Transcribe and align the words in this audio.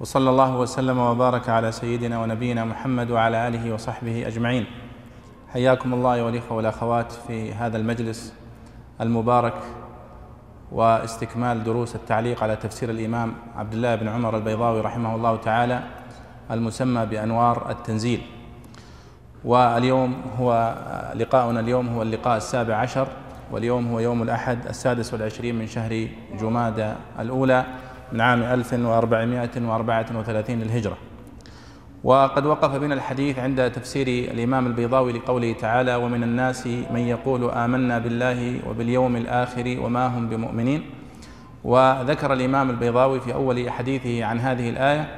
وصلى 0.00 0.30
الله 0.30 0.56
وسلم 0.56 0.98
وبارك 0.98 1.48
على 1.48 1.72
سيدنا 1.72 2.22
ونبينا 2.22 2.64
محمد 2.64 3.10
وعلى 3.10 3.48
آله 3.48 3.74
وصحبه 3.74 4.26
أجمعين. 4.26 4.66
حياكم 5.52 5.94
الله 5.94 6.14
أيها 6.14 6.28
الإخوة 6.28 6.56
والأخوات 6.56 7.12
في 7.12 7.52
هذا 7.54 7.76
المجلس 7.76 8.34
المبارك 9.00 9.54
واستكمال 10.72 11.64
دروس 11.64 11.94
التعليق 11.94 12.42
على 12.42 12.56
تفسير 12.56 12.90
الإمام 12.90 13.34
عبد 13.56 13.72
الله 13.72 13.94
بن 13.94 14.08
عمر 14.08 14.36
البيضاوي 14.36 14.80
رحمه 14.80 15.14
الله 15.14 15.36
تعالى 15.36 15.82
المسمى 16.50 17.06
بأنوار 17.06 17.70
التنزيل. 17.70 18.22
واليوم 19.44 20.22
هو 20.38 20.74
لقاؤنا 21.14 21.60
اليوم 21.60 21.88
هو 21.88 22.02
اللقاء 22.02 22.36
السابع 22.36 22.74
عشر 22.74 23.08
واليوم 23.52 23.92
هو 23.92 24.00
يوم 24.00 24.22
الأحد 24.22 24.66
السادس 24.66 25.12
والعشرين 25.14 25.58
من 25.58 25.66
شهر 25.66 26.08
جمادى 26.40 26.92
الأولى. 27.18 27.64
من 28.12 28.20
عام 28.20 28.42
1434 28.42 30.58
للهجرة. 30.58 30.96
وقد 32.04 32.46
وقف 32.46 32.76
بنا 32.76 32.94
الحديث 32.94 33.38
عند 33.38 33.70
تفسير 33.70 34.06
الإمام 34.06 34.66
البيضاوي 34.66 35.12
لقوله 35.12 35.52
تعالى 35.52 35.94
ومن 35.94 36.22
الناس 36.22 36.66
من 36.66 37.00
يقول 37.00 37.50
آمنا 37.50 37.98
بالله 37.98 38.60
وباليوم 38.68 39.16
الآخر 39.16 39.76
وما 39.80 40.06
هم 40.06 40.28
بمؤمنين. 40.28 40.82
وذكر 41.64 42.32
الإمام 42.32 42.70
البيضاوي 42.70 43.20
في 43.20 43.34
أول 43.34 43.70
حديثه 43.70 44.24
عن 44.24 44.38
هذه 44.38 44.70
الآية 44.70 45.08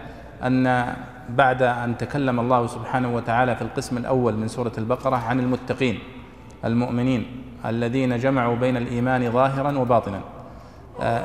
أن 0.43 0.95
بعد 1.29 1.63
أن 1.63 1.97
تكلم 1.97 2.41
الله 2.41 2.67
سبحانه 2.67 3.15
وتعالى 3.15 3.57
في 3.57 3.63
القسم 3.63 3.97
الأول 3.97 4.35
من 4.35 4.49
سورة 4.49 4.73
البقرة 4.79 5.17
عن 5.17 5.41
المتقين 5.41 5.99
المؤمنين 6.65 7.27
الذين 7.67 8.19
جمعوا 8.19 8.57
بين 8.57 8.77
الإيمان 8.77 9.33
ظاهرا 9.33 9.79
وباطنا. 9.79 10.21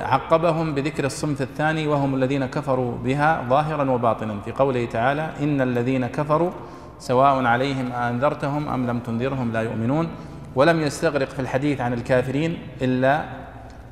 عقبهم 0.03 0.75
بذكر 0.75 1.05
الصنف 1.05 1.41
الثاني 1.41 1.87
وهم 1.87 2.15
الذين 2.15 2.45
كفروا 2.45 2.97
بها 3.03 3.43
ظاهرا 3.49 3.91
وباطنا. 3.91 4.39
في 4.45 4.51
قوله 4.51 4.85
تعالى 4.85 5.29
إن 5.41 5.61
الذين 5.61 6.07
كفروا 6.07 6.51
سواء 6.99 7.45
عليهم 7.45 7.91
أنذرتهم 7.91 8.69
أم 8.69 8.87
لم 8.87 8.99
تنذرهم 8.99 9.51
لا 9.51 9.61
يؤمنون. 9.61 10.07
ولم 10.55 10.81
يستغرق 10.81 11.29
في 11.29 11.39
الحديث 11.39 11.81
عن 11.81 11.93
الكافرين 11.93 12.57
إلا 12.81 13.25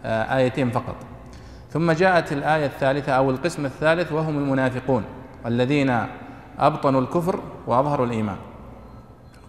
آيتين 0.05 0.71
فقط. 0.71 0.95
ثم 1.69 1.91
جاءت 1.91 2.31
الآية 2.31 2.65
الثالثة 2.65 3.11
أو 3.11 3.29
القسم 3.31 3.65
الثالث 3.65 4.11
وهم 4.11 4.37
المنافقون 4.37 5.03
الذين 5.45 6.05
أبطنوا 6.59 7.01
الكفر 7.01 7.39
وأظهروا 7.67 8.05
الإيمان. 8.05 8.37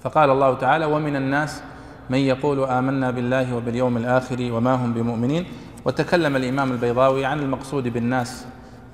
فقال 0.02 0.30
الله 0.30 0.54
تعالى 0.54 0.84
ومن 0.84 1.16
الناس 1.16 1.62
من 2.10 2.18
يقول 2.18 2.64
آمنا 2.64 3.10
بالله 3.10 3.56
وباليوم 3.56 3.96
الآخر 3.96 4.52
وما 4.52 4.74
هم 4.74 4.92
بمؤمنين. 4.92 5.46
وتكلم 5.84 6.36
الإمام 6.36 6.72
البيضاوي 6.72 7.24
عن 7.24 7.40
المقصود 7.40 7.88
بالناس 7.88 8.46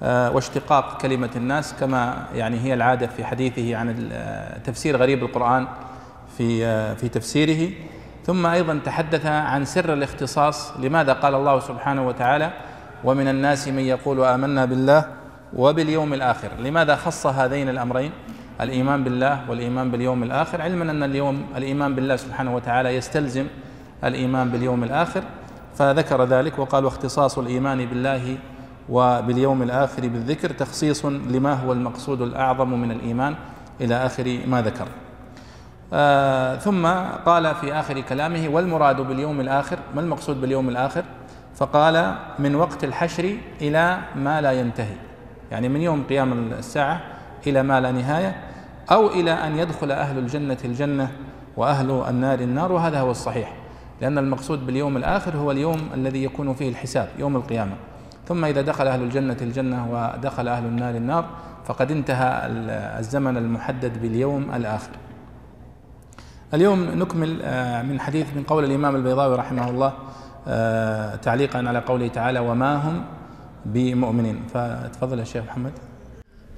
واشتقاق 0.02 1.00
كلمة 1.00 1.30
الناس 1.36 1.74
كما 1.80 2.26
يعني 2.34 2.60
هي 2.60 2.74
العادة 2.74 3.06
في 3.06 3.24
حديثه 3.24 3.76
عن 3.76 4.10
تفسير 4.64 4.96
غريب 4.96 5.22
القرآن 5.22 5.66
في 6.38 6.96
في 6.96 7.08
تفسيره. 7.08 7.70
ثم 8.26 8.46
أيضا 8.46 8.80
تحدث 8.84 9.26
عن 9.26 9.64
سر 9.64 9.92
الاختصاص 9.92 10.76
لماذا 10.76 11.12
قال 11.12 11.34
الله 11.34 11.60
سبحانه 11.60 12.06
وتعالى 12.06 12.50
ومن 13.04 13.28
الناس 13.28 13.68
من 13.68 13.82
يقول 13.82 14.24
آمنا 14.24 14.64
بالله 14.64 15.04
وباليوم 15.56 16.14
الآخر 16.14 16.48
لماذا 16.58 16.96
خص 16.96 17.26
هذين 17.26 17.68
الأمرين؟ 17.68 18.12
الإيمان 18.60 19.04
بالله 19.04 19.50
والإيمان 19.50 19.90
باليوم 19.90 20.22
الآخر. 20.22 20.62
علما 20.62 20.90
أن 20.90 21.02
اليوم 21.02 21.46
الإيمان 21.56 21.94
بالله 21.94 22.16
سبحانه 22.16 22.54
وتعالى 22.54 22.96
يستلزم 22.96 23.46
الإيمان 24.04 24.48
باليوم 24.48 24.84
الآخر. 24.84 25.22
فذكر 25.74 26.24
ذلك 26.24 26.58
وقال 26.58 26.84
واختصاص 26.84 27.38
الإيمان 27.38 27.86
بالله 27.86 28.36
وباليوم 28.88 29.62
الآخر 29.62 30.08
بالذكر 30.08 30.50
تخصيص 30.50 31.06
لما 31.06 31.52
هو 31.52 31.72
المقصود 31.72 32.22
الأعظم 32.22 32.80
من 32.80 32.90
الإيمان 32.90 33.34
إلى 33.80 33.94
آخر 33.94 34.38
ما 34.46 34.62
ذكر. 34.62 34.86
آه 35.92 36.56
ثم 36.56 36.86
قال 37.26 37.54
في 37.54 37.72
آخر 37.72 38.00
كلامه 38.00 38.48
والمراد 38.48 39.00
باليوم 39.00 39.40
الآخر 39.40 39.78
ما 39.94 40.00
المقصود 40.00 40.40
باليوم 40.40 40.68
الآخر؟ 40.68 41.04
فقال 41.56 42.14
من 42.38 42.54
وقت 42.54 42.84
الحشر 42.84 43.36
إلى 43.60 43.98
ما 44.16 44.40
لا 44.40 44.52
ينتهي 44.52 44.96
يعني 45.50 45.68
من 45.68 45.80
يوم 45.80 46.04
قيام 46.08 46.52
الساعة 46.52 47.00
إلى 47.46 47.62
ما 47.62 47.80
لا 47.80 47.92
نهاية 47.92 48.36
أو 48.92 49.06
إلى 49.06 49.32
أن 49.32 49.58
يدخل 49.58 49.90
أهل 49.92 50.18
الجنة 50.18 50.58
الجنة 50.64 51.12
وأهل 51.56 52.04
النار 52.08 52.40
النار 52.40 52.72
وهذا 52.72 53.00
هو 53.00 53.10
الصحيح. 53.10 53.52
لأن 54.00 54.18
المقصود 54.18 54.66
باليوم 54.66 54.96
الآخر 54.96 55.36
هو 55.36 55.50
اليوم 55.50 55.80
الذي 55.94 56.24
يكون 56.24 56.54
فيه 56.54 56.68
الحساب 56.68 57.08
يوم 57.18 57.36
القيامة. 57.36 57.72
ثم 58.28 58.44
إذا 58.44 58.60
دخل 58.60 58.86
أهل 58.86 59.02
الجنة 59.02 59.36
الجنة 59.42 59.92
ودخل 59.92 60.48
أهل 60.48 60.64
النار 60.64 60.96
النار 60.96 61.24
فقد 61.64 61.90
انتهى 61.90 62.46
الزمن 62.98 63.36
المحدد 63.36 64.02
باليوم 64.02 64.54
الآخر. 64.54 64.90
اليوم 66.54 66.84
نكمل 66.84 67.30
من 67.88 68.00
حديث 68.00 68.26
من 68.36 68.42
قول 68.42 68.64
الإمام 68.64 68.96
البيضاوي 68.96 69.36
رحمه 69.36 69.70
الله 69.70 69.92
تعليقا 71.16 71.58
على 71.58 71.78
قوله 71.78 72.08
تعالى 72.08 72.38
وما 72.38 72.74
هم 72.76 73.04
بمؤمنين 73.66 74.42
فتفضل 74.54 75.18
يا 75.18 75.24
شيخ 75.24 75.44
محمد. 75.44 75.72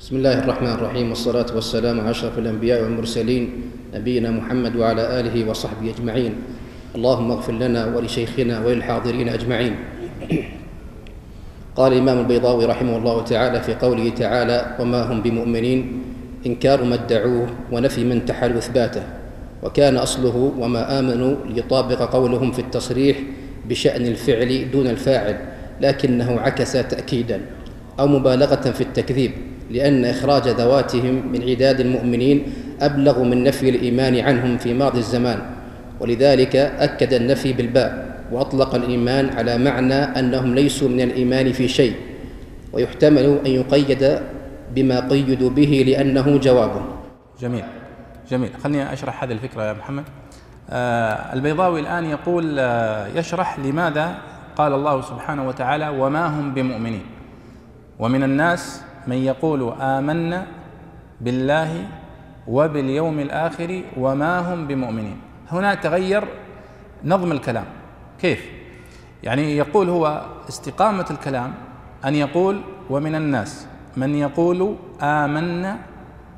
بسم 0.00 0.16
الله 0.16 0.38
الرحمن 0.38 0.72
الرحيم 0.72 1.08
والصلاة 1.08 1.46
والسلام 1.54 2.00
على 2.00 2.10
أشرف 2.10 2.38
الأنبياء 2.38 2.82
والمرسلين 2.82 3.70
نبينا 3.94 4.30
محمد 4.30 4.76
وعلى 4.76 5.20
آله 5.20 5.50
وصحبه 5.50 5.90
أجمعين. 5.90 6.34
اللهم 6.92 7.30
اغفر 7.30 7.52
لنا 7.52 7.96
ولشيخنا 7.96 8.66
وللحاضرين 8.66 9.28
أجمعين. 9.28 9.74
قال 11.76 11.92
الإمام 11.92 12.18
البيضاوي 12.18 12.64
رحمه 12.64 12.96
الله 12.96 13.22
تعالى 13.24 13.60
في 13.60 13.74
قوله 13.74 14.08
تعالى 14.08 14.76
وما 14.80 15.12
هم 15.12 15.22
بمؤمنين 15.22 16.02
إنكار 16.46 16.84
ما 16.84 16.94
ادعوه 16.94 17.48
ونفي 17.72 18.04
من 18.04 18.24
تحل 18.24 18.56
إثباته. 18.56 19.02
وكان 19.62 19.96
أصله 19.96 20.52
وما 20.58 20.98
آمنوا 20.98 21.36
ليطابق 21.46 22.02
قولهم 22.02 22.52
في 22.52 22.58
التصريح 22.58 23.16
بشأن 23.68 24.06
الفعل 24.06 24.70
دون 24.70 24.86
الفاعل 24.86 25.36
لكنه 25.80 26.40
عكس 26.40 26.72
تأكيدا 26.72 27.40
أو 28.00 28.06
مبالغة 28.06 28.70
في 28.70 28.80
التكذيب 28.80 29.32
لأن 29.70 30.04
إخراج 30.04 30.48
ذواتهم 30.48 31.32
من 31.32 31.42
عداد 31.42 31.80
المؤمنين 31.80 32.42
أبلغ 32.80 33.22
من 33.22 33.44
نفي 33.44 33.68
الإيمان 33.68 34.18
عنهم 34.18 34.58
في 34.58 34.74
ماضي 34.74 34.98
الزمان. 34.98 35.61
ولذلك 36.02 36.56
أكد 36.56 37.12
النفي 37.12 37.52
بالباء 37.52 38.18
وأطلق 38.32 38.74
الإيمان 38.74 39.30
على 39.38 39.58
معنى 39.58 39.94
أنهم 39.94 40.54
ليسوا 40.54 40.88
من 40.88 41.00
الإيمان 41.00 41.52
في 41.52 41.68
شيء 41.68 41.94
ويحتمل 42.72 43.38
أن 43.46 43.50
يقيد 43.50 44.20
بما 44.74 45.08
قيدوا 45.08 45.50
به 45.50 45.84
لأنه 45.86 46.36
جوابه 46.36 46.82
جميل 47.40 47.64
جميل. 48.30 48.50
خليني 48.64 48.92
أشرح 48.92 49.24
هذه 49.24 49.32
الفكرة 49.32 49.62
يا 49.62 49.72
محمد. 49.72 50.04
آه 50.70 51.32
البيضاوي 51.32 51.80
الآن 51.80 52.04
يقول 52.04 52.56
آه 52.58 53.06
يشرح 53.06 53.58
لماذا 53.58 54.14
قال 54.56 54.72
الله 54.72 55.00
سبحانه 55.00 55.48
وتعالى 55.48 55.88
وما 55.88 56.26
هم 56.26 56.54
بمؤمنين. 56.54 57.06
ومن 57.98 58.22
الناس 58.22 58.82
من 59.06 59.16
يقول 59.16 59.72
آمنا 59.80 60.46
بالله 61.20 61.70
وباليوم 62.48 63.20
الآخر 63.20 63.82
وما 63.96 64.38
هم 64.38 64.66
بمؤمنين. 64.66 65.31
هنا 65.52 65.74
تغير 65.74 66.24
نظم 67.04 67.32
الكلام. 67.32 67.64
كيف؟ 68.20 68.46
يعني 69.22 69.56
يقول 69.56 69.88
هو 69.88 70.22
استقامة 70.48 71.06
الكلام 71.10 71.54
أن 72.04 72.14
يقول 72.14 72.60
ومن 72.90 73.14
الناس 73.14 73.66
من 73.96 74.14
يقول 74.14 74.76
آمنا 75.02 75.78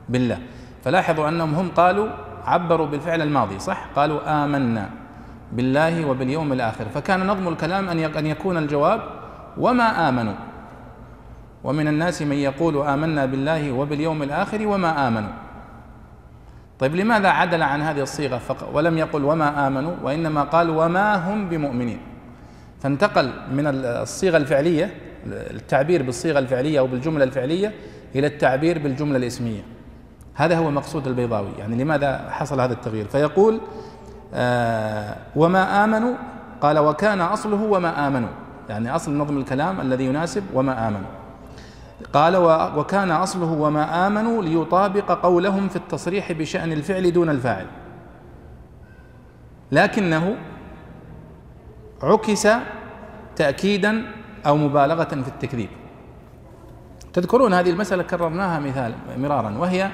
بالله. 0.08 0.38
فلاحظوا 0.84 1.28
أنهم 1.28 1.54
هم 1.54 1.68
قالوا 1.68 2.08
عبروا 2.46 2.86
بالفعل 2.86 3.22
الماضي 3.22 3.58
صح؟ 3.58 3.86
قالوا 3.96 4.44
آمنا 4.44 4.90
بالله 5.52 6.06
وباليوم 6.06 6.52
الآخر. 6.52 6.84
فكان 6.94 7.26
نظم 7.26 7.48
الكلام 7.48 7.88
أن 7.88 8.26
يكون 8.26 8.56
الجواب 8.56 9.00
وما 9.58 10.08
آمنوا. 10.08 10.34
ومن 11.64 11.88
الناس 11.88 12.22
من 12.22 12.36
يقول 12.36 12.76
آمنا 12.76 13.26
بالله 13.26 13.72
وباليوم 13.72 14.22
الآخر 14.22 14.66
وما 14.66 15.08
آمنوا. 15.08 15.43
طيب 16.78 16.96
لماذا 16.96 17.28
عدل 17.28 17.62
عن 17.62 17.82
هذه 17.82 18.00
الصيغة 18.00 18.38
فقط؟ 18.38 18.70
ولم 18.72 18.98
يقل 18.98 19.24
وما 19.24 19.66
آمنوا 19.66 19.94
وإنما 20.02 20.42
قال 20.42 20.70
وما 20.70 21.32
هم 21.32 21.48
بمؤمنين. 21.48 21.98
فانتقل 22.80 23.30
من 23.52 23.66
الصيغة 23.66 24.36
الفعلية 24.36 24.94
التعبير 25.26 26.02
بالصيغة 26.02 26.38
الفعلية 26.38 26.78
أو 26.78 26.86
بالجملة 26.86 27.24
الفعلية 27.24 27.72
إلى 28.14 28.26
التعبير 28.26 28.78
بالجملة 28.78 29.16
الإسمية. 29.16 29.62
هذا 30.34 30.58
هو 30.58 30.70
مقصود 30.70 31.06
البيضاوي 31.06 31.50
يعني 31.58 31.84
لماذا 31.84 32.30
حصل 32.30 32.60
هذا 32.60 32.72
التغيير؟ 32.72 33.06
فيقول 33.06 33.60
آه 34.34 35.16
وما 35.36 35.84
آمنوا 35.84 36.14
قال 36.60 36.78
وكان 36.78 37.20
أصله 37.20 37.62
وما 37.62 38.06
آمنوا. 38.06 38.28
يعني 38.68 38.96
أصل 38.96 39.16
نظم 39.16 39.38
الكلام 39.38 39.80
الذي 39.80 40.04
يناسب 40.04 40.42
وما 40.54 40.88
آمنوا. 40.88 41.10
قال 42.12 42.36
وكان 42.76 43.10
أصله 43.10 43.52
وما 43.52 44.06
آمنوا 44.06 44.42
ليطابق 44.42 45.12
قولهم 45.12 45.68
في 45.68 45.76
التصريح 45.76 46.32
بشأن 46.32 46.72
الفعل 46.72 47.12
دون 47.12 47.30
الفاعل. 47.30 47.66
لكنه 49.72 50.36
عكس 52.02 52.48
تأكيدا 53.36 54.02
أو 54.46 54.56
مبالغة 54.56 55.04
في 55.04 55.28
التكذيب. 55.28 55.68
تذكرون 57.12 57.54
هذه 57.54 57.70
المسألة 57.70 58.02
كررناها 58.02 58.60
مثال 58.60 58.94
مرارا 59.16 59.58
وهي 59.58 59.90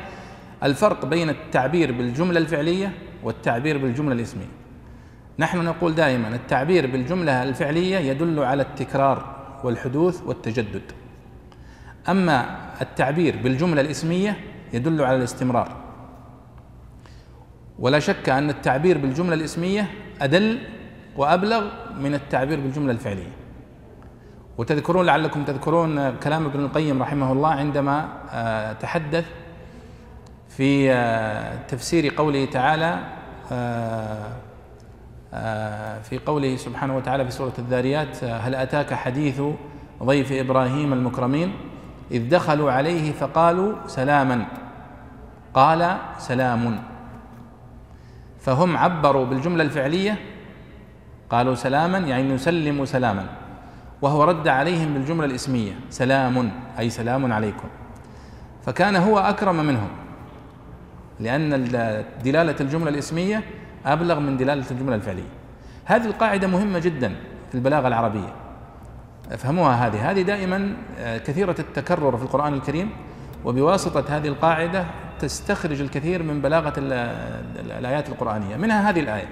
الفرق 0.63 1.05
بين 1.05 1.31
التعبير 1.31 1.93
بالجملة 1.93 2.39
الفعلية 2.39 2.93
والتعبير 3.23 3.79
بالجملة 3.79 4.13
الإسمية. 4.13 4.51
نحن 5.39 5.65
نقول 5.65 5.95
دائما 5.95 6.29
التعبير 6.29 6.87
بالجملة 6.87 7.43
الفعلية 7.43 7.99
يدل 7.99 8.41
على 8.41 8.63
التكرار 8.63 9.37
والحدوث 9.65 10.23
والتجدد. 10.27 10.83
أما 12.09 12.57
التعبير 12.81 13.37
بالجملة 13.43 13.81
الإسمية 13.81 14.37
يدل 14.73 15.03
على 15.03 15.17
الاستمرار. 15.17 15.77
ولا 17.79 17.99
شك 17.99 18.29
أن 18.29 18.51
التعبير 18.51 18.99
بالجملة 18.99 19.35
الإسمية 19.35 19.91
أدل 20.21 20.59
وأبلغ 21.17 21.71
من 22.01 22.15
التعبير 22.15 22.61
بالجملة 22.61 22.93
الفعلية. 22.93 23.41
وتذكرون 24.61 25.07
لعلكم 25.07 25.45
تذكرون 25.45 26.17
كلام 26.17 26.45
ابن 26.45 26.61
القيم 26.61 27.03
رحمه 27.03 27.33
الله 27.33 27.49
عندما 27.49 28.09
آه، 28.33 28.73
تحدث 28.73 29.25
في 30.49 30.93
آه، 30.93 31.59
تفسير 31.69 32.15
قوله 32.17 32.45
تعالى 32.45 32.99
آه، 33.53 34.33
في 36.03 36.19
قوله 36.19 36.57
سبحانه 36.57 36.97
وتعالى 36.97 37.25
في 37.25 37.31
سورة 37.31 37.53
الذاريات 37.59 38.25
هل 38.25 38.55
أتاك 38.55 38.95
حديث 38.95 39.43
ضيف 40.03 40.33
إبراهيم 40.33 40.93
المكرمين؟ 40.93 41.53
إذ 42.11 42.29
دخلوا 42.29 42.73
عليه 42.73 43.13
فقالوا 43.13 43.87
سلاما. 43.87 44.47
قال 45.55 45.97
سلام. 46.19 46.83
فهم 48.41 48.77
عبروا 48.77 49.25
بالجملة 49.25 49.65
الفعلية 49.65 50.19
قالوا 51.31 51.55
سلاما 51.55 51.99
يعني 51.99 52.35
نسلم 52.35 52.85
سلاما. 52.85 53.27
وهو 54.03 54.25
رد 54.25 54.49
عليهم 54.49 54.95
بالجملة 54.95 55.25
الإسمية 55.25 55.73
سلام 55.91 56.51
أي 56.79 56.91
سلام 56.91 57.33
عليكم. 57.33 57.69
فكان 58.63 58.97
هو 58.97 59.19
أكرم 59.19 59.57
منهم 59.57 59.89
لأن 61.21 61.51
دلالة 62.25 62.57
الجملة 62.61 62.89
الإسمية 62.89 63.43
أبلغ 63.87 64.21
من 64.21 64.37
دلالة 64.37 64.65
الجملة 64.71 64.95
الفعلية. 64.95 65.31
هذه 65.85 66.05
القاعدة 66.07 66.47
مهمة 66.47 66.79
جدا 66.79 67.15
في 67.49 67.55
البلاغة 67.55 67.89
العربية. 67.89 68.33
افهموها 69.31 69.87
هذه. 69.87 70.11
هذه 70.11 70.23
دائما 70.23 70.77
آه، 70.99 71.19
كثيرة 71.19 71.55
التكرر 71.59 72.17
في 72.17 72.23
القرآن 72.23 72.55
الكريم 72.55 72.91
وبواسطة 73.45 74.17
هذه 74.17 74.29
القاعدة 74.29 74.85
تستخرج 75.19 75.81
الكثير 75.81 76.23
من 76.23 76.41
بلاغة 76.41 76.73
الآيات 77.79 78.09
القرآنية. 78.09 78.57
منها 78.57 78.91
هذه 78.91 79.01
الآية. 79.01 79.29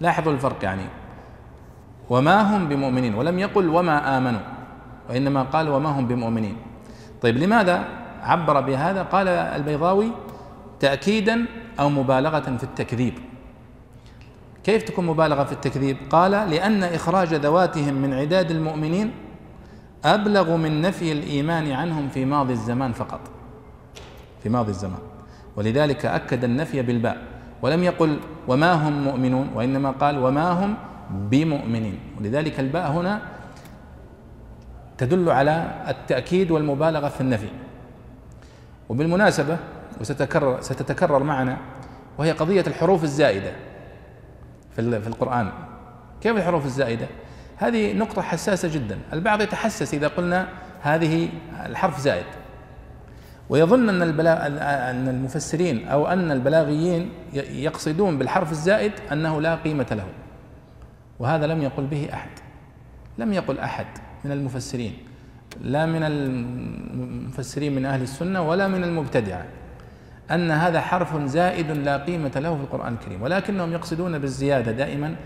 لاحظوا 0.00 0.32
الفرق 0.32 0.64
يعني. 0.64 0.84
وما 2.10 2.56
هم 2.56 2.68
بمؤمنين؟ 2.68 3.14
ولم 3.14 3.38
يقل 3.38 3.68
وما 3.68 4.18
آمنوا 4.18 4.40
وإنما 5.10 5.42
قال 5.42 5.68
وما 5.68 5.88
هم 5.88 6.06
بمؤمنين. 6.08 6.56
طيب 7.22 7.36
لماذا 7.36 7.84
عبر 8.22 8.60
بهذا؟ 8.60 9.02
قال 9.02 9.28
البيضاوي 9.28 10.10
تأكيدا 10.80 11.46
أو 11.80 11.88
مبالغة 11.88 12.40
في 12.40 12.64
التكذيب. 12.64 13.14
كيف 14.64 14.82
تكون 14.82 15.06
مبالغة 15.06 15.44
في 15.44 15.52
التكذيب؟ 15.52 15.96
قال 16.10 16.30
لأن 16.30 16.84
إخراج 16.84 17.34
ذواتهم 17.34 17.94
من 17.94 18.14
عداد 18.14 18.50
المؤمنين 18.50 19.12
أبلغ 20.04 20.56
من 20.56 20.80
نفي 20.80 21.12
الإيمان 21.12 21.72
عنهم 21.72 22.08
في 22.08 22.24
ماضي 22.24 22.52
الزمان 22.52 22.92
فقط. 22.92 23.20
في 24.42 24.48
ماضي 24.48 24.70
الزمان. 24.70 24.98
ولذلك 25.56 26.06
أكد 26.06 26.44
النفي 26.44 26.82
بالباء. 26.82 27.22
ولم 27.62 27.82
يقل 27.82 28.18
وما 28.48 28.72
هم 28.72 29.04
مؤمنون 29.04 29.50
وإنما 29.54 29.90
قال 29.90 30.18
وما 30.18 30.50
هم 30.50 30.76
بمؤمنين. 31.10 31.98
ولذلك 32.18 32.60
الباء 32.60 32.90
هنا 32.90 33.20
تدل 34.98 35.30
على 35.30 35.84
التأكيد 35.88 36.50
والمبالغة 36.50 37.08
في 37.08 37.20
النفي. 37.20 37.48
وبالمناسبة 38.88 39.56
وستكرر 40.00 40.60
ستتكرر 40.60 41.22
معنا 41.22 41.56
وهي 42.18 42.32
قضية 42.32 42.64
الحروف 42.66 43.04
الزائدة. 43.04 43.52
في 44.78 45.06
القرآن. 45.06 45.52
كيف 46.20 46.36
الحروف 46.36 46.64
الزائدة؟ 46.64 47.06
هذه 47.56 47.92
نقطة 47.92 48.22
حساسة 48.22 48.68
جدا. 48.74 48.98
البعض 49.12 49.42
يتحسس 49.42 49.94
إذا 49.94 50.08
قلنا 50.08 50.48
هذه 50.82 51.28
الحرف 51.66 52.00
زائد. 52.00 52.26
ويظن 53.48 53.88
أن 53.88 54.02
البلا... 54.02 54.46
أن 54.90 55.08
المفسرين 55.08 55.88
أو 55.88 56.06
أن 56.06 56.30
البلاغيين 56.30 57.10
يقصدون 57.32 58.18
بالحرف 58.18 58.52
الزائد 58.52 58.92
أنه 59.12 59.40
لا 59.40 59.54
قيمة 59.54 59.86
له. 59.90 60.06
وهذا 61.18 61.46
لم 61.46 61.62
يقل 61.62 61.86
به 61.86 62.08
أحد. 62.12 62.30
لم 63.18 63.32
يقل 63.32 63.58
أحد 63.58 63.86
من 64.24 64.32
المفسرين. 64.32 64.96
لا 65.60 65.86
من 65.86 66.02
المفسرين 66.02 67.74
من 67.74 67.86
أهل 67.86 68.02
السنة 68.02 68.48
ولا 68.48 68.68
من 68.68 68.84
المبتدعة. 68.84 69.44
أن 70.30 70.50
هذا 70.50 70.80
حرف 70.80 71.16
زائد 71.24 71.70
لا 71.70 71.96
قيمة 71.96 72.32
له 72.36 72.56
في 72.56 72.60
القرآن 72.60 72.92
الكريم 72.92 73.22
ولكنهم 73.22 73.72
يقصدون 73.72 74.18
بالزيادة 74.18 74.72
دائما 74.72 75.16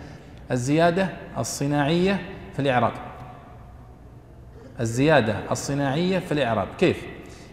الزيادة 0.51 1.09
الصناعية 1.39 2.21
في 2.53 2.59
الإعراب 2.59 2.93
الزيادة 4.81 5.37
الصناعية 5.51 6.19
في 6.19 6.33
الإعراب 6.33 6.69
كيف؟ 6.79 7.03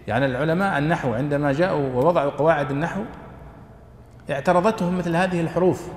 يعني 0.08 0.26
العلماء 0.26 0.78
النحو 0.78 1.14
عندما 1.14 1.52
جاءوا 1.52 1.94
ووضعوا 1.94 2.32
قواعد 2.32 2.72
النحو 2.72 3.02
اعترضتهم 4.30 4.98
مثل 4.98 5.16
هذه 5.16 5.42
الحروف 5.42 5.88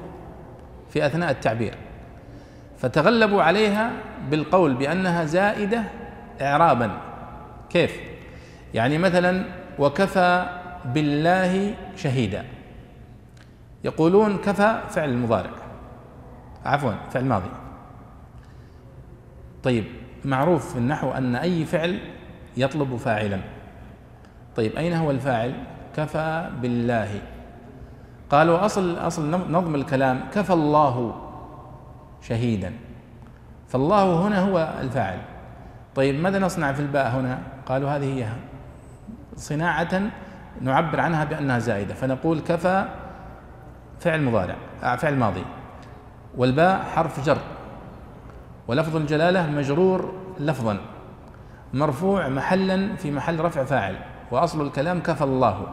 في 0.90 1.06
أثناء 1.06 1.30
التعبير 1.30 1.74
فتغلبوا 2.78 3.42
عليها 3.42 3.90
بالقول 4.30 4.74
بأنها 4.74 5.24
زائدة 5.24 5.82
إعرابا 6.40 7.00
كيف؟ 7.70 7.96
يعني 8.74 8.98
مثلا 8.98 9.44
وكفى 9.78 10.61
بالله 10.84 11.74
شهيدا. 11.96 12.44
يقولون 13.84 14.38
كفى 14.38 14.80
فعل 14.88 15.16
مضارع. 15.16 15.50
عفوا 16.64 16.92
فعل 17.10 17.24
ماضي. 17.24 17.50
طيب 19.62 19.84
معروف 20.24 20.72
في 20.72 20.78
النحو 20.78 21.10
أن 21.10 21.36
أي 21.36 21.64
فعل 21.64 22.00
يطلب 22.56 22.96
فاعلا. 22.96 23.40
طيب 24.56 24.76
أين 24.76 24.92
هو 24.92 25.10
الفاعل؟ 25.10 25.54
كفى 25.96 26.50
بالله. 26.62 27.20
قالوا 28.30 28.64
أصل 28.64 28.98
أصل 28.98 29.30
نظم 29.30 29.74
الكلام 29.74 30.20
كفى 30.34 30.52
الله 30.52 31.14
شهيدا. 32.22 32.72
فالله 33.68 34.26
هنا 34.28 34.40
هو 34.40 34.74
الفاعل. 34.80 35.18
طيب 35.94 36.20
ماذا 36.20 36.38
نصنع 36.38 36.72
في 36.72 36.80
الباء 36.80 37.10
هنا؟ 37.10 37.38
قالوا 37.66 37.90
هذه 37.90 38.18
هي 38.18 38.28
صناعة 39.36 40.10
نعبر 40.62 41.00
عنها 41.00 41.24
بأنها 41.24 41.58
زائدة. 41.58 41.94
فنقول 41.94 42.40
كفى 42.40 42.84
فعل 44.00 44.22
مضارع 44.22 44.56
آه، 44.82 44.96
فعل 44.96 45.16
ماضي. 45.16 45.44
والباء 46.36 46.82
حرف 46.94 47.26
جر. 47.26 47.38
ولفظ 48.68 48.96
الجلالة 48.96 49.50
مجرور 49.50 50.14
لفظا. 50.40 50.78
مرفوع 51.74 52.28
محلا 52.28 52.96
في 52.96 53.10
محل 53.10 53.40
رفع 53.40 53.64
فاعل. 53.64 53.96
وأصل 54.30 54.66
الكلام 54.66 55.00
كفى 55.00 55.24
الله. 55.24 55.66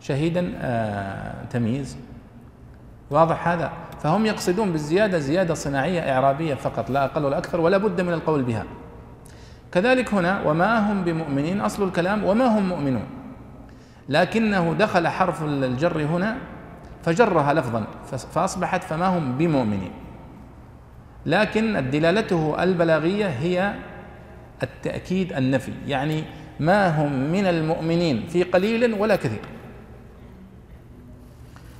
شهيدا 0.00 0.52
آه 0.56 1.44
تمييز. 1.50 1.96
واضح 3.10 3.48
هذا؟ 3.48 3.72
فهم 4.00 4.26
يقصدون 4.26 4.72
بالزيادة 4.72 5.18
زيادة 5.18 5.54
صناعية 5.54 6.14
إعرابية 6.14 6.54
فقط 6.54 6.90
لا 6.90 7.04
أقل 7.04 7.24
ولا 7.24 7.38
أكثر 7.38 7.60
ولا 7.60 7.76
بد 7.76 8.00
من 8.00 8.12
القول 8.12 8.42
بها. 8.42 8.64
كذلك 9.72 10.14
هنا 10.14 10.42
وما 10.42 10.92
هم 10.92 11.04
بمؤمنين؟ 11.04 11.60
أصل 11.60 11.82
الكلام 11.88 12.24
وما 12.24 12.58
هم 12.58 12.68
مؤمنون؟ 12.68 13.21
لكنه 14.08 14.74
دخل 14.78 15.08
حرف 15.08 15.42
الجر 15.42 16.02
هنا 16.04 16.36
فجرها 17.02 17.54
لفظا 17.54 17.86
فأصبحت 18.34 18.84
فما 18.84 19.06
هم 19.06 19.38
بمؤمنين. 19.38 19.90
لكن 21.26 21.90
دلالته 21.90 22.62
البلاغية 22.62 23.26
هي 23.26 23.74
التأكيد 24.62 25.32
النفي 25.32 25.72
يعني 25.86 26.24
ما 26.60 27.02
هم 27.02 27.32
من 27.32 27.46
المؤمنين 27.46 28.26
في 28.28 28.42
قليل 28.42 28.94
ولا 28.94 29.16
كثير. 29.16 29.42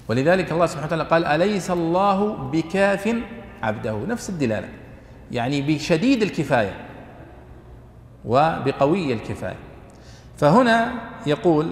ولذلك 0.09 0.53
الله 0.53 0.67
سبحانه 0.67 0.87
وتعالى 0.87 1.05
قال 1.05 1.25
أليس 1.25 1.71
الله 1.71 2.35
بكاف 2.35 3.17
عبده؟ 3.63 3.99
نفس 4.09 4.31
الدلالة 4.31 4.69
يعني 5.31 5.63
بشديد 5.63 6.23
الكفاية 6.23 6.75
وبقوي 8.25 9.13
الكفاية. 9.13 9.57
فهنا 10.37 10.93
يقول 11.27 11.71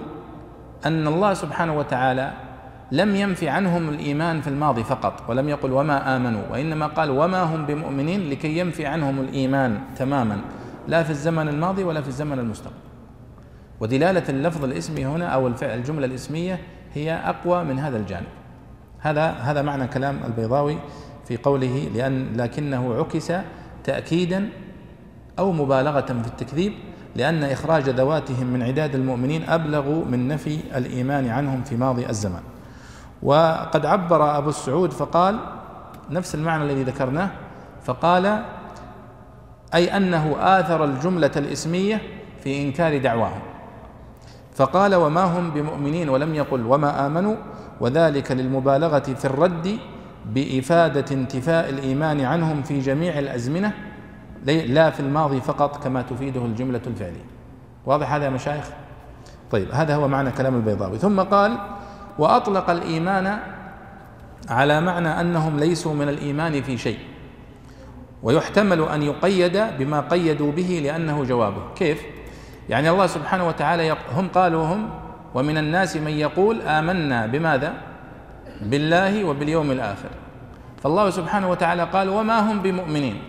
أن 0.85 1.07
الله 1.07 1.33
سبحانه 1.33 1.77
وتعالى 1.77 2.31
لم 2.91 3.15
ينفي 3.15 3.49
عنهم 3.49 3.89
الإيمان 3.89 4.41
في 4.41 4.47
الماضي 4.47 4.83
فقط 4.83 5.29
ولم 5.29 5.49
يقل 5.49 5.71
وما 5.71 6.15
آمنوا 6.15 6.41
وإنما 6.51 6.87
قال 6.87 7.09
وما 7.09 7.43
هم 7.43 7.65
بمؤمنين 7.65 8.29
لكي 8.29 8.57
ينفي 8.57 8.85
عنهم 8.85 9.19
الإيمان 9.19 9.79
تماما 9.95 10.41
لا 10.87 11.03
في 11.03 11.09
الزمن 11.09 11.47
الماضي 11.47 11.83
ولا 11.83 12.01
في 12.01 12.07
الزمن 12.07 12.39
المستقبل. 12.39 12.75
ودلالة 13.79 14.23
اللفظ 14.29 14.63
الاسمي 14.63 15.05
هنا 15.05 15.27
أو 15.27 15.47
الفعل 15.47 15.77
الجملة 15.77 16.05
الاسمية 16.05 16.59
هي 16.93 17.13
أقوى 17.13 17.63
من 17.63 17.79
هذا 17.79 17.97
الجانب. 17.97 18.27
هذا 18.99 19.29
هذا 19.29 19.61
معنى 19.61 19.87
كلام 19.87 20.19
البيضاوي 20.25 20.77
في 21.25 21.37
قوله 21.37 21.89
لأن 21.95 22.37
لكنه 22.37 22.93
عكس 22.93 23.33
تأكيدا 23.83 24.49
أو 25.39 25.51
مبالغة 25.51 26.01
في 26.01 26.27
التكذيب 26.27 26.73
لأن 27.15 27.43
إخراج 27.43 27.89
ذواتهم 27.89 28.47
من 28.47 28.63
عداد 28.63 28.95
المؤمنين 28.95 29.49
أبلغ 29.49 30.05
من 30.05 30.27
نفي 30.27 30.59
الإيمان 30.75 31.29
عنهم 31.29 31.63
في 31.63 31.75
ماضي 31.75 32.09
الزمان. 32.09 32.41
وقد 33.23 33.85
عبر 33.85 34.37
أبو 34.37 34.49
السعود 34.49 34.91
فقال 34.91 35.39
نفس 36.09 36.35
المعنى 36.35 36.63
الذي 36.63 36.83
ذكرناه 36.83 37.29
فقال 37.83 38.43
أي 39.73 39.97
أنه 39.97 40.35
آثر 40.39 40.83
الجملة 40.83 41.31
الإسمية 41.37 42.01
في 42.43 42.61
إنكار 42.61 42.97
دعواهم. 42.97 43.41
فقال 44.53 44.95
وما 44.95 45.23
هم 45.23 45.51
بمؤمنين 45.51 46.09
ولم 46.09 46.35
يقل 46.35 46.65
وما 46.65 47.05
آمنوا 47.07 47.35
وذلك 47.79 48.31
للمبالغة 48.31 48.99
في 48.99 49.25
الرد 49.25 49.77
بإفادة 50.25 51.15
انتفاء 51.15 51.69
الإيمان 51.69 52.21
عنهم 52.21 52.61
في 52.61 52.79
جميع 52.79 53.19
الأزمنة 53.19 53.73
لا 54.45 54.89
في 54.89 54.99
الماضي 54.99 55.41
فقط 55.41 55.83
كما 55.83 56.01
تفيده 56.01 56.45
الجملة 56.45 56.81
الفعلية. 56.87 57.25
واضح 57.85 58.13
هذا 58.13 58.25
يا 58.25 58.29
مشايخ؟ 58.29 58.65
طيب 59.51 59.71
هذا 59.71 59.95
هو 59.95 60.07
معنى 60.07 60.31
كلام 60.31 60.55
البيضاوي. 60.55 60.97
ثم 60.97 61.19
قال 61.19 61.57
وأطلق 62.19 62.69
الإيمان 62.69 63.39
على 64.49 64.81
معنى 64.81 65.21
أنهم 65.21 65.59
ليسوا 65.59 65.93
من 65.93 66.09
الإيمان 66.09 66.61
في 66.61 66.77
شيء 66.77 66.99
ويحتمل 68.23 68.81
أن 68.81 69.03
يقيد 69.03 69.63
بما 69.79 70.01
قيدوا 70.01 70.51
به 70.51 70.81
لأنه 70.83 71.23
جوابه. 71.23 71.73
كيف؟ 71.75 72.01
يعني 72.69 72.89
الله 72.89 73.07
سبحانه 73.07 73.47
وتعالى 73.47 73.95
هم 74.15 74.27
قالوا 74.27 74.65
هم 74.65 74.89
ومن 75.35 75.57
الناس 75.57 75.97
من 75.97 76.11
يقول 76.11 76.61
آمنا 76.61 77.25
بماذا؟ 77.25 77.73
بالله 78.61 79.23
وباليوم 79.23 79.71
الآخر. 79.71 80.09
فالله 80.83 81.09
سبحانه 81.09 81.49
وتعالى 81.49 81.83
قال 81.83 82.09
وما 82.09 82.51
هم 82.51 82.61
بمؤمنين؟ 82.61 83.21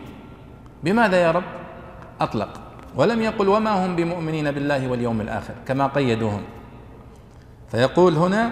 بماذا 0.83 1.17
يا 1.17 1.31
رب؟ 1.31 1.45
أطلق. 2.21 2.61
ولم 2.97 3.23
يقل 3.23 3.49
وما 3.49 3.87
هم 3.87 3.97
بمؤمنين 3.97 4.51
بالله 4.51 4.89
واليوم 4.89 5.21
الآخر 5.21 5.55
كما 5.67 5.87
قيدوهم. 5.87 6.43
فيقول 7.69 8.17
هنا 8.17 8.51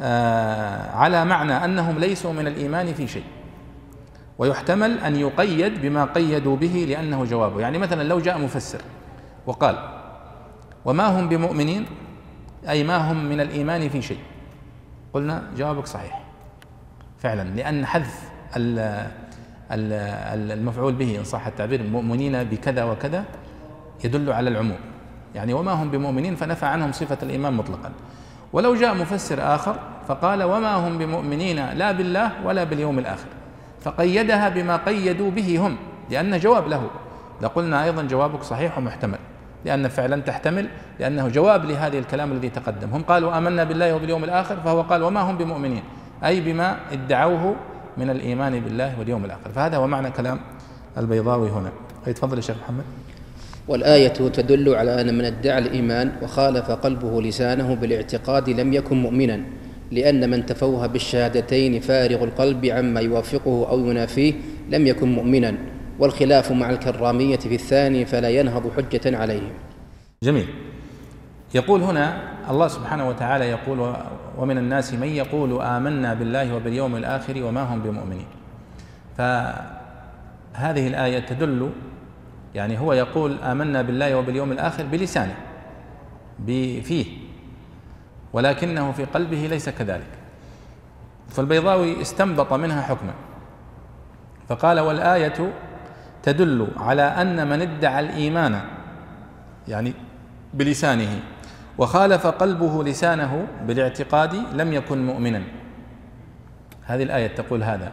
آه 0.00 0.90
على 0.96 1.24
معنى 1.24 1.64
أنهم 1.64 1.98
ليسوا 1.98 2.32
من 2.32 2.46
الإيمان 2.46 2.94
في 2.94 3.08
شيء. 3.08 3.24
ويحتمل 4.38 4.98
أن 4.98 5.16
يقيد 5.16 5.82
بما 5.82 6.04
قيدوا 6.04 6.56
به 6.56 6.86
لأنه 6.88 7.24
جوابه 7.24 7.60
يعني 7.60 7.78
مثلا 7.78 8.02
لو 8.02 8.20
جاء 8.20 8.38
مفسر 8.38 8.80
وقال 9.46 9.78
وما 10.84 11.20
هم 11.20 11.28
بمؤمنين؟ 11.28 11.86
أي 12.68 12.84
ما 12.84 13.12
هم 13.12 13.24
من 13.24 13.40
الإيمان 13.40 13.88
في 13.88 14.02
شيء؟ 14.02 14.18
قلنا 15.12 15.42
جوابك 15.56 15.86
صحيح. 15.86 16.22
فعلا 17.18 17.42
لأن 17.42 17.86
حذف 17.86 18.30
المفعول 19.70 20.92
به 20.92 21.18
إن 21.18 21.24
صح 21.24 21.46
التعبير 21.46 21.80
المؤمنين 21.80 22.44
بكذا 22.44 22.84
وكذا 22.84 23.24
يدل 24.04 24.32
على 24.32 24.50
العموم. 24.50 24.78
يعني 25.34 25.52
وما 25.54 25.72
هم 25.72 25.90
بمؤمنين 25.90 26.34
فنفى 26.34 26.66
عنهم 26.66 26.92
صفة 26.92 27.18
الإيمان 27.22 27.52
مطلقا. 27.52 27.92
ولو 28.52 28.74
جاء 28.74 28.94
مفسر 28.94 29.54
آخر 29.54 29.76
فقال 30.08 30.42
وما 30.42 30.74
هم 30.74 30.98
بمؤمنين 30.98 31.72
لا 31.72 31.92
بالله 31.92 32.30
ولا 32.44 32.64
باليوم 32.64 32.98
الآخر. 32.98 33.26
فقيدها 33.80 34.48
بما 34.48 34.76
قيدوا 34.76 35.30
به 35.30 35.66
هم 35.66 35.76
لأن 36.10 36.38
جواب 36.38 36.68
له. 36.68 36.90
لقلنا 37.42 37.84
أيضا 37.84 38.02
جوابك 38.02 38.42
صحيح 38.42 38.78
ومحتمل 38.78 39.18
لأن 39.64 39.88
فعلا 39.88 40.20
تحتمل 40.20 40.68
لأنه 41.00 41.28
جواب 41.28 41.64
لهذه 41.64 41.98
الكلام 41.98 42.32
الذي 42.32 42.48
تقدم. 42.48 42.88
هم 42.90 43.02
قالوا 43.02 43.38
آمنا 43.38 43.64
بالله 43.64 43.94
وباليوم 43.94 44.24
الآخر 44.24 44.56
فهو 44.56 44.82
قال 44.82 45.02
وما 45.02 45.20
هم 45.20 45.36
بمؤمنين. 45.36 45.82
أي 46.24 46.40
بما 46.40 46.76
ادعوه 46.92 47.56
من 47.96 48.10
الإيمان 48.10 48.60
بالله 48.60 48.98
واليوم 48.98 49.24
الآخر. 49.24 49.50
فهذا 49.54 49.76
هو 49.76 49.86
معنى 49.86 50.10
كلام 50.10 50.40
البيضاوي 50.98 51.50
هنا. 51.50 51.72
تفضل 52.06 52.36
يا 52.36 52.42
شيخ 52.42 52.56
محمد. 52.64 52.84
والآية 53.68 54.08
تدل 54.08 54.74
على 54.74 55.00
أن 55.00 55.18
من 55.18 55.24
ادعى 55.24 55.58
الإيمان 55.58 56.12
وخالف 56.22 56.70
قلبه 56.70 57.22
لسانه 57.22 57.74
بالاعتقاد 57.74 58.50
لم 58.50 58.72
يكن 58.72 58.96
مؤمنا 58.96 59.40
لأن 59.92 60.30
من 60.30 60.46
تفوه 60.46 60.86
بالشهادتين 60.86 61.80
فارغ 61.80 62.24
القلب 62.24 62.64
عما 62.66 63.00
يوافقه 63.00 63.70
أو 63.70 63.90
ينافيه 63.90 64.34
لم 64.70 64.86
يكن 64.86 65.12
مؤمنا. 65.12 65.54
والخلاف 65.98 66.52
مع 66.52 66.70
الكرامية 66.70 67.36
في 67.36 67.54
الثاني 67.54 68.06
فلا 68.06 68.28
ينهض 68.28 68.70
حجة 68.76 69.16
عليهم 69.18 69.52
جميل. 70.22 70.46
يقول 71.54 71.82
هنا 71.82 72.22
الله 72.50 72.68
سبحانه 72.68 73.08
وتعالى 73.08 73.44
يقول 73.44 73.94
ومن 74.38 74.58
الناس 74.58 74.94
من 74.94 75.08
يقول 75.08 75.62
آمنا 75.62 76.14
بالله 76.14 76.54
وباليوم 76.54 76.96
الآخر 76.96 77.42
وما 77.42 77.62
هم 77.62 77.80
بمؤمنين. 77.82 78.26
فهذه 79.18 80.86
الآية 80.88 81.18
تدل 81.18 81.70
يعني 82.54 82.78
هو 82.78 82.92
يقول 82.92 83.38
آمنا 83.38 83.82
بالله 83.82 84.16
وباليوم 84.16 84.52
الآخر 84.52 84.86
بلسانه 84.86 85.36
فيه 86.82 87.06
ولكنه 88.32 88.92
في 88.92 89.04
قلبه 89.04 89.46
ليس 89.50 89.68
كذلك. 89.68 90.10
فالبيضاوي 91.28 92.00
استنبط 92.00 92.52
منها 92.52 92.82
حكما. 92.82 93.12
فقال 94.48 94.80
والآية 94.80 95.52
تدل 96.22 96.68
على 96.76 97.02
أن 97.02 97.48
من 97.48 97.62
ادعى 97.62 98.00
الإيمان 98.00 98.60
يعني 99.68 99.92
بلسانه 100.54 101.20
وخالف 101.78 102.26
قلبه 102.26 102.84
لسانه 102.84 103.46
بالاعتقاد 103.66 104.34
لم 104.34 104.72
يكن 104.72 105.06
مؤمنا. 105.06 105.42
هذه 106.86 107.02
الآية 107.02 107.26
تقول 107.26 107.62
هذا 107.62 107.92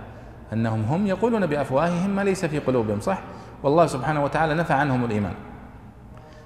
أنهم 0.54 0.84
هم 0.84 1.08
يقولون 1.08 1.46
بأفواههم 1.46 2.10
ما 2.10 2.22
ليس 2.22 2.46
في 2.46 2.60
قلوبهم 2.60 3.00
صح؟ 3.00 3.22
والله 3.64 3.86
سبحانه 3.86 4.24
وتعالى 4.24 4.54
نفى 4.54 4.74
عنهم 4.74 5.06
الإيمان. 5.06 5.34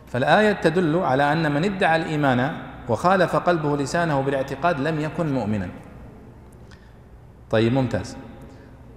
فالآية 0.08 0.52
تدل 0.52 0.96
على 0.96 1.34
أن 1.34 1.52
من 1.52 1.66
ادعى 1.66 1.96
الإيمان 1.96 2.52
وخالف 2.90 3.36
قلبه 3.36 3.78
لسانه 3.78 4.22
بالاعتقاد 4.22 4.80
لم 4.80 5.00
يكن 5.00 5.34
مؤمنا. 5.34 5.70
طيب 7.50 7.74
ممتاز. 7.74 8.18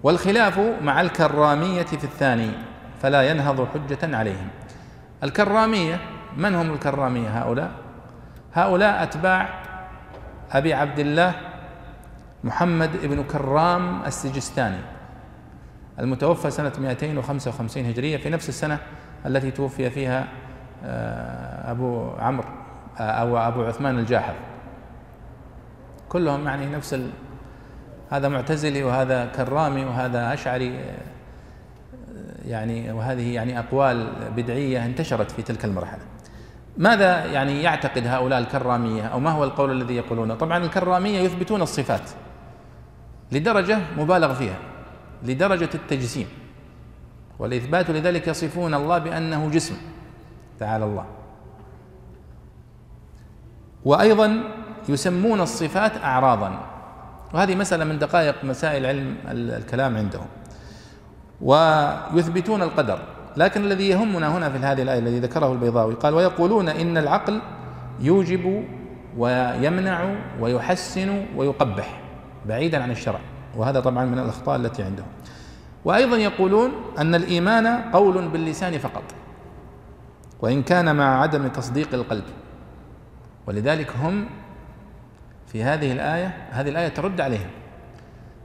والخلاف 0.03 0.61
مع 0.83 1.01
الكرامية 1.01 1.83
في 1.83 2.05
الثاني 2.05 2.51
فلا 3.03 3.23
ينهض 3.23 3.69
حجة 3.69 4.17
عليهم. 4.17 4.49
الكرامية 5.23 6.01
من 6.37 6.55
هم 6.55 6.73
الكرامية 6.73 7.43
هؤلاء؟ 7.43 7.88
هؤلاء 8.59 9.03
أتباع 9.03 9.49
أبي 10.53 10.75
عبد 10.75 10.99
الله 10.99 11.35
محمد 12.45 12.91
بن 13.03 13.25
كرام 13.25 14.03
السجستاني 14.03 14.81
المتوفى 15.99 16.51
سنة 16.51 16.73
255 16.79 17.85
هجرية 17.85 18.17
في 18.17 18.31
نفس 18.31 18.49
السنة 18.49 18.79
التي 19.27 19.51
توفي 19.51 19.91
فيها 19.91 20.29
آه، 20.85 21.71
أبو 21.71 22.11
عمرو 22.19 22.49
آه، 22.99 23.03
أو 23.03 23.39
أبو 23.39 23.65
عثمان 23.65 23.99
الجاحظ. 23.99 24.35
كلهم 26.09 26.47
يعني 26.47 26.67
نفس 26.67 26.95
ال... 26.95 27.11
هذا 28.11 28.29
معتزلي 28.29 28.83
وهذا 28.85 29.27
كرامي 29.27 29.85
وهذا 29.85 30.35
أشعري 30.35 30.79
آه، 30.79 30.99
يعني 32.45 32.93
وهذه 32.93 33.35
يعني 33.35 33.59
أقوال 33.59 34.13
بدعية 34.37 34.87
انتشرت 34.87 35.31
في 35.31 35.43
تلك 35.43 35.65
المرحلة. 35.65 36.08
ماذا 36.79 37.25
يعني 37.25 37.63
يعتقد 37.63 38.07
هؤلاء 38.07 38.39
الكرامية؟ 38.39 39.03
أو 39.03 39.21
ما 39.21 39.31
هو 39.31 39.45
القول 39.45 39.71
الذي 39.83 39.97
يقولونه؟ 39.97 40.35
طبعا 40.35 40.59
الكرامية 40.59 41.21
يثبتون 41.21 41.63
الصفات 41.63 42.11
لدرجة 43.33 43.79
مبالغ 43.97 44.35
فيها 44.35 44.57
لدرجة 45.23 45.69
التجسيم 45.75 46.27
والإثبات 47.39 47.91
لذلك 47.91 48.29
يصفون 48.29 48.75
الله 48.75 48.99
بأنه 48.99 49.51
جسم 49.51 49.77
تعالى 50.59 50.85
الله. 50.85 51.05
وأيضا 53.85 54.41
يسمون 54.89 55.41
الصفات 55.41 55.93
أعراضا. 55.97 56.61
وهذه 57.35 57.55
مسألة 57.55 57.85
من 57.85 57.99
دقائق 57.99 58.45
مسائل 58.45 58.87
علم 58.87 59.17
الكلام 59.29 59.97
عندهم. 59.97 60.27
ويثبتون 61.41 62.63
القدر. 62.63 63.18
لكن 63.39 63.65
الذي 63.65 63.89
يهمنا 63.89 64.37
هنا 64.37 64.51
في 64.51 64.59
هذه 64.59 64.83
الآية 64.83 64.99
الذي 64.99 65.21
ذكره 65.21 65.53
البيضاوي 65.53 65.95
قال 65.95 66.15
ويقولون 66.15 66.69
إن 66.69 66.99
العقل 66.99 67.41
يوجب 68.01 68.65
ويمنع 69.17 70.15
ويحسن 70.41 71.27
ويقبح 71.37 72.01
بعيدا 72.47 72.83
عن 72.83 72.91
الشرع. 72.91 73.21
وهذا 73.57 73.81
طبعا 73.81 74.05
من 74.05 74.19
الأخطاء 74.19 74.57
التي 74.57 74.83
عندهم. 74.83 75.07
وأيضا 75.85 76.17
يقولون 76.17 76.71
أن 76.99 77.15
الإيمان 77.15 77.67
قول 77.67 78.29
باللسان 78.29 78.79
فقط 78.79 79.03
وإن 80.41 80.63
كان 80.63 80.97
مع 80.97 81.23
عدم 81.23 81.49
تصديق 81.49 81.95
القلب. 81.95 82.25
ولذلك 83.47 83.97
هم 84.03 84.27
في 85.47 85.63
هذه 85.63 85.93
الآية 85.93 86.49
هذه 86.51 86.69
الآية 86.69 86.89
ترد 86.89 87.21
عليهم 87.21 87.51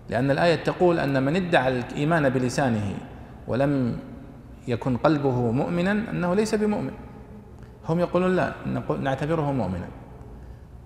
لأن 0.10 0.32
الآية 0.32 0.56
تقول 0.56 1.00
أن 1.00 1.24
من 1.24 1.36
ادعى 1.36 1.68
الإيمان 1.68 2.30
بلسانه 2.30 2.94
ولم 3.48 3.98
يكن 4.68 4.98
قلبه 4.98 5.52
مؤمنا 5.52 5.92
أنه 5.92 6.34
ليس 6.34 6.56
بمؤمن. 6.56 6.92
هم 7.90 8.00
يقولون 8.00 8.36
لا 8.36 8.54
نعتبره 9.02 9.52
مؤمنا. 9.52 9.88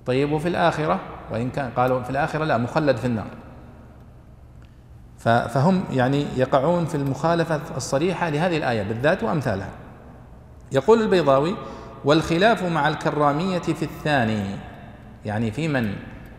طيب 0.05 0.31
وفي 0.31 0.47
الآخرة؟ 0.47 0.99
وإن 1.31 1.49
كان 1.49 1.71
قالوا 1.71 2.03
في 2.03 2.09
الآخرة 2.09 2.45
لا 2.45 2.57
مخلد 2.57 2.97
في 2.97 3.07
النار. 3.07 3.27
فهم 5.49 5.83
يعني 5.91 6.25
يقعون 6.37 6.85
في 6.85 6.95
المخالفة 6.95 7.61
الصريحة 7.77 8.29
لهذه 8.29 8.57
الآية 8.57 8.83
بالذات 8.83 9.23
وأمثالها. 9.23 9.69
يقول 10.71 11.01
البيضاوي 11.01 11.55
والخلاف 12.05 12.63
مع 12.63 12.87
الكرامية 12.87 13.59
في 13.59 13.83
الثاني. 13.83 14.55
يعني 15.25 15.51
في 15.51 15.67
من 15.67 15.95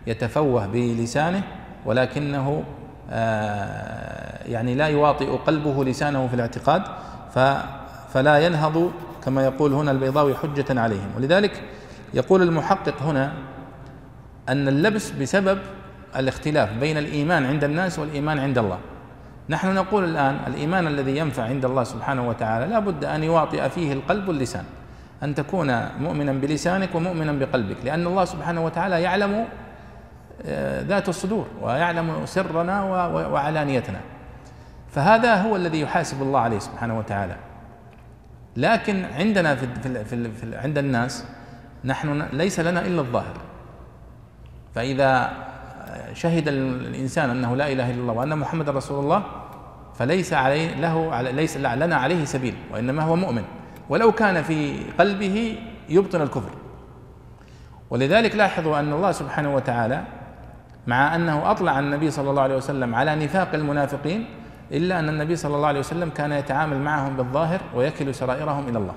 يتفوه 0.06 0.66
بلسانه 0.66 1.42
ولكنه 1.86 2.64
آه، 3.10 4.48
يعني 4.48 4.74
لا 4.74 4.86
يواطئ 4.86 5.36
قلبه 5.36 5.84
لسانه 5.84 6.26
في 6.26 6.34
الاعتقاد. 6.34 6.82
فلا 8.12 8.38
ينهض 8.38 8.92
كما 9.24 9.44
يقول 9.44 9.72
هنا 9.72 9.90
البيضاوي 9.90 10.34
حجة 10.34 10.80
عليهم. 10.80 11.10
ولذلك 11.16 11.62
يقول 12.14 12.42
المحقق 12.42 13.02
هنا 13.02 13.32
أن 14.48 14.68
اللبس 14.68 15.10
بسبب 15.10 15.58
الاختلاف 16.16 16.72
بين 16.72 16.98
الإيمان 16.98 17.46
عند 17.46 17.64
الناس 17.64 17.98
والإيمان 17.98 18.38
عند 18.38 18.58
الله. 18.58 18.78
نحن 19.48 19.74
نقول 19.74 20.04
الآن 20.04 20.38
الإيمان 20.46 20.86
الذي 20.86 21.16
ينفع 21.16 21.42
عند 21.42 21.64
الله 21.64 21.84
سبحانه 21.84 22.28
وتعالى 22.28 22.66
لا 22.66 22.78
بد 22.78 23.04
أن 23.04 23.24
يواطئ 23.24 23.68
فيه 23.68 23.92
القلب 23.92 24.28
واللسان 24.28 24.64
أن 25.22 25.34
تكون 25.34 25.88
مؤمنا 26.00 26.32
بلسانك 26.32 26.94
ومؤمنا 26.94 27.32
بقلبك 27.32 27.76
لأن 27.84 28.06
الله 28.06 28.24
سبحانه 28.24 28.64
وتعالى 28.64 29.02
يعلم 29.02 29.44
آه، 30.46 30.82
ذات 30.82 31.08
الصدور 31.08 31.46
ويعلم 31.62 32.26
سرنا 32.26 32.84
وعلانيتنا. 33.32 34.00
فهذا 34.90 35.42
هو 35.42 35.56
الذي 35.56 35.80
يحاسب 35.80 36.22
الله 36.22 36.40
عليه 36.40 36.58
سبحانه 36.58 36.98
وتعالى. 36.98 37.36
لكن 38.56 39.04
عندنا 39.04 39.54
في, 39.54 39.66
في, 39.82 40.04
في, 40.04 40.30
في 40.32 40.56
عند 40.56 40.78
الناس 40.78 41.24
نحن 41.84 42.22
ليس 42.32 42.60
لنا 42.60 42.80
إلا 42.80 43.00
الظاهر. 43.00 43.36
فإذا 44.74 45.30
شهد 46.12 46.48
الإنسان 46.48 47.30
أنه 47.30 47.56
لا 47.56 47.72
إله 47.72 47.90
إلا 47.90 48.00
الله 48.00 48.12
وأن 48.12 48.38
محمد 48.38 48.68
رسول 48.68 49.04
الله 49.04 49.22
فليس 49.94 50.32
عليه 50.32 50.74
له 50.74 51.20
ليس 51.20 51.56
لنا 51.56 51.96
عليه 51.96 52.24
سبيل 52.24 52.54
وإنما 52.72 53.02
هو 53.02 53.16
مؤمن. 53.16 53.44
ولو 53.88 54.12
كان 54.12 54.42
في 54.42 54.84
قلبه 54.98 55.58
يبطن 55.88 56.22
الكفر. 56.22 56.50
ولذلك 57.90 58.36
لاحظوا 58.36 58.78
أن 58.78 58.92
الله 58.92 59.12
سبحانه 59.12 59.54
وتعالى 59.54 60.02
مع 60.86 61.14
أنه 61.16 61.50
أطلع 61.50 61.78
النبي 61.78 62.10
صلى 62.10 62.30
الله 62.30 62.42
عليه 62.42 62.56
وسلم 62.56 62.94
على 62.94 63.16
نفاق 63.16 63.54
المنافقين 63.54 64.26
إلا 64.72 64.98
أن 64.98 65.08
النبي 65.08 65.36
صلى 65.36 65.56
الله 65.56 65.66
عليه 65.68 65.80
وسلم 65.80 66.10
كان 66.10 66.32
يتعامل 66.32 66.78
معهم 66.78 67.16
بالظاهر 67.16 67.60
ويكل 67.74 68.14
سرائرهم 68.14 68.68
إلى 68.68 68.78
الله. 68.78 68.94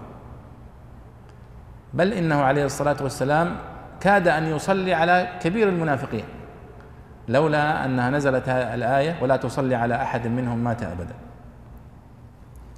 بل 1.93 2.13
إنه 2.13 2.35
عليه 2.41 2.65
الصلاة 2.65 2.97
والسلام 3.01 3.55
كاد 3.99 4.27
أن 4.27 4.43
يصلي 4.45 4.93
على 4.93 5.39
كبير 5.41 5.69
المنافقين. 5.69 6.23
لولا 7.27 7.85
أنها 7.85 8.09
نزلت 8.09 8.49
الآية 8.49 9.17
ولا 9.21 9.35
تصلي 9.35 9.75
على 9.75 9.95
أحد 9.95 10.27
منهم 10.27 10.57
مات 10.63 10.83
أبدا. 10.83 11.15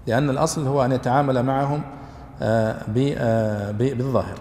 لأن 0.07 0.29
الأصل 0.29 0.67
هو 0.67 0.85
أن 0.85 0.91
يتعامل 0.91 1.43
معهم 1.43 1.81
آه، 2.41 2.81
آه، 3.17 3.71
بالظاهر. 3.71 4.37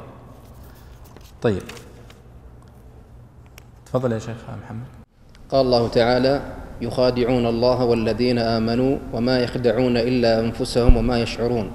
طيب. 1.42 1.62
تفضل 3.86 4.12
يا 4.12 4.18
شيخ 4.18 4.36
محمد. 4.64 4.84
قال 5.50 5.60
الله 5.60 5.88
تعالى 5.88 6.61
يخادعون 6.80 7.46
الله 7.46 7.84
والذين 7.84 8.38
آمنوا 8.38 8.98
وما 9.12 9.40
يخدعون 9.40 9.96
إلا 9.96 10.40
أنفسهم 10.40 10.96
وما 10.96 11.22
يشعرون. 11.22 11.70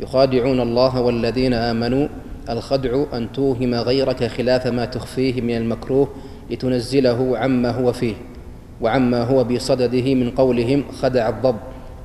يخادعون 0.00 0.60
الله 0.60 1.00
والذين 1.00 1.54
آمنوا. 1.54 2.08
الخدع 2.50 3.04
أن 3.12 3.32
توهم 3.32 3.74
غيرك 3.74 4.24
خلاف 4.24 4.66
ما 4.66 4.84
تخفيه 4.84 5.40
من 5.40 5.56
المكروه 5.56 6.08
لتنزله 6.50 7.38
عما 7.38 7.70
هو 7.70 7.92
فيه 7.92 8.14
وعما 8.80 9.22
هو 9.22 9.44
بصدده 9.44 10.14
من 10.14 10.30
قولهم 10.30 10.84
خدع 11.02 11.28
الضب 11.28 11.56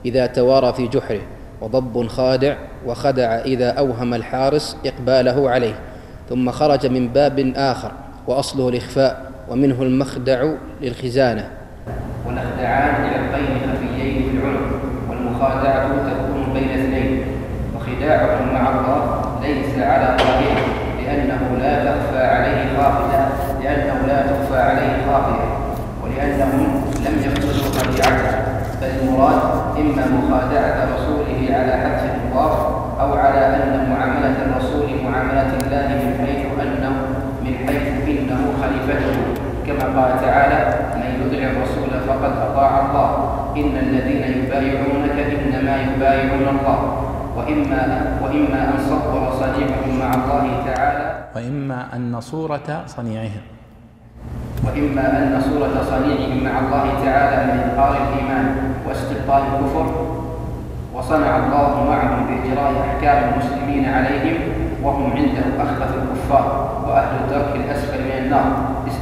إذا 0.06 0.25
توارى 0.25 0.73
في 0.73 0.88
جحره 0.88 1.21
وضب 1.62 2.08
خادع 2.08 2.58
وخدع 2.88 3.25
إذا 3.25 3.69
أوهم 3.69 4.13
الحارس 4.13 4.77
إقباله 4.86 5.49
عليه. 5.49 5.79
ثم 6.29 6.51
خرج 6.51 6.88
من 6.88 7.08
باب 7.08 7.53
آخر 7.56 7.91
وأصله 8.27 8.69
الإخفاء 8.69 9.32
ومنه 9.49 9.82
المخدع 9.82 10.53
للخزانة. 10.82 11.51
والأخدعان 12.25 12.93
إلى 13.05 13.15
القين 13.15 13.53
خفيين 13.69 14.29
في 14.29 14.38
العنق 14.38 14.69
والمخادعة 15.09 15.88
تكون 16.09 16.53
بين 16.53 16.69
اثنين. 16.79 17.25
وخداعهم 17.75 18.53
مع 18.53 18.69
الله 18.69 19.21
ليس 19.41 19.73
على 19.77 20.07
قائله 20.23 20.62
لأنه 20.99 21.41
لا 21.62 21.73
تخفى 21.86 22.23
عليه 22.36 22.62
خافية 22.77 23.27
لأنه 23.63 23.97
لا 24.07 24.21
تخفى 24.21 24.59
عليه 24.62 24.93
خافية. 25.07 25.47
ولأنهم 26.03 26.83
لم 27.05 27.15
يقصدوا 27.25 27.79
خديعته 27.79 28.31
بل 28.81 28.89
المراد 29.01 29.41
إما 29.77 30.03
مخادعة 30.17 30.88
رسوله 30.95 31.39
على 31.57 31.71
حذف 31.71 32.03
المضاف 32.15 32.57
أو 33.01 33.13
على 33.13 33.39
أن 33.45 33.89
معاملة 33.91 34.36
الرسول 34.45 34.88
معاملة 35.03 35.49
الله 35.62 35.88
من 36.03 36.25
حيث 36.25 36.45
أنه 36.62 36.95
من 37.43 37.55
حيث 37.67 37.88
إنه 38.07 38.41
خليفته. 38.62 39.15
كما 39.67 40.01
قال 40.01 40.21
تعالى 40.21 40.83
يطع 41.21 41.41
الرسول 41.52 41.91
فقد 42.08 42.34
أطاع 42.47 42.71
الله. 42.86 43.10
إن 43.58 43.73
الذين 43.78 44.23
يبايعونك 44.38 45.17
إنما 45.34 45.73
يبايعون 45.82 46.47
الله. 46.60 46.80
وإما 47.38 47.82
وإما 48.23 48.60
أن 48.69 48.78
صبر 48.89 49.21
صنيعهم 49.41 49.99
مع 49.99 50.10
الله 50.13 50.45
تعالى. 50.65 51.06
وإما 51.36 51.80
أن 51.95 52.21
صورة 52.21 52.69
صنيعهم. 52.86 53.43
وإما 54.65 55.06
أن 55.17 55.41
صورة 55.41 55.76
صنيعهم 55.84 56.43
مع 56.43 56.54
الله 56.60 56.86
تعالى 57.06 57.38
من 57.54 57.58
إظهار 57.69 57.91
الإيمان 58.02 58.45
واستبطال 58.88 59.41
الكفر. 59.41 59.88
وصنع 60.93 61.32
الله 61.38 61.71
معهم 61.89 62.19
بإجراء 62.30 62.71
أحكام 62.86 63.17
المسلمين 63.34 63.86
عليهم 63.86 64.38
وهم 64.84 65.12
عنده 65.12 65.45
أخبث 65.63 65.91
الكفار 65.97 66.45
وأهل 66.88 67.13
الدرك 67.23 67.52
الأسفل 67.56 68.02
من 68.04 68.17
النار. 68.26 68.47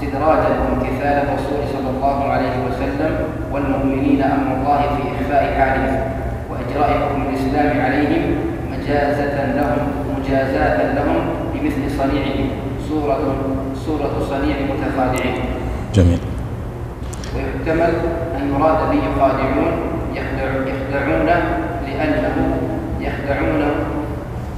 استدراجا 0.01 0.49
وامتثال 0.61 1.15
الرسول 1.23 1.61
صلى 1.73 1.89
الله 1.95 2.17
عليه 2.33 2.55
وسلم 2.67 3.13
والمؤمنين 3.51 4.21
أمر 4.23 4.49
الله 4.57 4.81
في 4.95 5.01
إخفاء 5.13 5.43
حالهم 5.59 5.99
وإجراء 6.49 6.89
حكم 7.01 7.21
الإسلام 7.29 7.81
عليهم 7.85 8.23
مجازة 8.73 9.35
لهم 9.57 9.81
مجازاة 10.17 10.93
لهم 10.93 11.17
بمثل 11.53 11.83
صنيعهم. 11.97 12.49
سورة 12.89 13.35
سورة 13.85 14.13
صنيع 14.29 14.55
متخادعين 14.71 15.35
جميل. 15.93 16.19
ويحتمل 17.35 17.93
أن 18.37 18.43
يراد 18.53 18.79
به 18.89 18.99
يخادعون 19.09 19.71
يخدع 20.15 20.49
يخدعون 20.71 21.29
لأنه 21.87 22.35
يخدعون 22.99 23.61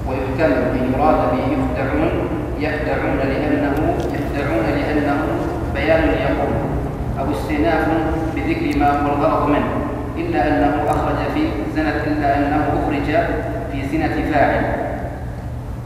ويحتمل 0.08 0.62
أن 0.80 0.94
يراد 0.94 1.20
به 1.32 1.44
يخدعون 1.56 2.12
يخدعون 2.60 3.18
لأنه 3.18 3.76
يخدعون 4.16 4.66
لأنه 4.78 5.03
بيان 5.84 6.04
يقول 6.04 6.54
أو 7.20 7.32
استئناف 7.32 7.88
بذكر 8.36 8.80
ما 8.80 8.90
هو 8.92 9.14
الغرض 9.14 9.50
منه. 9.50 9.72
إلا 10.18 10.48
أنه 10.48 10.84
أخرج 10.90 11.16
في 11.34 11.42
زنة 11.76 12.04
إلا 12.08 12.38
أنه 12.38 12.68
أخرج 12.68 13.08
في 13.72 13.88
زنة 13.92 14.32
فاعل 14.32 14.66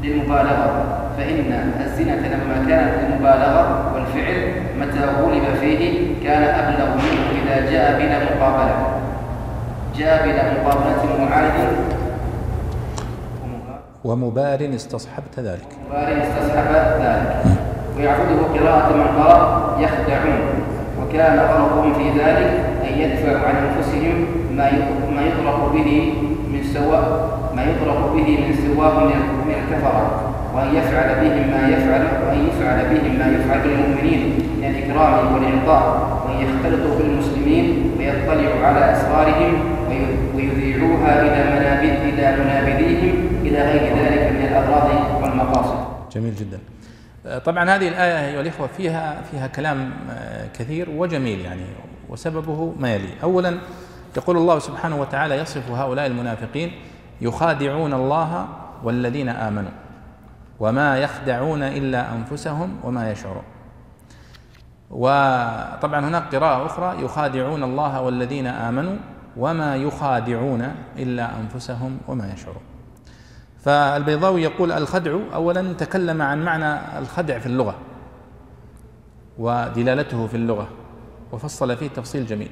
للمبالغة. 0.04 0.94
فإن 1.18 1.72
الزنة 1.86 2.28
لما 2.28 2.66
كانت 2.70 2.94
للمبالغة 3.04 3.94
والفعل 3.94 4.52
متى 4.80 5.00
غلب 5.22 5.44
فيه 5.62 6.14
كان 6.24 6.44
أبلغ 6.44 6.90
منه 6.96 7.44
إذا 7.44 7.72
جاء 7.72 8.00
بلا 8.00 8.18
مقابلة. 8.24 8.76
جاء 9.98 10.26
بلا 10.26 10.44
مقابلة 10.54 11.26
معارض 11.26 11.76
ومبار 14.04 14.70
استصحبت 14.76 15.40
ذلك. 15.40 15.68
مبار 15.90 16.22
استصحب 16.22 17.02
ذلك. 17.02 17.67
ويعبده 17.98 18.40
قراءة 18.60 18.94
من 18.96 19.24
قال 19.24 19.42
يخدعون 19.84 20.40
وكان 21.02 21.40
غرضهم 21.40 21.94
في 21.94 22.20
ذلك 22.20 22.50
أن 22.90 23.00
يدفعوا 23.00 23.48
عن 23.48 23.56
أنفسهم 23.56 24.26
ما 24.56 24.72
ما 25.16 25.22
يطرق 25.22 25.72
به 25.74 26.14
من 26.54 26.64
سواء 26.74 27.38
ما 27.56 27.64
يطرق 27.64 28.14
به 28.16 28.28
من 28.48 28.56
سواه 28.66 29.04
من 29.46 29.54
الكفرة 29.60 30.34
وأن 30.54 30.76
يفعل 30.76 31.10
بهم 31.22 31.48
ما 31.52 31.68
يفعل 31.68 32.04
وأن 32.28 32.48
يفعل 32.48 32.80
بهم 32.92 33.20
ما 33.20 33.28
يفعل 33.36 33.60
بالمؤمنين 33.64 34.22
من 34.58 34.66
الإكرام 34.66 35.34
والإعطاء 35.34 35.84
وأن 36.26 36.38
يختلطوا 36.46 36.98
بالمسلمين 36.98 37.92
ويطلعوا 37.98 38.66
على 38.66 38.92
أسرارهم 38.94 39.54
ويذيعوها 40.36 41.22
إلى 41.22 41.40
منابذ 41.56 41.96
إلى 42.14 42.36
منابذيهم 42.44 43.16
إلى 43.42 43.60
غير 43.62 43.82
ذلك 43.82 44.32
من 44.32 44.46
الأغراض 44.50 44.90
والمقاصد. 45.22 45.78
جميل 46.16 46.36
جدا. 46.36 46.60
طبعا 47.46 47.64
هذه 47.64 47.88
الآية 47.88 48.28
أيها 48.28 48.42
الإخوة 48.42 48.68
فيها 48.68 49.22
فيها 49.22 49.48
كلام 49.48 49.92
آه، 50.12 50.48
كثير 50.48 50.90
وجميل 50.90 51.40
يعني 51.40 51.66
وسببه 52.10 52.74
ما 52.80 52.96
يلي. 52.96 53.10
أولا 53.24 53.58
يقول 54.18 54.38
الله 54.38 54.60
سبحانه 54.60 55.02
وتعالى 55.02 55.36
يصف 55.36 55.72
هؤلاء 55.72 56.06
المنافقين 56.06 56.72
يخادعون 57.22 57.94
الله 57.94 58.48
والذين 58.84 59.30
آمنوا 59.30 59.72
وما 60.60 60.98
يخدعون 60.98 61.64
إلا 61.64 62.14
أنفسهم 62.14 62.78
وما 62.84 63.12
يشعرون. 63.12 63.44
وطبعا 64.90 66.00
هناك 66.00 66.36
قراءة 66.36 66.66
أخرى 66.66 67.04
يخادعون 67.04 67.64
الله 67.64 68.02
والذين 68.02 68.48
آمنوا 68.48 68.96
وما 69.38 69.76
يخادعون 69.76 70.72
إلا 70.98 71.30
أنفسهم 71.40 71.98
وما 72.08 72.34
يشعرون. 72.34 72.77
فالبيضاوي 73.68 74.42
يقول 74.42 74.72
الخدع 74.72 75.18
أولا 75.34 75.74
تكلم 75.74 76.22
عن 76.22 76.46
معنى 76.46 77.00
الخدع 77.00 77.40
في 77.40 77.46
اللغة 77.46 77.76
ودلالته 79.38 80.28
في 80.28 80.38
اللغة 80.38 80.68
وفصل 81.32 81.78
فيه 81.78 81.88
تفصيل 81.88 82.26
جميل. 82.26 82.50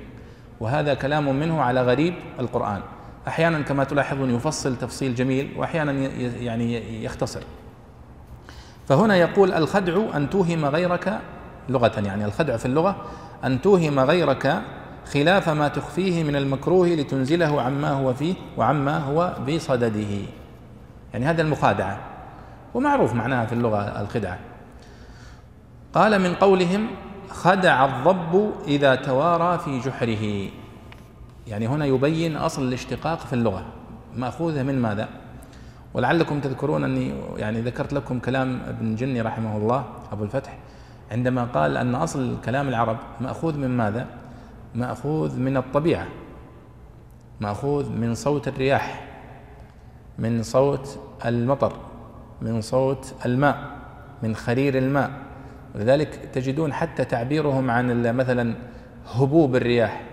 وهذا 0.60 0.94
كلام 0.94 1.40
منه 1.40 1.62
على 1.62 1.82
غريب 1.82 2.14
القرآن. 2.40 2.82
أحيانا 3.28 3.62
كما 3.62 3.84
تلاحظون 3.84 4.30
يفصل 4.30 4.76
تفصيل 4.76 5.16
جميل 5.16 5.54
وأحيانا 5.58 5.92
يعني 5.92 7.04
يختصر. 7.04 7.42
فهنا 8.88 9.16
يقول 9.16 9.52
الخدع 9.52 10.02
أن 10.16 10.30
توهم 10.30 10.66
غيرك 10.66 11.20
لغة 11.70 12.00
يعني 12.06 12.26
الخدع 12.26 12.58
في 12.58 12.66
اللغة 12.66 12.96
أن 13.44 13.62
توهم 13.62 14.00
غيرك 14.00 14.62
خلاف 15.14 15.50
ما 15.50 15.68
تخفيه 15.68 16.24
من 16.24 16.36
المكروه 16.36 16.88
لتنزله 16.88 17.62
عما 17.62 17.92
هو 17.92 18.14
فيه 18.14 18.36
وعما 18.58 18.98
هو 18.98 19.34
بصدده. 19.48 20.45
يعني 21.16 21.26
هذا 21.26 21.42
المخادعة. 21.42 21.98
ومعروف 22.74 23.14
معناها 23.14 23.46
في 23.46 23.54
اللغة 23.54 24.02
الخدعة. 24.02 24.40
قال 25.94 26.20
من 26.20 26.34
قولهم 26.34 26.88
خدع 27.30 27.86
الضب 27.86 28.52
إذا 28.68 28.96
توارى 28.96 29.60
في 29.60 29.80
جحره. 29.80 30.50
يعني 31.48 31.68
هنا 31.68 31.86
يبين 31.86 32.36
أصل 32.36 32.64
الاشتقاق 32.64 33.20
في 33.20 33.34
اللغة. 33.34 33.66
مأخوذة 34.16 34.64
من 34.64 34.82
ماذا؟ 34.82 35.10
ولعلكم 35.94 36.40
تذكرون 36.40 36.84
أني 36.84 37.14
يعني 37.38 37.62
ذكرت 37.62 37.94
لكم 37.94 38.20
كلام 38.20 38.62
ابن 38.68 38.96
جني 38.96 39.22
رحمه 39.22 39.58
الله 39.58 39.86
أبو 40.12 40.24
الفتح 40.24 40.58
عندما 41.12 41.44
قال 41.44 41.78
أن 41.78 41.96
أصل 41.96 42.38
كلام 42.46 42.68
العرب 42.68 42.98
مأخوذ 43.22 43.58
من 43.58 43.78
ماذا؟ 43.78 44.08
مأخوذ 44.76 45.40
من 45.40 45.58
الطبيعة. 45.58 46.08
مأخوذ 47.40 47.92
من 47.92 48.16
صوت 48.16 48.48
الرياح. 48.48 49.05
من 50.20 50.44
صوت 50.44 51.00
المطر 51.26 51.74
من 52.42 52.62
صوت 52.62 53.14
الماء 53.26 53.76
من 54.24 54.36
خرير 54.36 54.78
الماء. 54.78 55.12
ولذلك 55.76 56.30
تجدون 56.34 56.74
حتى 56.74 57.06
تعبيرهم 57.06 57.72
عن 57.72 58.16
مثلا 58.18 58.56
هبوب 59.14 59.56
الرياح 59.56 60.04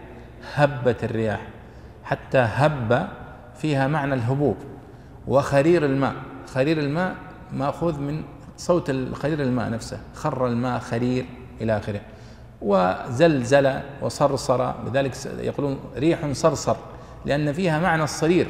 هبة 0.55 0.97
الرياح. 1.03 1.49
حتى 2.05 2.39
هب 2.39 3.09
فيها 3.55 3.89
معنى 3.89 4.15
الهبوب. 4.15 4.57
وخرير 5.29 5.85
الماء 5.85 6.15
خرير 6.47 6.79
الماء 6.79 7.15
مأخوذ 7.53 8.01
من 8.01 8.23
صوت 8.57 8.91
خرير 9.13 9.43
الماء 9.43 9.71
نفسه. 9.71 10.01
خر 10.15 10.47
الماء 10.47 10.79
خرير 10.79 11.27
إلى 11.61 11.77
آخره. 11.77 12.01
وزلزل 12.63 13.81
وصرصر. 14.03 14.73
لذلك 14.87 15.17
يقولون 15.27 15.79
ريح 15.97 16.33
صرصر 16.33 16.77
لأن 17.25 17.53
فيها 17.53 17.81
معنى 17.81 18.05
الصرير. 18.05 18.47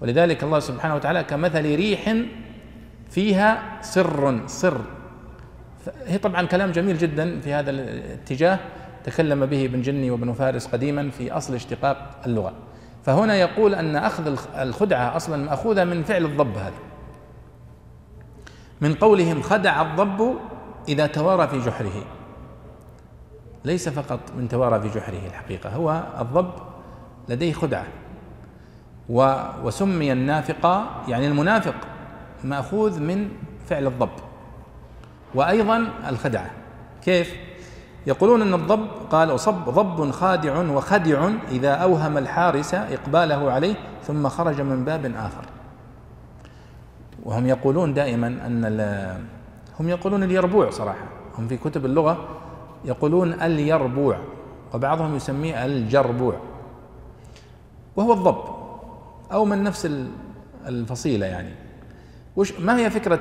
ولذلك 0.00 0.44
الله 0.44 0.58
سبحانه 0.60 0.94
وتعالى 0.94 1.24
كمثل 1.24 1.76
ريح 1.76 2.14
فيها 3.10 3.78
سر 3.80 4.46
سر. 4.46 4.80
هي 6.06 6.18
طبعا 6.18 6.42
كلام 6.42 6.70
جميل 6.70 6.98
جدا 6.98 7.40
في 7.40 7.52
هذا 7.52 7.70
الاتجاه. 7.70 8.58
تكلم 9.04 9.46
به 9.46 9.64
ابن 9.64 9.82
جني 9.82 10.10
وابن 10.10 10.32
فارس 10.32 10.66
قديما 10.66 11.10
في 11.10 11.32
أصل 11.32 11.54
اشتقاق 11.54 12.20
اللغة. 12.26 12.52
فهنا 13.04 13.36
يقول 13.36 13.74
أن 13.74 13.96
أخذ 13.96 14.38
الخدعة 14.58 15.16
أصلا 15.16 15.44
مأخوذة 15.44 15.84
من 15.84 16.02
فعل 16.02 16.24
الضب 16.24 16.56
هذا. 16.56 16.78
من 18.80 18.94
قولهم 18.94 19.42
خدع 19.42 19.82
الضب 19.82 20.34
إذا 20.88 21.06
توارى 21.06 21.48
في 21.48 21.58
جحره. 21.58 22.04
ليس 23.64 23.88
فقط 23.88 24.20
من 24.36 24.48
توارى 24.48 24.80
في 24.80 24.98
جحره 24.98 25.26
الحقيقة 25.26 25.70
هو 25.70 26.02
الضب 26.20 26.50
لديه 27.28 27.52
خدعة. 27.52 27.86
وسمي 29.08 30.12
النافقة 30.12 30.86
يعني 31.08 31.26
المنافق 31.26 31.74
مأخوذ 32.44 33.00
من 33.00 33.28
فعل 33.66 33.86
الضب 33.86 34.10
وأيضا 35.34 35.88
الخدعة. 36.08 36.50
كيف؟ 37.02 37.34
يقولون 38.06 38.42
أن 38.42 38.54
الضب 38.54 38.86
قال 39.10 39.34
أصب 39.34 39.64
ضب 39.68 40.10
خادع 40.10 40.58
وخدع 40.58 41.30
إذا 41.50 41.74
أوهم 41.74 42.18
الحارس 42.18 42.74
إقباله 42.74 43.50
عليه 43.50 43.74
ثم 44.02 44.28
خرج 44.28 44.60
من 44.60 44.84
باب 44.84 45.12
آخر. 45.16 45.44
وهم 47.24 47.46
يقولون 47.46 47.94
دائما 47.94 48.26
أن 48.26 48.64
هم 49.80 49.88
يقولون 49.88 50.22
اليربوع 50.22 50.70
صراحة. 50.70 51.04
هم 51.38 51.48
في 51.48 51.56
كتب 51.56 51.84
اللغة 51.84 52.28
يقولون 52.84 53.32
اليربوع 53.32 54.18
وبعضهم 54.74 55.16
يسميه 55.16 55.64
الجربوع. 55.64 56.34
وهو 57.96 58.12
الضب. 58.12 58.57
أو 59.32 59.44
من 59.44 59.62
نفس 59.62 59.90
الفصيلة 60.66 61.26
يعني. 61.26 61.54
وش 62.36 62.52
ما 62.60 62.76
هي 62.76 62.90
فكرة 62.90 63.20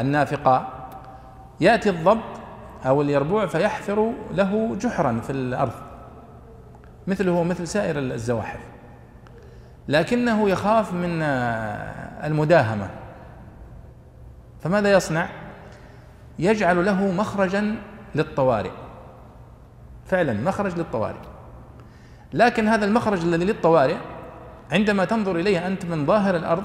النافقة؟ 0.00 0.68
يأتي 1.60 1.90
الضب 1.90 2.20
أو 2.86 3.02
اليربوع 3.02 3.46
فيحفر 3.46 4.12
له 4.34 4.76
جحرا 4.76 5.20
في 5.20 5.30
الأرض. 5.30 5.72
مثله 7.06 7.42
مثل 7.42 7.68
سائر 7.68 7.98
الزواحف. 7.98 8.60
لكنه 9.88 10.50
يخاف 10.50 10.92
من 10.92 11.22
المداهمة. 12.24 12.90
فماذا 14.60 14.92
يصنع؟ 14.92 15.28
يجعل 16.38 16.84
له 16.84 17.12
مخرجا 17.12 17.76
للطوارئ. 18.14 18.70
فعلا 20.06 20.32
مخرج 20.32 20.78
للطوارئ. 20.78 21.20
لكن 22.32 22.68
هذا 22.68 22.84
المخرج 22.84 23.22
الذي 23.22 23.44
للطوارئ 23.44 23.96
عندما 24.72 25.04
تنظر 25.04 25.36
إليه 25.36 25.66
أنت 25.66 25.84
من 25.84 26.06
ظاهر 26.06 26.36
الأرض 26.36 26.62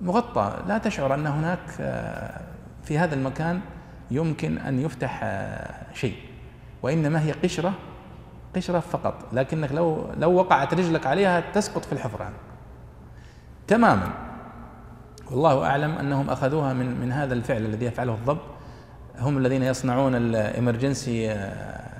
مغطى. 0.00 0.62
لا 0.68 0.78
تشعر 0.78 1.14
أن 1.14 1.26
هناك 1.26 1.60
آه، 1.80 2.40
في 2.84 2.98
هذا 2.98 3.14
المكان 3.14 3.60
يمكن 4.10 4.58
أن 4.58 4.80
يفتح 4.80 5.20
آه، 5.22 5.94
شيء. 5.94 6.16
وإنما 6.82 7.22
هي 7.22 7.32
قشرة 7.32 7.72
قشرة 8.56 8.80
فقط. 8.80 9.14
لكنك 9.32 9.72
لو 9.72 10.06
لو 10.18 10.32
وقعت 10.34 10.74
رجلك 10.74 11.06
عليها 11.06 11.40
تسقط 11.40 11.84
في 11.84 11.92
الحفرة 11.92 12.32
تماما. 13.68 14.12
والله 15.30 15.64
أعلم 15.64 15.92
أنهم 15.92 16.30
أخذوها 16.30 16.72
من 16.72 17.00
من 17.00 17.12
هذا 17.12 17.34
الفعل 17.34 17.64
الذي 17.64 17.86
يفعله 17.86 18.14
الضب. 18.14 18.38
هم 19.18 19.38
الذين 19.38 19.62
يصنعون 19.62 20.14
الامرجنسي 20.14 21.48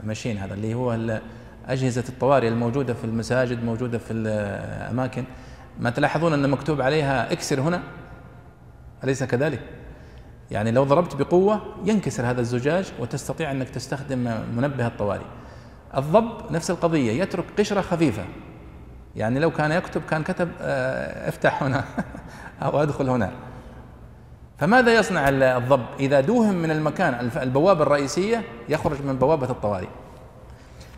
ماشين 0.05 0.39
هذا 0.39 0.55
اللي 0.55 0.75
هو 0.75 1.21
أجهزة 1.69 2.05
الطوارئ 2.09 2.49
الموجودة 2.49 2.95
في 2.95 3.05
المساجد 3.05 3.65
موجودة 3.65 3.99
في 3.99 4.13
الأماكن. 4.13 5.25
ما 5.81 5.91
تلاحظون 5.91 6.33
أن 6.33 6.51
مكتوب 6.51 6.81
عليها 6.81 7.33
إكسر 7.33 7.61
هنا؟ 7.61 7.83
أليس 9.05 9.25
كذلك؟ 9.25 9.61
يعني 10.51 10.71
لو 10.71 10.85
ضربت 10.85 11.17
بقوة 11.17 11.61
ينكسر 11.85 12.31
هذا 12.31 12.41
الزجاج 12.41 12.93
وتستطيع 12.99 13.51
أنك 13.51 13.69
تستخدم 13.69 14.19
منبه 14.57 14.87
الطوارئ. 14.87 15.25
الضب 15.97 16.53
نفس 16.53 16.71
القضية 16.71 17.23
يترك 17.23 17.45
قشرة 17.59 17.81
خفيفة. 17.81 18.25
يعني 19.17 19.41
لو 19.41 19.51
كان 19.51 19.73
يكتب 19.73 20.03
كان 20.11 20.23
كتب 20.23 20.49
آه، 20.61 21.29
افتح 21.29 21.63
هنا 21.63 21.85
أو 22.63 22.83
أدخل 22.83 23.09
هنا. 23.09 23.33
فماذا 24.59 24.95
يصنع 24.95 25.29
الضب؟ 25.29 25.87
إذا 26.01 26.21
دوهم 26.21 26.55
من 26.55 26.71
المكان 26.71 27.31
البوابة 27.43 27.83
الرئيسية 27.83 28.43
يخرج 28.69 29.03
من 29.03 29.17
بوابة 29.17 29.51
الطوارئ. 29.51 29.89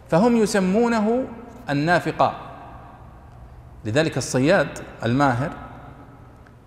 فهم 0.08 0.36
يسمونه 0.36 1.24
النافقة. 1.70 2.34
لذلك 3.84 4.16
الصياد 4.16 4.68
الماهر 5.04 5.50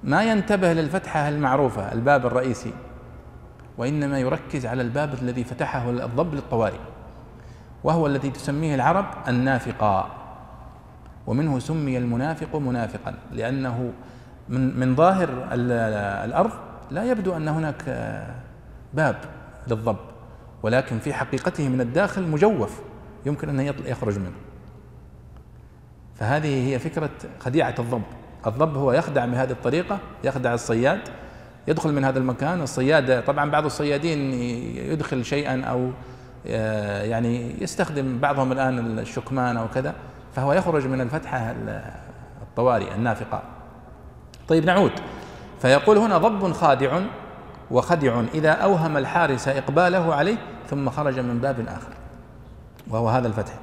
ما 0.04 0.23
ينتبه 0.23 0.73
للفتحة 0.73 1.30
المعروفة 1.30 1.91
الباب 1.91 2.25
الرئيسي 2.25 2.73
وإنما 3.77 4.19
يركز 4.19 4.65
على 4.65 4.82
الباب 4.82 5.13
الذي 5.21 5.43
فتحه 5.43 5.89
الضب 5.89 6.34
للطوارئ 6.34 6.80
وهو 7.84 8.08
الذي 8.08 8.30
تسميه 8.30 8.75
العرب 8.75 9.06
النافقا 9.27 10.10
ومنه 11.27 11.60
سمي 11.60 11.97
المنافق 11.97 12.56
منافقا 12.56 13.13
لأنه 13.32 13.93
من 14.49 14.80
من 14.80 14.95
ظاهر 14.95 15.30
الأرض 16.25 16.51
لا 16.91 17.04
يبدو 17.04 17.38
أن 17.38 17.47
هناك 17.47 17.84
باب 18.93 19.15
للضب 19.67 19.97
ولكن 20.63 20.99
في 20.99 21.13
حقيقته 21.13 21.69
من 21.69 21.82
الداخل 21.82 22.23
مجوف. 22.27 22.82
يمكن 23.25 23.60
أن 23.60 23.73
يخرج 23.86 24.19
منه. 24.19 24.31
فهذه 26.15 26.69
هي 26.69 26.79
فكرة 26.79 27.10
خديعة 27.39 27.75
الضب. 27.79 28.01
الضب 28.47 28.77
هو 28.77 28.91
يخدع 28.91 29.25
بهذه 29.25 29.51
الطريقة 29.51 29.99
يخدع 30.23 30.53
الصياد 30.53 30.99
يدخل 31.67 31.93
من 31.93 32.05
هذا 32.05 32.19
المكان. 32.19 32.62
الصياد 32.62 33.23
طبعا 33.23 33.51
بعض 33.51 33.65
الصيادين 33.65 34.34
يدخل 34.91 35.25
شيئا 35.25 35.63
أو 35.63 35.91
آه، 36.47 37.03
يعني 37.03 37.63
يستخدم 37.63 38.19
بعضهم 38.19 38.51
الآن 38.51 38.99
الشكمان 38.99 39.57
أو 39.57 39.67
كذا 39.67 39.95
فهو 40.36 40.53
يخرج 40.53 40.88
من 40.88 41.01
الفتحة 41.01 41.55
الطوارئ 42.41 42.95
النافقة. 42.95 43.41
طيب 44.47 44.65
نعود. 44.65 44.91
فيقول 45.60 45.97
هنا 45.97 46.17
ضب 46.17 46.51
خادع 46.51 46.99
وخدع 47.71 48.23
إذا 48.34 48.51
أوهم 48.51 48.97
الحارس 48.97 49.47
إقباله 49.47 50.15
عليه 50.15 50.38
ثم 50.69 50.89
خرج 50.89 51.19
من 51.19 51.39
باب 51.39 51.60
آخر. 51.67 52.00
وهو 52.89 53.09
هذا 53.09 53.27
الفتح. 53.27 53.53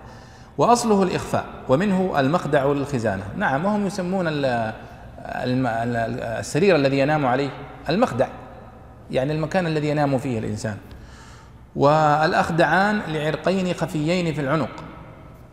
وأصله 0.58 1.02
الإخفاء 1.02 1.44
ومنه 1.68 2.20
المخدع 2.20 2.66
للخزانة. 2.66 3.24
نعم 3.36 3.64
وهم 3.64 3.86
يسمون 3.86 4.26
السرير 5.28 6.76
الذي 6.76 6.98
ينام 6.98 7.26
عليه 7.26 7.50
المخدع 7.88 8.28
يعني 9.10 9.32
المكان 9.32 9.66
الذي 9.66 9.88
ينام 9.88 10.18
فيه 10.18 10.38
الإنسان. 10.38 10.76
والأخدعان 11.76 13.00
لعرقين 13.08 13.74
خفيين 13.74 14.34
في 14.34 14.40
العنق. 14.40 14.70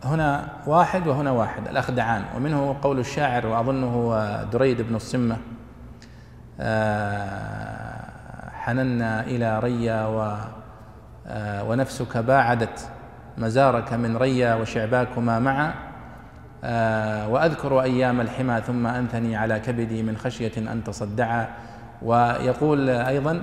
هنا 0.04 0.48
واحد 0.66 1.06
وهنا 1.06 1.30
واحد 1.30 1.68
الأخدعان. 1.68 2.24
ومنه 2.36 2.76
قول 2.82 2.98
الشاعر 2.98 3.46
وأظنه 3.46 4.26
دريد 4.52 4.82
بن 4.82 4.94
الصمة 4.94 5.36
آه، 6.60 8.50
حننا 8.52 9.20
إلى 9.20 9.58
ريا 9.58 10.06
آه، 11.26 11.64
ونفسك 11.64 12.16
باعدت. 12.16 12.88
مزارك 13.38 13.92
من 13.92 14.16
ريا 14.16 14.54
وشعباكما 14.54 15.38
معا. 15.38 15.74
آه، 16.64 17.28
وأذكر 17.28 17.82
أيام 17.82 18.20
الحمى 18.20 18.60
ثم 18.66 18.86
أنثني 18.86 19.36
على 19.36 19.60
كبدي 19.60 20.02
من 20.02 20.16
خشية 20.16 20.52
أن 20.56 20.84
تصدعا. 20.84 21.48
ويقول 22.02 22.90
أيضا 22.90 23.42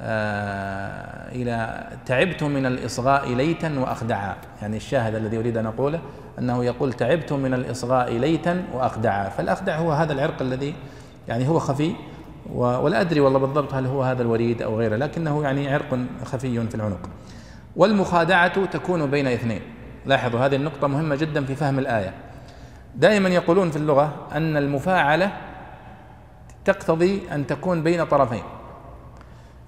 آه، 0.00 1.32
إلى 1.32 1.86
تعبت 2.06 2.42
من 2.42 2.66
الإصغاء 2.66 3.34
ليتا 3.34 3.78
وأخدعا. 3.78 4.34
يعني 4.62 4.76
الشاهد 4.76 5.14
الذي 5.14 5.38
أريد 5.38 5.56
أن 5.56 5.66
أقوله 5.66 6.00
أنه 6.38 6.64
يقول 6.64 6.92
تعبت 6.92 7.32
من 7.32 7.54
الإصغاء 7.54 8.12
ليتا 8.12 8.62
وأخدعا. 8.72 9.28
فالأخدع 9.28 9.76
هو 9.76 9.92
هذا 9.92 10.12
العرق 10.12 10.42
الذي 10.42 10.74
يعني 11.28 11.48
هو 11.48 11.58
خفي. 11.58 11.92
ولا 12.54 13.00
أدري 13.00 13.20
والله 13.20 13.38
بالضبط 13.38 13.74
هل 13.74 13.86
هو 13.86 14.02
هذا 14.02 14.22
الوريد 14.22 14.62
أو 14.62 14.78
غيره 14.78 14.96
لكنه 14.96 15.42
يعني 15.42 15.74
عرق 15.74 15.98
خفي 16.24 16.68
في 16.68 16.74
العنق. 16.74 17.08
والمخادعة 17.76 18.64
تكون 18.64 19.10
بين 19.10 19.26
اثنين. 19.26 19.60
لاحظوا 20.06 20.40
هذه 20.40 20.56
النقطة 20.56 20.86
مهمة 20.86 21.16
جدا 21.16 21.44
في 21.44 21.54
فهم 21.54 21.78
الآية. 21.78 22.14
دائما 22.94 23.28
يقولون 23.28 23.70
في 23.70 23.76
اللغة 23.76 24.26
أن 24.32 24.56
المفاعلة 24.56 25.32
تقتضي 26.64 27.22
أن 27.32 27.46
تكون 27.46 27.82
بين 27.82 28.04
طرفين. 28.04 28.42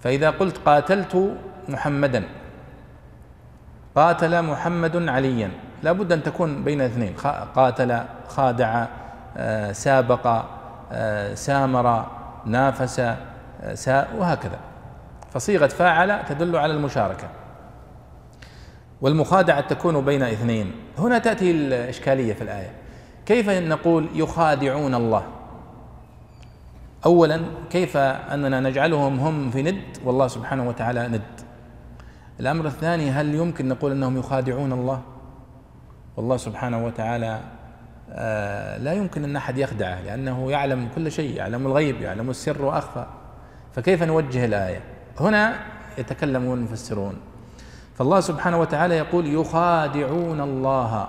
فإذا 0.01 0.31
قلت 0.31 0.59
قاتلت 0.59 1.37
محمدا 1.69 2.25
قاتل 3.97 4.43
محمد 4.43 5.09
عليا 5.09 5.51
لابد 5.83 6.13
أن 6.13 6.23
تكون 6.23 6.65
بين 6.65 6.81
اثنين. 6.81 7.15
قاتل 7.57 8.01
خادع 8.29 8.87
آه، 9.37 9.73
سابق 9.73 10.45
آه، 10.93 11.35
سامر 11.35 12.07
نافس 12.47 13.01
آه، 13.01 14.07
وهكذا. 14.19 14.59
فصيغة 15.31 15.67
فاعل 15.67 16.25
تدل 16.25 16.57
على 16.57 16.73
المشاركة. 16.73 17.39
والمخادعة 19.03 19.61
تكون 19.61 20.05
بين 20.05 20.23
اثنين. 20.23 20.73
هنا 20.99 21.19
تأتي 21.19 21.51
الإشكالية 21.51 22.35
في 22.35 22.43
الآية. 22.43 22.71
كيف 23.27 23.49
نقول 23.49 24.09
يخادعون 24.15 24.95
الله؟ 24.95 25.27
اولا 27.07 27.41
كيف 27.71 27.97
أننا 27.97 28.61
نجعلهم 28.61 29.21
هم 29.21 29.51
في 29.51 29.63
ند 29.63 29.83
والله 30.05 30.29
سبحانه 30.29 30.69
وتعالى 30.69 31.09
ند. 31.09 31.23
الأمر 32.41 32.67
الثاني 32.67 33.11
هل 33.11 33.35
يمكن 33.35 33.69
نقول 33.69 33.93
أنهم 33.93 34.17
يخادعون 34.17 34.73
الله؟ 34.73 35.03
والله 36.17 36.37
سبحانه 36.37 36.87
وتعالى 36.87 37.41
آه، 38.13 38.79
لا 38.79 38.93
يمكن 38.93 39.25
أن 39.25 39.37
أحد 39.37 39.59
يخدعه 39.59 40.03
لأنه 40.03 40.51
يعلم 40.51 40.89
كل 40.95 41.13
شيء 41.13 41.37
يعلم 41.37 41.67
الغيب 41.67 42.01
يعلم 42.01 42.31
السر 42.31 42.65
وأخفى. 42.65 43.07
فكيف 43.73 44.03
نوجه 44.03 44.45
الآية؟ 44.45 44.81
هنا 45.21 45.55
يتكلمون 45.99 46.59
المفسرون 46.59 47.30
فالله 48.01 48.21
سبحانه 48.21 48.61
وتعالى 48.61 48.97
يقول 48.97 49.27
يخادعون 49.27 50.41
الله 50.41 51.09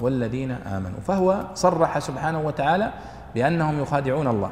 والذين 0.00 0.50
آمنوا. 0.50 1.00
فهو 1.00 1.44
صرح 1.54 1.98
سبحانه 1.98 2.40
وتعالى 2.40 2.92
بأنهم 3.34 3.80
يخادعون 3.80 4.26
الله. 4.26 4.50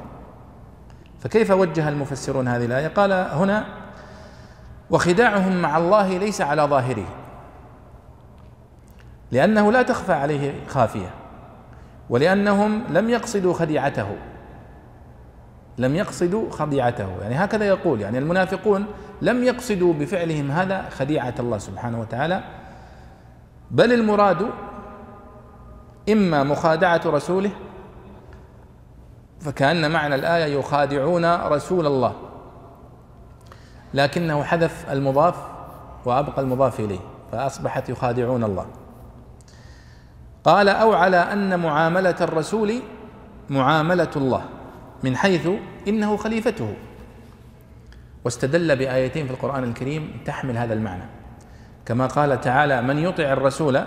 فكيف 1.20 1.50
وجه 1.50 1.88
المفسرون 1.88 2.48
هذه 2.48 2.64
الآية؟ 2.64 2.88
قال 2.88 3.12
هنا 3.12 3.64
وخداعهم 4.90 5.62
مع 5.62 5.78
الله 5.78 6.18
ليس 6.18 6.40
على 6.40 6.62
ظاهره 6.62 7.06
لأنه 9.32 9.72
لا 9.72 9.82
تخفى 9.82 10.12
عليه 10.12 10.54
خافية 10.66 11.10
ولأنهم 12.10 12.82
لم 12.90 13.10
يقصدوا 13.10 13.54
خديعته. 13.54 14.08
لم 15.78 15.96
يقصدوا 15.96 16.50
خديعته. 16.50 17.08
يعني 17.22 17.34
هكذا 17.34 17.64
يقول 17.64 18.00
يعني 18.00 18.18
المنافقون 18.18 18.86
لم 19.22 19.44
يقصدوا 19.44 19.94
بفعلهم 19.94 20.50
هذا 20.50 20.88
خديعة 20.90 21.34
الله 21.38 21.58
سبحانه 21.58 22.00
وتعالى 22.00 22.44
بل 23.70 23.92
المراد 23.92 24.50
إما 26.08 26.42
مخادعة 26.42 27.00
رسوله 27.06 27.50
فكأن 29.40 29.90
معنى 29.90 30.14
الآية 30.14 30.58
يخادعون 30.58 31.34
رسول 31.34 31.86
الله 31.86 32.12
لكنه 33.94 34.42
حذف 34.42 34.86
المضاف 34.90 35.34
وأبقى 36.04 36.42
المضاف 36.42 36.80
إليه 36.80 37.00
فأصبحت 37.32 37.88
يخادعون 37.88 38.44
الله. 38.44 38.66
قال 40.44 40.68
أو 40.68 40.92
على 40.92 41.16
أن 41.16 41.60
معاملة 41.60 42.16
الرسول 42.20 42.80
معاملة 43.50 44.10
الله. 44.16 44.44
من 45.02 45.16
حيث 45.16 45.48
إنه 45.88 46.16
خليفته. 46.16 46.74
واستدل 48.24 48.76
بآيتين 48.76 49.26
في 49.26 49.32
القرآن 49.32 49.64
الكريم 49.64 50.20
تحمل 50.24 50.58
هذا 50.58 50.74
المعنى. 50.74 51.04
كما 51.86 52.06
قال 52.06 52.40
تعالى 52.40 52.82
من 52.82 52.98
يطع 52.98 53.24
الرسول 53.24 53.84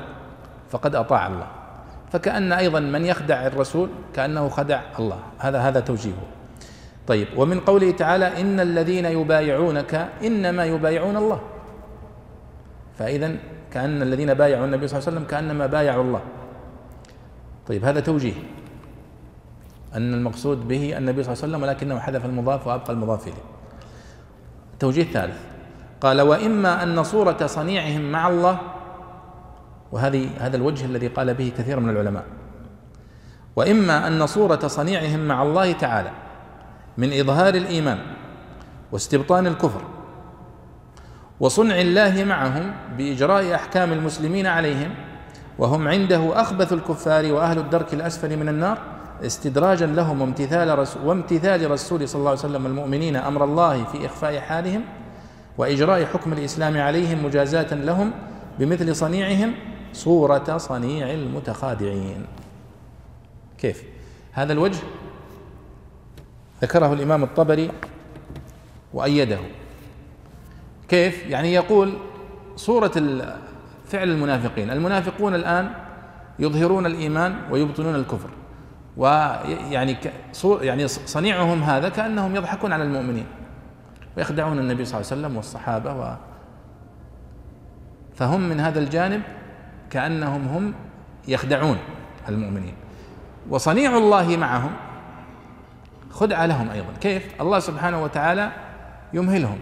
فقد 0.69 0.95
أطاع 0.95 1.28
الله. 1.28 1.47
فكأن 2.12 2.54
أيضا 2.54 2.80
من 2.80 3.06
يخدع 3.06 3.47
الرسول 3.47 3.89
كأنه 4.13 4.50
خدع 4.50 4.82
الله. 5.00 5.19
هذا 5.39 5.60
هذا 5.60 5.80
توجيهه. 5.80 6.24
طيب 7.08 7.28
ومن 7.38 7.60
قوله 7.60 7.91
تعالى 7.91 8.41
إن 8.41 8.60
الذين 8.60 9.06
يبايعونك 9.06 10.10
إنما 10.24 10.65
يبايعون 10.65 11.17
الله. 11.17 11.41
فإذا 13.00 13.36
كأن 13.71 14.02
الذين 14.02 14.34
بايعوا 14.34 14.65
النبي 14.65 14.88
صلى 14.88 15.00
الله 15.00 15.08
عليه 15.08 15.17
وسلم 15.17 15.30
كأنما 15.30 15.65
بايعوا 15.67 16.04
الله. 16.04 16.21
طيب 17.67 17.86
هذا 17.86 18.00
توجيه. 18.00 18.34
أن 19.95 20.13
المقصود 20.13 20.67
به 20.67 20.97
النبي 20.97 21.23
صلى 21.23 21.34
الله 21.34 21.43
عليه 21.43 21.54
وسلم 21.54 21.63
ولكنه 21.63 21.99
حذف 21.99 22.25
المضاف 22.25 22.67
وأبقى 22.67 22.93
المضاف 22.93 23.23
إليه. 23.27 23.43
توجيه 24.80 25.04
ثالث. 25.04 25.38
قال 26.01 26.21
وإما 26.21 26.84
أن 26.84 27.04
صورة 27.04 27.45
صنيعهم 27.45 28.12
مع 28.12 28.27
الله 28.27 28.60
وهذه 29.91 30.30
هذا 30.39 30.58
الوجه 30.58 30.86
الذي 30.86 31.08
قال 31.08 31.34
به 31.34 31.51
كثير 31.58 31.80
من 31.80 31.89
العلماء. 31.89 32.23
وإما 33.56 34.08
أن 34.08 34.27
صورة 34.27 34.67
صنيعهم 34.67 35.27
مع 35.27 35.43
الله 35.43 35.71
تعالى 35.71 36.12
من 36.97 37.19
إظهار 37.19 37.56
الإيمان 37.56 37.99
واستبطان 38.91 39.47
الكفر 39.47 39.82
وصنع 41.39 41.82
الله 41.82 42.23
معهم 42.23 42.73
بإجراء 42.97 43.56
أحكام 43.56 43.93
المسلمين 43.93 44.47
عليهم 44.47 44.95
وهم 45.58 45.88
عنده 45.88 46.41
أخبث 46.41 46.73
الكفار 46.73 47.34
وأهل 47.34 47.58
الدرك 47.58 47.93
الأسفل 47.93 48.38
من 48.38 48.49
النار 48.49 48.77
استدراجا 49.26 49.86
لهم 49.86 50.22
وامتثال 50.22 50.80
رسول 50.80 51.06
وامتثال 51.06 51.72
رسول 51.72 52.10
صلى 52.10 52.20
الله 52.20 52.30
عليه 52.30 52.40
وسلم 52.40 52.66
المؤمنين 52.66 53.16
أمر 53.16 53.44
الله 53.44 53.84
في 53.84 54.06
إخفاء 54.06 54.40
حالهم 54.40 54.82
وإجراء 55.58 56.06
حكم 56.06 56.34
الإسلام 56.34 56.78
عليهم 56.78 57.26
مجازاة 57.26 57.74
لهم 57.74 58.12
بمثل 58.60 58.96
صنيعهم 58.96 59.54
صورة 59.94 60.58
صنيع 60.58 61.12
المتخادعين. 61.12 62.26
كيف؟ 63.58 63.84
هذا 64.32 64.54
الوجه 64.54 64.80
ذكره 66.62 66.94
الإمام 66.94 67.24
الطبري 67.24 67.72
وأيده. 68.94 69.40
كيف؟ 70.88 71.28
يعني 71.28 71.54
يقول 71.54 71.94
صورة 72.56 72.92
فعل 73.88 74.10
المنافقين. 74.10 74.72
المنافقون 74.72 75.36
الآن 75.36 75.72
يظهرون 76.40 76.86
الإيمان 76.86 77.36
ويبطنون 77.52 77.96
الكفر. 77.96 78.30
ويعني 78.97 79.97
يعني 80.62 80.88
صنيعهم 80.88 81.63
هذا 81.63 81.89
كأنهم 81.89 82.36
يضحكون 82.36 82.73
على 82.73 82.84
المؤمنين. 82.84 83.25
ويخدعون 84.17 84.60
النبي 84.60 84.86
صلى 84.86 84.99
الله 84.99 85.12
عليه 85.12 85.21
وسلم 85.21 85.38
والصحابة 85.38 85.95
و 85.95 86.15
فهم 88.15 88.49
من 88.49 88.60
هذا 88.60 88.80
الجانب 88.80 89.21
كأنهم 89.89 90.47
هم 90.47 90.73
يخدعون 91.27 91.77
المؤمنين. 92.30 92.73
وصنيع 93.49 93.97
الله 93.97 94.38
معهم 94.38 94.71
خدعة 96.12 96.45
لهم 96.45 96.69
أيضا. 96.69 96.93
كيف؟ 97.01 97.41
الله 97.41 97.60
سبحانه 97.60 98.04
وتعالى 98.04 98.51
يمهلهم. 99.13 99.60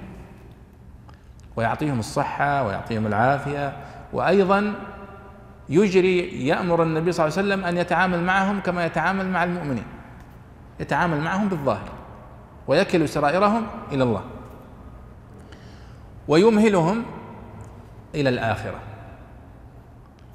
ويعطيهم 1.55 1.99
الصحة 1.99 2.67
ويعطيهم 2.67 3.07
العافية. 3.07 3.73
وأيضا 4.13 4.73
يجري 5.69 6.47
يأمر 6.47 6.83
النبي 6.83 7.11
صلى 7.11 7.27
الله 7.27 7.37
عليه 7.37 7.47
وسلم 7.47 7.65
أن 7.65 7.77
يتعامل 7.77 8.23
معهم 8.23 8.59
كما 8.59 8.85
يتعامل 8.85 9.29
مع 9.29 9.43
المؤمنين. 9.43 9.85
يتعامل 10.79 11.21
معهم 11.21 11.49
بالظاهر. 11.49 11.89
ويكل 12.67 13.09
سرائرهم 13.09 13.67
إلى 13.91 14.03
الله. 14.03 14.23
ويمهلهم 16.27 17.03
إلى 18.15 18.29
الآخرة. 18.29 18.79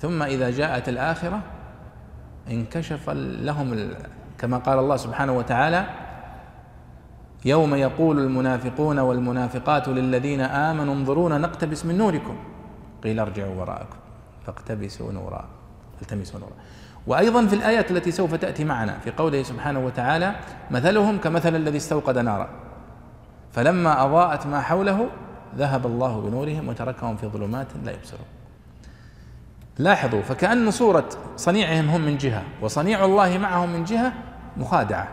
ثم 0.00 0.22
إذا 0.22 0.50
جاءت 0.50 0.88
الآخرة 0.88 1.40
انكشف 2.50 3.10
لهم 3.10 3.90
كما 4.38 4.58
قال 4.58 4.78
الله 4.78 4.96
سبحانه 4.96 5.32
وتعالى 5.32 5.86
يوم 7.44 7.74
يقول 7.74 8.18
المنافقون 8.18 8.98
والمنافقات 8.98 9.88
للذين 9.88 10.40
آمنوا 10.40 10.94
انظرونا 10.94 11.38
نقتبس 11.38 11.86
من 11.86 11.98
نوركم. 11.98 12.36
قيل 13.04 13.20
ارجعوا 13.20 13.54
وراءكم. 13.54 14.03
فاقتبسوا 14.46 15.12
نورا 15.12 15.44
التمسوا 16.02 16.40
نورا. 16.40 16.52
وأيضا 17.06 17.46
في 17.46 17.54
الآيات 17.54 17.90
التي 17.90 18.10
سوف 18.10 18.34
تأتي 18.34 18.64
معنا 18.64 18.98
في 18.98 19.10
قوله 19.10 19.42
سبحانه 19.42 19.86
وتعالى 19.86 20.34
مثلهم 20.70 21.18
كمثل 21.18 21.56
الذي 21.56 21.76
استوقد 21.76 22.18
نارا 22.18 22.48
فلما 23.52 24.04
أضاءت 24.04 24.46
ما 24.46 24.60
حوله 24.60 25.08
ذهب 25.56 25.86
الله 25.86 26.20
بنورهم 26.20 26.68
وتركهم 26.68 27.16
في 27.16 27.26
ظلمات 27.26 27.66
لا 27.84 27.92
يبصرون. 27.92 28.26
لاحظوا 29.78 30.22
فكأن 30.22 30.70
صورة 30.70 31.08
صنيعهم 31.36 31.88
هم 31.88 32.00
من 32.00 32.16
جهة 32.16 32.42
وصنيع 32.62 33.04
الله 33.04 33.38
معهم 33.38 33.72
من 33.72 33.84
جهة 33.84 34.12
مخادعة. 34.56 35.08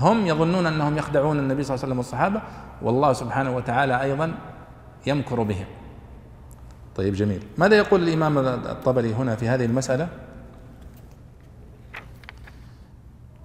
هم 0.00 0.26
يظنون 0.26 0.66
أنهم 0.66 0.96
يخدعون 0.96 1.38
النبي 1.38 1.62
صلى 1.62 1.74
الله 1.74 1.84
عليه 1.84 1.88
وسلم 1.88 1.98
والصحابة 1.98 2.42
والله 2.82 3.12
سبحانه 3.12 3.56
وتعالى 3.56 4.02
أيضا 4.02 4.34
يمكر 5.06 5.42
بهم. 5.42 5.66
طيب 6.96 7.14
جميل. 7.14 7.42
ماذا 7.58 7.76
يقول 7.76 8.02
الإمام 8.02 8.38
الطبري 8.38 9.12
هنا 9.12 9.36
في 9.36 9.48
هذه 9.48 9.64
المسألة؟ 9.64 10.08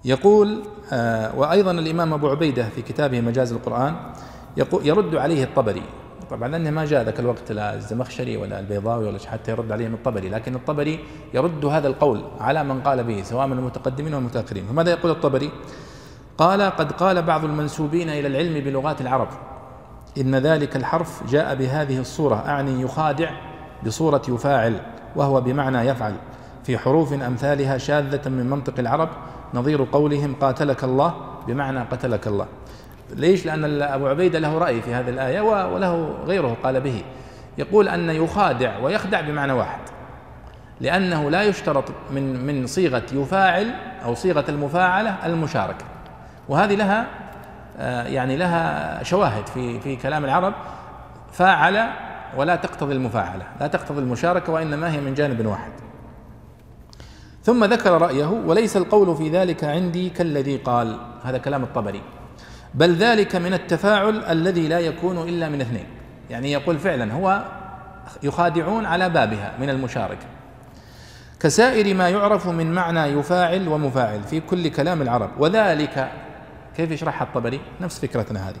يقول 0.04 0.62
آه 0.92 1.38
وأيضا 1.38 1.70
الإمام 1.70 2.12
أبو 2.12 2.28
عبيدة 2.28 2.68
في 2.68 2.82
كتابه 2.82 3.20
مجاز 3.20 3.52
القرآن 3.52 3.96
يقول 4.56 4.86
يرد 4.86 5.14
عليه 5.14 5.44
الطبري. 5.44 5.82
طبعا 6.30 6.48
لأنه 6.48 6.70
ما 6.70 6.84
جاء 6.84 7.04
ذاك 7.04 7.20
الوقت 7.20 7.52
لا 7.52 7.74
الزمخشري 7.74 8.36
ولا 8.36 8.60
البيضاوي 8.60 9.06
ولا 9.06 9.18
حتى 9.18 9.50
يرد 9.50 9.72
عليهم 9.72 9.94
الطبري. 9.94 10.28
لكن 10.28 10.54
الطبري 10.54 11.00
يرد 11.34 11.64
هذا 11.64 11.88
القول 11.88 12.24
على 12.40 12.64
من 12.64 12.80
قال 12.80 13.04
به 13.04 13.22
سواء 13.22 13.46
من 13.46 13.58
المتقدمين 13.58 14.14
والمتأخرين 14.14 14.66
فماذا 14.66 14.90
يقول 14.90 15.12
الطبري؟ 15.12 15.50
قال 16.38 16.62
قد 16.62 16.92
قال 16.92 17.22
بعض 17.22 17.44
المنسوبين 17.44 18.08
إلى 18.08 18.28
العلم 18.28 18.64
بلغات 18.64 19.00
العرب. 19.00 19.28
إن 20.18 20.34
ذلك 20.34 20.76
الحرف 20.76 21.30
جاء 21.30 21.54
بهذه 21.54 22.00
الصورة. 22.00 22.44
أعني 22.46 22.82
يخادع 22.82 23.30
بصورة 23.86 24.22
يفاعل 24.28 24.80
وهو 25.16 25.40
بمعنى 25.40 25.78
يفعل. 25.78 26.14
في 26.64 26.78
حروف 26.78 27.12
أمثالها 27.12 27.78
شاذة 27.78 28.28
من 28.28 28.50
منطق 28.50 28.74
العرب 28.78 29.08
نظير 29.54 29.86
قولهم 29.92 30.34
قاتلك 30.40 30.84
الله 30.84 31.14
بمعنى 31.46 31.80
قتلك 31.80 32.26
الله. 32.26 32.46
ليش؟ 33.10 33.46
لأن 33.46 33.82
أبو 33.82 34.06
عبيدة 34.06 34.38
له 34.38 34.58
رأي 34.58 34.82
في 34.82 34.94
هذه 34.94 35.08
الآية 35.08 35.40
وله 35.40 36.14
غيره 36.26 36.56
قال 36.64 36.80
به. 36.80 37.02
يقول 37.58 37.88
أن 37.88 38.10
يخادع 38.10 38.78
ويخدع 38.78 39.20
بمعنى 39.20 39.52
واحد. 39.52 39.80
لأنه 40.80 41.30
لا 41.30 41.42
يشترط 41.42 41.84
من 42.10 42.46
من 42.46 42.66
صيغة 42.66 43.02
يفاعل 43.12 43.74
أو 44.04 44.14
صيغة 44.14 44.44
المفاعلة 44.48 45.26
المشاركة. 45.26 45.84
وهذه 46.48 46.74
لها 46.74 47.06
يعني 47.78 48.36
لها 48.36 49.02
شواهد 49.02 49.46
في 49.46 49.80
في 49.80 49.96
كلام 49.96 50.24
العرب 50.24 50.54
فاعل 51.32 51.88
ولا 52.36 52.56
تقتضي 52.56 52.94
المفاعلة 52.94 53.44
لا 53.60 53.66
تقتضي 53.66 54.00
المشاركة 54.00 54.52
وإنما 54.52 54.92
هي 54.92 55.00
من 55.00 55.14
جانب 55.14 55.46
واحد. 55.46 55.72
ثم 57.42 57.64
ذكر 57.64 58.02
رأيه 58.02 58.26
وليس 58.26 58.76
القول 58.76 59.16
في 59.16 59.28
ذلك 59.28 59.64
عندي 59.64 60.10
كالذي 60.10 60.56
قال. 60.56 60.96
هذا 61.24 61.38
كلام 61.38 61.62
الطبري. 61.62 62.02
بل 62.74 62.94
ذلك 62.94 63.36
من 63.36 63.54
التفاعل 63.54 64.24
الذي 64.24 64.68
لا 64.68 64.78
يكون 64.78 65.28
إلا 65.28 65.48
من 65.48 65.60
اثنين. 65.60 65.86
يعني 66.30 66.52
يقول 66.52 66.78
فعلا 66.78 67.12
هو 67.12 67.42
يخادعون 68.22 68.86
على 68.86 69.08
بابها 69.08 69.52
من 69.60 69.70
المشاركة. 69.70 70.26
كسائر 71.40 71.94
ما 71.94 72.08
يعرف 72.08 72.48
من 72.48 72.74
معنى 72.74 73.00
يفاعل 73.00 73.68
ومفاعل 73.68 74.22
في 74.22 74.40
كل 74.40 74.68
كلام 74.68 75.02
العرب. 75.02 75.30
وذلك 75.38 76.10
كيف 76.76 76.90
يشرحها 76.90 77.26
الطبري؟ 77.26 77.60
نفس 77.80 77.98
فكرتنا 77.98 78.48
هذه. 78.48 78.56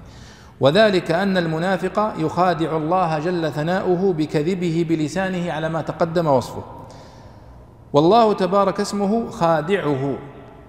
وذلك 0.60 1.10
أن 1.10 1.36
المنافق 1.36 2.14
يخادع 2.18 2.76
الله 2.76 3.18
جل 3.18 3.52
ثناؤه 3.52 4.12
بكذبه 4.12 4.86
بلسانه 4.88 5.52
على 5.52 5.68
ما 5.68 5.82
تقدم 5.82 6.26
وصفه. 6.26 6.64
والله 7.92 8.32
تبارك 8.32 8.80
اسمه 8.80 9.30
خادعه 9.30 10.18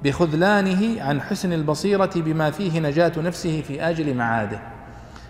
بخذلانه 0.04 1.04
عن 1.04 1.22
حسن 1.22 1.54
البصيرة 1.54 2.12
بما 2.16 2.52
فيه 2.52 2.80
نجاة 2.80 3.12
نفسه 3.18 3.62
في 3.62 3.82
آجل 3.82 4.14
معاده. 4.14 4.60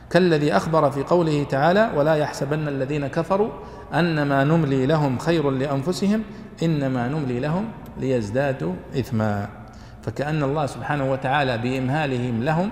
كالذي 0.09 0.57
أخبر 0.57 0.91
في 0.91 1.03
قوله 1.03 1.43
تعالى 1.43 1.91
ولا 1.95 2.15
يحسبن 2.15 2.67
الذين 2.67 3.07
كفروا 3.07 3.49
أنما 3.93 4.43
نملي 4.43 4.85
لهم 4.85 5.17
خير 5.17 5.49
لأنفسهم 5.51 6.23
إنما 6.63 7.07
نملي 7.07 7.39
لهم 7.39 7.65
ليزدادوا 7.99 8.73
إثما 8.99 9.62
فكأن 10.03 10.43
الله 10.43 10.65
سبحانه 10.65 11.11
وتعالى 11.11 11.57
بإمهالهم 11.57 12.43
لهم 12.43 12.71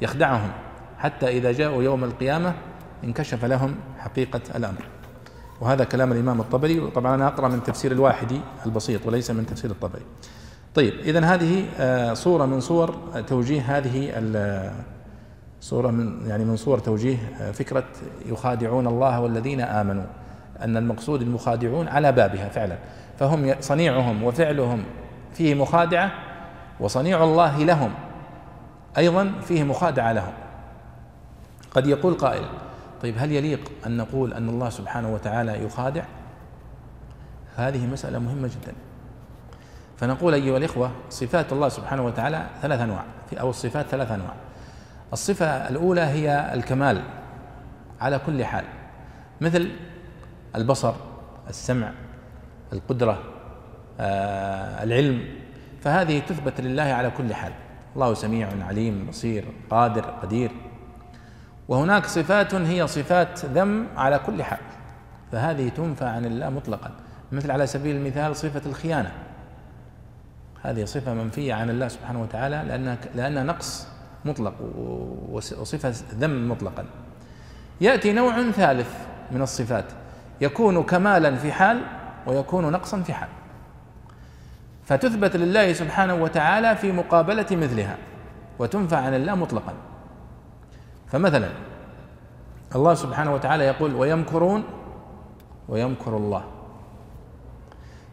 يخدعهم 0.00 0.50
حتى 0.98 1.28
إذا 1.28 1.52
جاءوا 1.52 1.82
يوم 1.82 2.04
القيامة 2.04 2.54
انكشف 3.04 3.44
لهم 3.44 3.74
حقيقة 3.98 4.40
الأمر. 4.54 4.84
وهذا 5.60 5.84
كلام 5.84 6.12
الإمام 6.12 6.40
الطبري 6.40 6.90
طبعا 6.90 7.14
أنا 7.14 7.26
أقرأ 7.26 7.48
من 7.48 7.62
تفسير 7.62 7.92
الواحدي 7.92 8.40
البسيط 8.66 9.06
وليس 9.06 9.30
من 9.30 9.46
تفسير 9.46 9.70
الطبري. 9.70 10.02
طيب 10.74 10.94
إذا 10.94 11.20
هذه 11.20 11.64
آه، 11.78 12.14
صورة 12.14 12.46
من 12.46 12.60
صور 12.60 12.94
توجيه 13.26 13.78
هذه 13.78 14.12
صورة 15.60 15.90
من 15.90 16.26
يعني 16.26 16.44
من 16.44 16.56
صور 16.56 16.78
توجيه 16.78 17.16
آه، 17.40 17.50
فكرة 17.50 17.84
يخادعون 18.26 18.86
الله 18.86 19.20
والذين 19.20 19.60
آمنوا 19.60 20.04
أن 20.62 20.76
المقصود 20.76 21.22
المخادعون 21.22 21.88
على 21.88 22.12
بابها 22.12 22.48
فعلا. 22.48 22.78
فهم 23.18 23.54
صنيعهم 23.60 24.22
وفعلهم 24.22 24.84
فيه 25.34 25.54
مخادعة 25.54 26.25
وصنيع 26.80 27.24
الله 27.24 27.58
لهم. 27.58 27.94
أيضا 28.98 29.32
فيه 29.42 29.64
مخادعة 29.64 30.12
لهم. 30.12 30.32
قد 31.70 31.86
يقول 31.86 32.14
قائل 32.14 32.44
طيب 33.02 33.14
هل 33.18 33.32
يليق 33.32 33.72
أن 33.86 33.96
نقول 33.96 34.34
أن 34.34 34.48
الله 34.48 34.70
سبحانه 34.70 35.14
وتعالى 35.14 35.64
يخادع؟ 35.64 36.04
هذه 37.56 37.86
مسألة 37.86 38.18
مهمة 38.18 38.48
جدا. 38.48 38.72
فنقول 39.96 40.34
أيها 40.34 40.56
الإخوة 40.56 40.90
صفات 41.10 41.52
الله 41.52 41.68
سبحانه 41.68 42.04
وتعالى 42.06 42.46
ثلاث 42.62 42.80
أنواع 42.80 43.04
أو 43.40 43.50
الصفات 43.50 43.86
ثلاث 43.86 44.10
أنواع. 44.10 44.34
الصفة 45.12 45.46
الأولى 45.46 46.00
هي 46.00 46.54
الكمال 46.54 47.02
على 48.00 48.20
كل 48.26 48.44
حال 48.44 48.64
مثل 49.40 49.70
البصر 50.56 50.94
السمع 51.48 51.92
القدرة 52.72 53.18
آه، 54.00 54.82
العلم. 54.82 55.45
فهذه 55.86 56.18
تثبت 56.18 56.60
لله 56.60 56.82
على 56.82 57.10
كل 57.10 57.34
حال. 57.34 57.52
الله 57.94 58.14
سميع 58.14 58.48
عليم 58.68 59.06
بصير 59.06 59.44
قادر 59.70 60.00
قدير. 60.00 60.50
وهناك 61.68 62.06
صفات 62.06 62.54
هي 62.54 62.86
صفات 62.86 63.44
ذم 63.44 63.86
على 63.96 64.18
كل 64.18 64.42
حال. 64.42 64.58
فهذه 65.32 65.68
تنفى 65.68 66.04
عن 66.04 66.24
الله 66.24 66.50
مطلقا. 66.50 66.90
مثل 67.32 67.50
على 67.50 67.66
سبيل 67.66 67.96
المثال 67.96 68.36
صفة 68.36 68.70
الخيانة. 68.70 69.12
هذه 70.62 70.84
صفة 70.84 71.14
منفية 71.14 71.54
عن 71.54 71.70
الله 71.70 71.88
سبحانه 71.88 72.22
وتعالى 72.22 72.64
لأنها 72.68 72.98
لأنها 73.14 73.42
نقص 73.42 73.88
مطلق 74.24 74.54
وصفة 75.32 75.94
ذم 76.14 76.48
مطلقا. 76.48 76.84
يأتي 77.80 78.12
نوع 78.12 78.50
ثالث 78.50 78.90
من 79.32 79.42
الصفات. 79.42 79.84
يكون 80.40 80.82
كمالا 80.82 81.36
في 81.36 81.52
حال 81.52 81.80
ويكون 82.26 82.72
نقصا 82.72 83.02
في 83.02 83.12
حال. 83.12 83.28
فتثبت 84.86 85.36
لله 85.36 85.72
سبحانه 85.72 86.14
وتعالى 86.14 86.76
في 86.76 86.92
مقابلة 86.92 87.46
مثلها 87.50 87.96
وتنفى 88.58 88.96
عن 88.96 89.14
الله 89.14 89.34
مطلقا. 89.34 89.74
فمثلا 91.06 91.48
الله 92.74 92.94
سبحانه 92.94 93.34
وتعالى 93.34 93.64
يقول 93.64 93.94
ويمكرون 93.94 94.64
ويمكر 95.68 96.16
الله. 96.16 96.44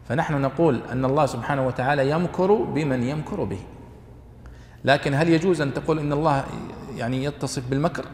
فنحن 0.08 0.40
نقول 0.40 0.80
أن 0.92 1.04
الله 1.04 1.26
سبحانه 1.26 1.66
وتعالى 1.66 2.10
يمكر 2.10 2.54
بمن 2.54 3.02
يمكر 3.02 3.44
به. 3.44 3.60
لكن 4.84 5.14
هل 5.14 5.28
يجوز 5.28 5.60
أن 5.60 5.74
تقول 5.74 5.98
إن 5.98 6.12
الله 6.12 6.44
يعني 6.96 7.24
يتصف 7.24 7.68
بالمكر؟ 7.70 8.04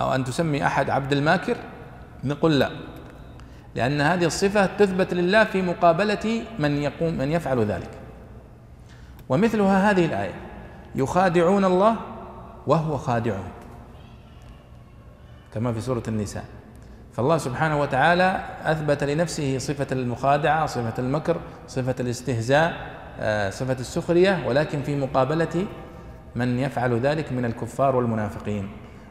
أو 0.00 0.14
أن 0.14 0.24
تسمي 0.24 0.66
أحد 0.66 0.90
عبد 0.90 1.12
الماكر؟ 1.12 1.56
نقول 2.24 2.58
لا. 2.60 2.70
لأن 3.74 4.00
هذه 4.00 4.24
الصفة 4.24 4.66
تثبت 4.66 5.14
لله 5.14 5.44
في 5.44 5.62
مقابلة 5.62 6.42
من 6.58 6.76
يقوم 6.76 7.14
من 7.18 7.32
يفعل 7.32 7.64
ذلك. 7.64 7.90
ومثلها 9.28 9.90
هذه 9.90 10.06
الآية 10.06 10.34
يخادعون 10.94 11.64
الله 11.64 11.96
وهو 12.66 12.96
خادعهم. 12.96 13.48
كما 15.54 15.72
في 15.72 15.80
سورة 15.80 16.02
النساء. 16.08 16.44
فالله 17.12 17.38
سبحانه 17.38 17.80
وتعالى 17.80 18.40
أثبت 18.64 19.04
لنفسه 19.04 19.58
صفة 19.58 19.86
المخادعة 19.92 20.66
صفة 20.66 20.94
المكر 20.98 21.36
صفة 21.68 21.94
الاستهزاء 22.00 22.72
آه، 23.20 23.50
صفة 23.50 23.76
السخرية 23.80 24.48
ولكن 24.48 24.82
في 24.82 24.96
مقابلة 24.96 25.66
من 26.34 26.58
يفعل 26.58 27.00
ذلك 27.00 27.32
من 27.32 27.44
الكفار 27.44 27.96
والمنافقين. 27.96 28.68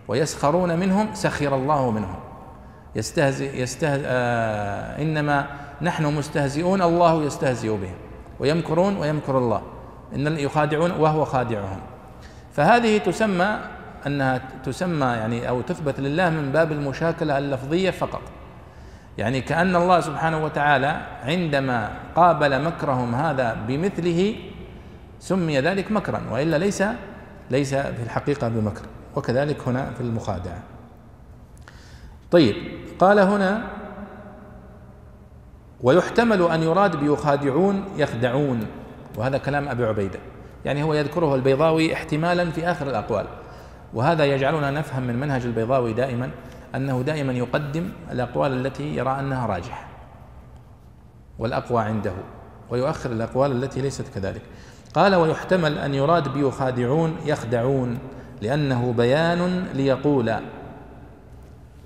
ويسخرون 0.07 0.79
منهم 0.79 1.13
سخر 1.13 1.55
الله 1.55 1.91
منهم. 1.91 2.30
يستهزئ 2.95 3.61
يستهزئ 3.61 4.03
آه 4.05 5.01
إنما 5.01 5.45
نحن 5.81 6.05
مستهزئون 6.05 6.81
الله 6.81 7.23
يستهزئ 7.23 7.69
بهم. 7.69 7.95
ويمكرون 8.39 8.97
ويمكر 8.97 9.37
الله. 9.37 9.61
إن 10.15 10.27
يخادعون 10.27 10.91
وهو 10.91 11.25
خادعهم. 11.25 11.79
فهذه 12.53 12.97
تسمى 12.97 13.59
أنها 14.07 14.41
تسمى 14.63 15.05
يعني 15.05 15.49
أو 15.49 15.61
تثبت 15.61 15.99
لله 15.99 16.29
من 16.29 16.51
باب 16.51 16.71
المشاكلة 16.71 17.37
اللفظية 17.37 17.91
فقط. 17.91 18.21
يعني 19.17 19.41
كأن 19.41 19.75
الله 19.75 19.99
سبحانه 19.99 20.45
وتعالى 20.45 21.01
عندما 21.23 21.91
قابل 22.15 22.61
مكرهم 22.63 23.15
هذا 23.15 23.57
بمثله 23.67 24.35
سمي 25.19 25.59
ذلك 25.59 25.91
مكرا 25.91 26.21
وإلا 26.31 26.57
ليس 26.57 26.83
ليس 27.51 27.75
في 27.75 28.03
الحقيقة 28.03 28.47
بمكر. 28.49 28.81
وكذلك 29.15 29.67
هنا 29.67 29.91
في 29.91 30.01
المخادعة. 30.01 30.63
طيب 32.31 32.55
قال 33.01 33.19
هنا 33.19 33.63
ويحتمل 35.81 36.41
أن 36.41 36.63
يراد 36.63 36.95
بيخادعون 36.95 37.85
يخدعون. 37.97 38.67
وهذا 39.17 39.37
كلام 39.37 39.69
أبي 39.69 39.85
عبيدة. 39.85 40.19
يعني 40.65 40.83
هو 40.83 40.93
يذكره 40.93 41.35
البيضاوي 41.35 41.93
احتمالا 41.93 42.51
في 42.51 42.71
آخر 42.71 42.89
الأقوال. 42.89 43.25
وهذا 43.93 44.25
يجعلنا 44.25 44.71
نفهم 44.71 45.03
من 45.03 45.19
منهج 45.19 45.45
البيضاوي 45.45 45.93
دائما 45.93 46.29
أنه 46.75 47.01
دائما 47.01 47.33
يقدم 47.33 47.89
الأقوال 48.11 48.65
التي 48.65 48.95
يرى 48.95 49.19
أنها 49.19 49.47
راجحة. 49.47 49.87
والأقوى 51.39 51.81
عنده. 51.81 52.13
ويؤخر 52.69 53.11
الأقوال 53.11 53.63
التي 53.63 53.81
ليست 53.81 54.05
كذلك. 54.15 54.41
قال 54.93 55.15
ويحتمل 55.15 55.77
أن 55.77 55.93
يراد 55.93 56.33
بيخادعون 56.33 57.15
يخدعون 57.25 57.99
لأنه 58.41 58.93
بيان 58.97 59.65
ليقول 59.73 60.33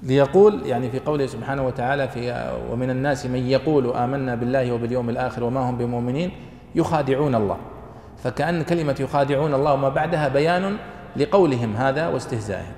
ليقول 0.05 0.65
يعني 0.65 0.89
في 0.91 0.99
قوله 0.99 1.25
سبحانه 1.25 1.67
وتعالى 1.67 2.07
في 2.07 2.51
ومن 2.71 2.89
الناس 2.89 3.25
من 3.25 3.49
يقول 3.49 3.95
آمنا 3.95 4.35
بالله 4.35 4.71
وباليوم 4.71 5.09
الآخر 5.09 5.43
وما 5.43 5.69
هم 5.69 5.77
بمؤمنين 5.77 6.31
يخادعون 6.75 7.35
الله. 7.35 7.57
فكأن 8.23 8.63
كلمة 8.63 8.95
يخادعون 8.99 9.53
الله 9.53 9.73
وما 9.73 9.89
بعدها 9.89 10.27
بيان 10.27 10.77
لقولهم 11.17 11.75
هذا 11.75 12.07
واستهزائهم. 12.07 12.73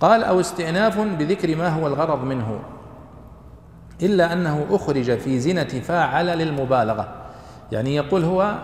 قال 0.00 0.24
أو 0.24 0.40
استئناف 0.40 1.00
بذكر 1.00 1.56
ما 1.56 1.68
هو 1.68 1.86
الغرض 1.86 2.24
منه. 2.24 2.58
إلا 4.02 4.32
أنه 4.32 4.66
أخرج 4.70 5.18
في 5.18 5.38
زنة 5.38 5.64
فاعل 5.64 6.26
للمبالغة. 6.26 7.08
يعني 7.72 7.96
يقول 7.96 8.24
هو 8.24 8.54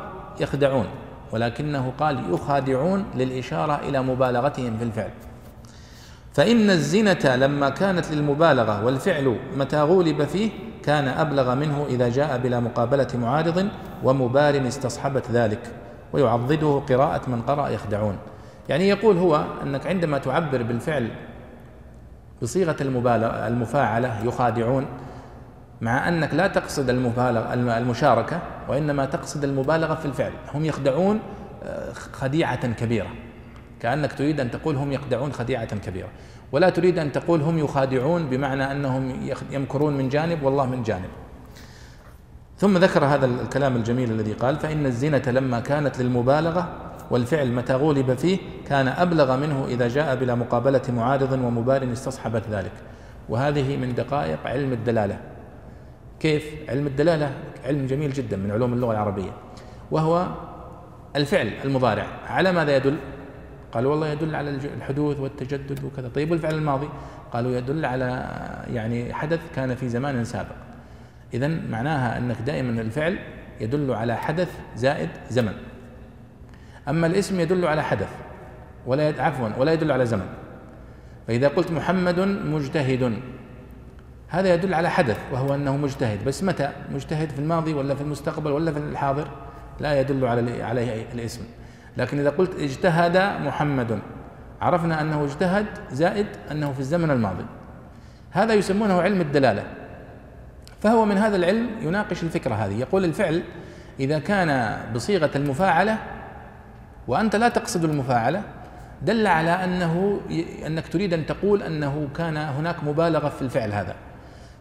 يخدعون 0.40 0.86
ولكنه 1.32 1.92
قال 1.98 2.34
يخادعون 2.34 3.04
للإشارة 3.16 3.80
إلى 3.88 4.02
مبالغتهم 4.02 4.76
في 4.78 4.84
الفعل. 4.84 5.10
فإن 6.40 6.70
الزنة 6.70 7.36
لما 7.36 7.68
كانت 7.68 8.12
للمبالغة 8.12 8.84
والفعل 8.84 9.36
متى 9.56 9.80
غولب 9.80 10.24
فيه 10.24 10.50
كان 10.82 11.08
أبلغ 11.08 11.54
منه 11.54 11.86
إذا 11.88 12.08
جاء 12.08 12.38
بلا 12.38 12.60
مقابلة 12.60 13.08
معارض 13.14 13.68
ومبار 14.04 14.68
استصحبت 14.68 15.30
ذلك 15.30 15.60
ويعضده 16.12 16.82
قراءة 16.88 17.30
من 17.30 17.42
قرأ 17.42 17.68
يخدعون. 17.68 18.16
يعني 18.68 18.88
يقول 18.88 19.16
هو 19.16 19.44
أنك 19.62 19.86
عندما 19.86 20.18
تعبر 20.18 20.62
بالفعل 20.62 21.08
بصيغة 22.42 22.76
المبالغة 22.80 23.46
المفاعلة 23.46 24.24
يخادعون 24.24 24.86
مع 25.80 26.08
أنك 26.08 26.34
لا 26.34 26.46
تقصد 26.46 26.90
المبالغة 26.90 27.54
المشاركة 27.54 28.40
وإنما 28.68 29.04
تقصد 29.04 29.44
المبالغة 29.44 29.94
في 29.94 30.06
الفعل. 30.06 30.32
هم 30.54 30.64
يخدعون 30.64 31.20
آه، 31.62 31.92
خديعة 31.92 32.72
كبيرة. 32.72 33.08
كأنك 33.80 34.12
تريد 34.12 34.40
أن 34.40 34.50
تقول 34.50 34.76
هم 34.76 34.92
يخدعون 34.92 35.32
خديعة 35.32 35.78
كبيرة. 35.78 36.08
ولا 36.52 36.70
تريد 36.70 36.98
أن 36.98 37.12
تقول 37.12 37.42
هم 37.42 37.58
يخادعون 37.58 38.26
بمعنى 38.30 38.72
أنهم 38.72 39.30
يمكرون 39.50 39.96
من 39.96 40.08
جانب 40.08 40.42
والله 40.42 40.66
من 40.66 40.82
جانب. 40.82 41.08
ثم 42.58 42.78
ذكر 42.78 43.04
هذا 43.04 43.26
الكلام 43.26 43.76
الجميل 43.76 44.10
الذي 44.10 44.32
قال 44.32 44.56
فإن 44.56 44.86
الزينة 44.86 45.22
لما 45.26 45.60
كانت 45.60 45.98
للمبالغة 45.98 46.68
والفعل 47.10 47.52
متى 47.52 47.74
غولب 47.74 48.14
فيه 48.14 48.38
كان 48.66 48.88
أبلغ 48.88 49.36
منه 49.36 49.64
إذا 49.68 49.88
جاء 49.88 50.16
بلا 50.16 50.34
مقابلة 50.34 50.82
معارض 50.88 51.32
ومبال 51.32 51.92
استصحبت 51.92 52.42
ذلك. 52.50 52.72
وهذه 53.28 53.76
من 53.76 53.94
دقائق 53.94 54.38
علم 54.44 54.72
الدلالة. 54.72 55.18
كيف؟ 56.20 56.54
علم 56.68 56.86
الدلالة 56.86 57.30
علم 57.64 57.86
جميل 57.86 58.12
جدا 58.12 58.36
من 58.36 58.50
علوم 58.50 58.72
اللغة 58.72 58.92
العربية. 58.92 59.30
وهو 59.90 60.26
الفعل 61.16 61.52
المضارع. 61.64 62.06
على 62.26 62.52
ماذا 62.52 62.76
يدل؟ 62.76 62.96
قالوا 63.72 63.90
والله 63.90 64.08
يدل 64.08 64.34
على 64.34 64.50
الحدوث 64.50 65.20
والتجدد 65.20 65.84
وكذا. 65.84 66.08
طيب 66.08 66.30
والفعل 66.30 66.54
الماضي؟ 66.54 66.88
قالوا 67.32 67.56
يدل 67.56 67.84
على 67.84 68.26
يعني 68.70 69.14
حدث 69.14 69.40
كان 69.56 69.74
في 69.74 69.88
زمان 69.88 70.24
سابق. 70.24 70.54
إذا 71.34 71.48
معناها 71.48 72.18
أنك 72.18 72.36
دائما 72.46 72.80
الفعل 72.80 73.18
يدل 73.60 73.92
على 73.92 74.16
حدث 74.16 74.58
زائد 74.76 75.08
زمن. 75.30 75.52
أما 76.88 77.06
الاسم 77.06 77.40
يدل 77.40 77.66
على 77.66 77.82
حدث 77.82 78.08
ولا 78.86 79.22
عفوا 79.22 79.48
ولا 79.58 79.72
يدل 79.72 79.92
على 79.92 80.06
زمن. 80.06 80.26
فإذا 81.26 81.48
قلت 81.48 81.70
محمد 81.70 82.20
مجتهد 82.20 83.12
هذا 84.28 84.54
يدل 84.54 84.74
على 84.74 84.90
حدث 84.90 85.18
وهو 85.32 85.54
أنه 85.54 85.76
مجتهد. 85.76 86.24
بس 86.24 86.44
متى؟ 86.44 86.70
مجتهد 86.94 87.30
في 87.30 87.38
الماضي 87.38 87.74
ولا 87.74 87.94
في 87.94 88.00
المستقبل 88.00 88.50
ولا 88.50 88.72
في 88.72 88.78
الحاضر؟ 88.78 89.28
لا 89.80 90.00
يدل 90.00 90.24
على 90.24 90.62
عليه 90.62 91.04
الاسم. 91.14 91.42
لكن 91.96 92.18
إذا 92.18 92.30
قلت 92.30 92.54
اجتهد 92.60 93.42
محمد 93.42 93.98
عرفنا 94.60 95.00
أنه 95.00 95.24
اجتهد 95.24 95.66
زائد 95.92 96.26
أنه 96.50 96.72
في 96.72 96.80
الزمن 96.80 97.10
الماضي. 97.10 97.44
هذا 98.30 98.54
يسمونه 98.54 99.02
علم 99.02 99.20
الدلالة. 99.20 99.62
فهو 100.80 101.04
من 101.04 101.18
هذا 101.18 101.36
العلم 101.36 101.68
يناقش 101.82 102.22
الفكرة 102.22 102.54
هذه. 102.54 102.80
يقول 102.80 103.04
الفعل 103.04 103.42
إذا 104.00 104.18
كان 104.18 104.80
بصيغة 104.94 105.30
المفاعلة 105.36 105.98
وأنت 107.08 107.36
لا 107.36 107.48
تقصد 107.48 107.84
المفاعلة 107.84 108.42
دل 109.02 109.26
على 109.26 109.50
أنه 109.50 110.20
أنك 110.66 110.88
تريد 110.88 111.14
أن 111.14 111.26
تقول 111.26 111.62
أنه 111.62 112.08
كان 112.16 112.36
هناك 112.36 112.84
مبالغة 112.84 113.28
في 113.28 113.42
الفعل 113.42 113.72
هذا. 113.72 113.94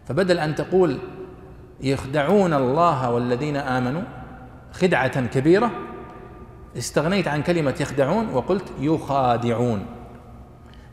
فبدل 0.08 0.38
أن 0.38 0.54
تقول 0.54 0.98
يخدعون 1.80 2.54
الله 2.54 3.10
والذين 3.10 3.56
آمنوا 3.56 4.02
خدعة 4.72 5.26
كبيرة 5.26 5.70
استغنيت 6.76 7.28
عن 7.28 7.42
كلمة 7.42 7.74
يخدعون 7.80 8.34
وقلت 8.34 8.72
يخادعون. 8.80 9.86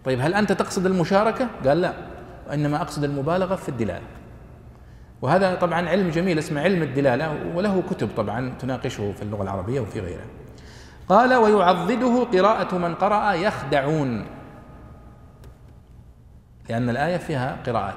طيب 0.06 0.20
هل 0.22 0.34
أنت 0.34 0.52
تقصد 0.52 0.86
المشاركة؟ 0.86 1.48
قال 1.66 1.82
لا 1.82 1.94
وإنما 2.50 2.82
أقصد 2.82 3.04
المبالغة 3.04 3.56
في 3.56 3.70
الدلالة 3.70 4.06
وهذا 5.22 5.56
طبعا 5.56 5.90
علم 5.90 6.10
جميل 6.10 6.40
اسمه 6.40 6.62
علم 6.62 6.84
الدلالة 6.84 7.56
وله 7.56 7.84
كتب 7.90 8.10
طبعا 8.18 8.54
تناقشه 8.60 9.12
في 9.12 9.22
اللغة 9.22 9.44
العربية 9.44 9.80
وفي 9.80 10.00
غيرها 10.00 10.26
قال 11.10 11.34
ويعضده 11.34 12.24
قراءة 12.24 12.78
من 12.78 12.96
قرأ 12.96 13.34
يخدعون 13.34 14.26
لأن 16.70 16.90
الآية 16.90 17.18
فيها 17.18 17.58
قراءات. 17.66 17.96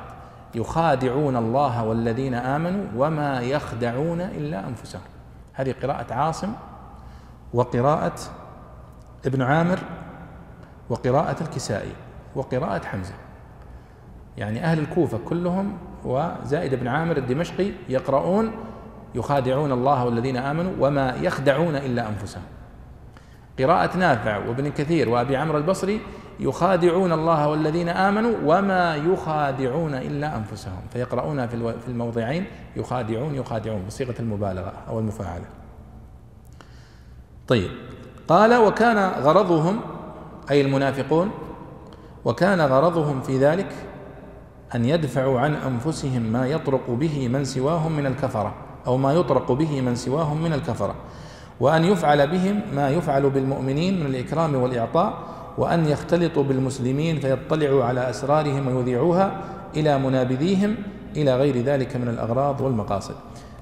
يخادعون 0.54 1.36
الله 1.36 1.84
والذين 1.84 2.34
آمنوا 2.34 2.84
وما 2.96 3.40
يخدعون 3.40 4.20
إلا 4.20 4.68
أنفسهم. 4.68 5.02
هذه 5.52 5.74
قراءة 5.82 6.14
عاصم 6.14 6.52
وقراءة 7.54 8.14
ابن 9.26 9.42
عامر 9.42 9.78
وقراءة 10.90 11.42
الكسائي 11.42 11.92
وقراءة 12.34 12.84
حمزة. 12.84 13.14
يعني 14.36 14.64
أهل 14.64 14.78
الكوفة 14.78 15.18
كلهم 15.18 15.78
وزائد 16.04 16.74
بن 16.74 16.88
عامر 16.88 17.16
الدمشقي 17.16 17.72
يقرؤون 17.88 18.52
يخادعون 19.14 19.72
الله 19.72 20.04
والذين 20.04 20.36
آمنوا 20.36 20.72
وما 20.80 21.16
يخدعون 21.16 21.76
إلا 21.76 22.08
أنفسهم. 22.08 22.42
قراءة 23.58 23.96
نافع 23.96 24.48
وابن 24.48 24.70
كثير 24.70 25.08
وأبي 25.08 25.36
عمرو 25.36 25.58
البصري 25.58 26.00
يخادعون 26.40 27.12
الله 27.12 27.48
والذين 27.48 27.88
آمنوا 27.88 28.34
وما 28.44 28.96
يخادعون 28.96 29.94
إلا 29.94 30.36
أنفسهم. 30.36 30.80
فيقرؤون 30.92 31.46
في 31.46 31.88
الموضعين 31.88 32.44
يخادعون 32.76 33.34
يخادعون 33.34 33.82
بصيغة 33.86 34.14
المبالغة 34.20 34.72
أو 34.88 34.98
المفاعلة. 34.98 35.44
طيب. 37.50 37.70
قال 38.28 38.56
وكان 38.56 38.98
غرضهم 39.22 39.80
أي 40.50 40.60
المنافقون 40.60 41.30
وكان 42.24 42.60
غرضهم 42.60 43.20
في 43.20 43.38
ذلك 43.38 43.66
أن 44.74 44.84
يدفعوا 44.84 45.40
عن 45.40 45.54
أنفسهم 45.54 46.22
ما 46.22 46.46
يطرق 46.46 46.90
به 46.90 47.28
من 47.28 47.44
سواهم 47.44 47.92
من 47.92 48.06
الكفرة 48.06 48.54
أو 48.86 48.96
ما 48.96 49.12
يطرق 49.12 49.52
به 49.52 49.80
من 49.80 49.94
سواهم 49.94 50.42
من 50.42 50.52
الكفرة 50.52 50.94
وأن 51.60 51.84
يفعل 51.84 52.26
بهم 52.30 52.60
ما 52.74 52.90
يفعل 52.90 53.30
بالمؤمنين 53.30 54.00
من 54.00 54.06
الإكرام 54.06 54.54
والإعطاء 54.54 55.18
وأن 55.58 55.86
يختلطوا 55.86 56.42
بالمسلمين 56.42 57.20
فيطلعوا 57.20 57.84
على 57.84 58.10
أسرارهم 58.10 58.76
ويذيعوها 58.76 59.40
إلى 59.76 59.98
منابذيهم 59.98 60.76
إلى 61.16 61.36
غير 61.36 61.62
ذلك 61.62 61.96
من 61.96 62.08
الأغراض 62.08 62.60
والمقاصد. 62.60 63.14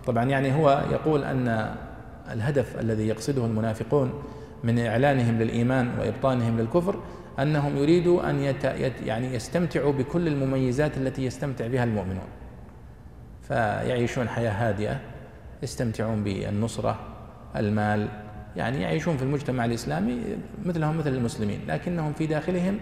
طبعا 0.07 0.25
يعني 0.25 0.55
هو 0.55 0.83
يقول 0.93 1.25
أن 1.25 1.75
الهدف 2.33 2.81
الذي 2.81 3.09
يقصده 3.09 3.47
المنافقون 3.47 4.23
من 4.65 4.79
إعلانهم 4.79 5.39
للإيمان 5.39 5.91
وإبطانهم 5.99 6.61
للكفر 6.61 6.95
أنهم 7.39 7.77
يريدوا 7.77 8.31
أن 8.31 8.41
يت 8.41 8.65
يعني 9.07 9.35
يستمتعوا 9.35 9.93
بكل 9.93 10.29
المميزات 10.29 10.97
التي 10.97 11.25
يستمتع 11.25 11.67
بها 11.67 11.85
المؤمنون. 11.85 12.29
فيعيشون 13.43 14.29
حياة 14.29 14.51
هادئة 14.51 15.01
يستمتعون 15.63 16.25
بالنصرة 16.25 16.99
المال 17.57 18.09
يعني 18.57 18.83
يعيشون 18.83 19.17
في 19.17 19.23
المجتمع 19.23 19.65
الإسلامي 19.65 20.21
مثلهم 20.65 20.99
مثل 20.99 21.15
المسلمين 21.15 21.61
لكنهم 21.69 22.13
في 22.13 22.27
داخلهم 22.27 22.79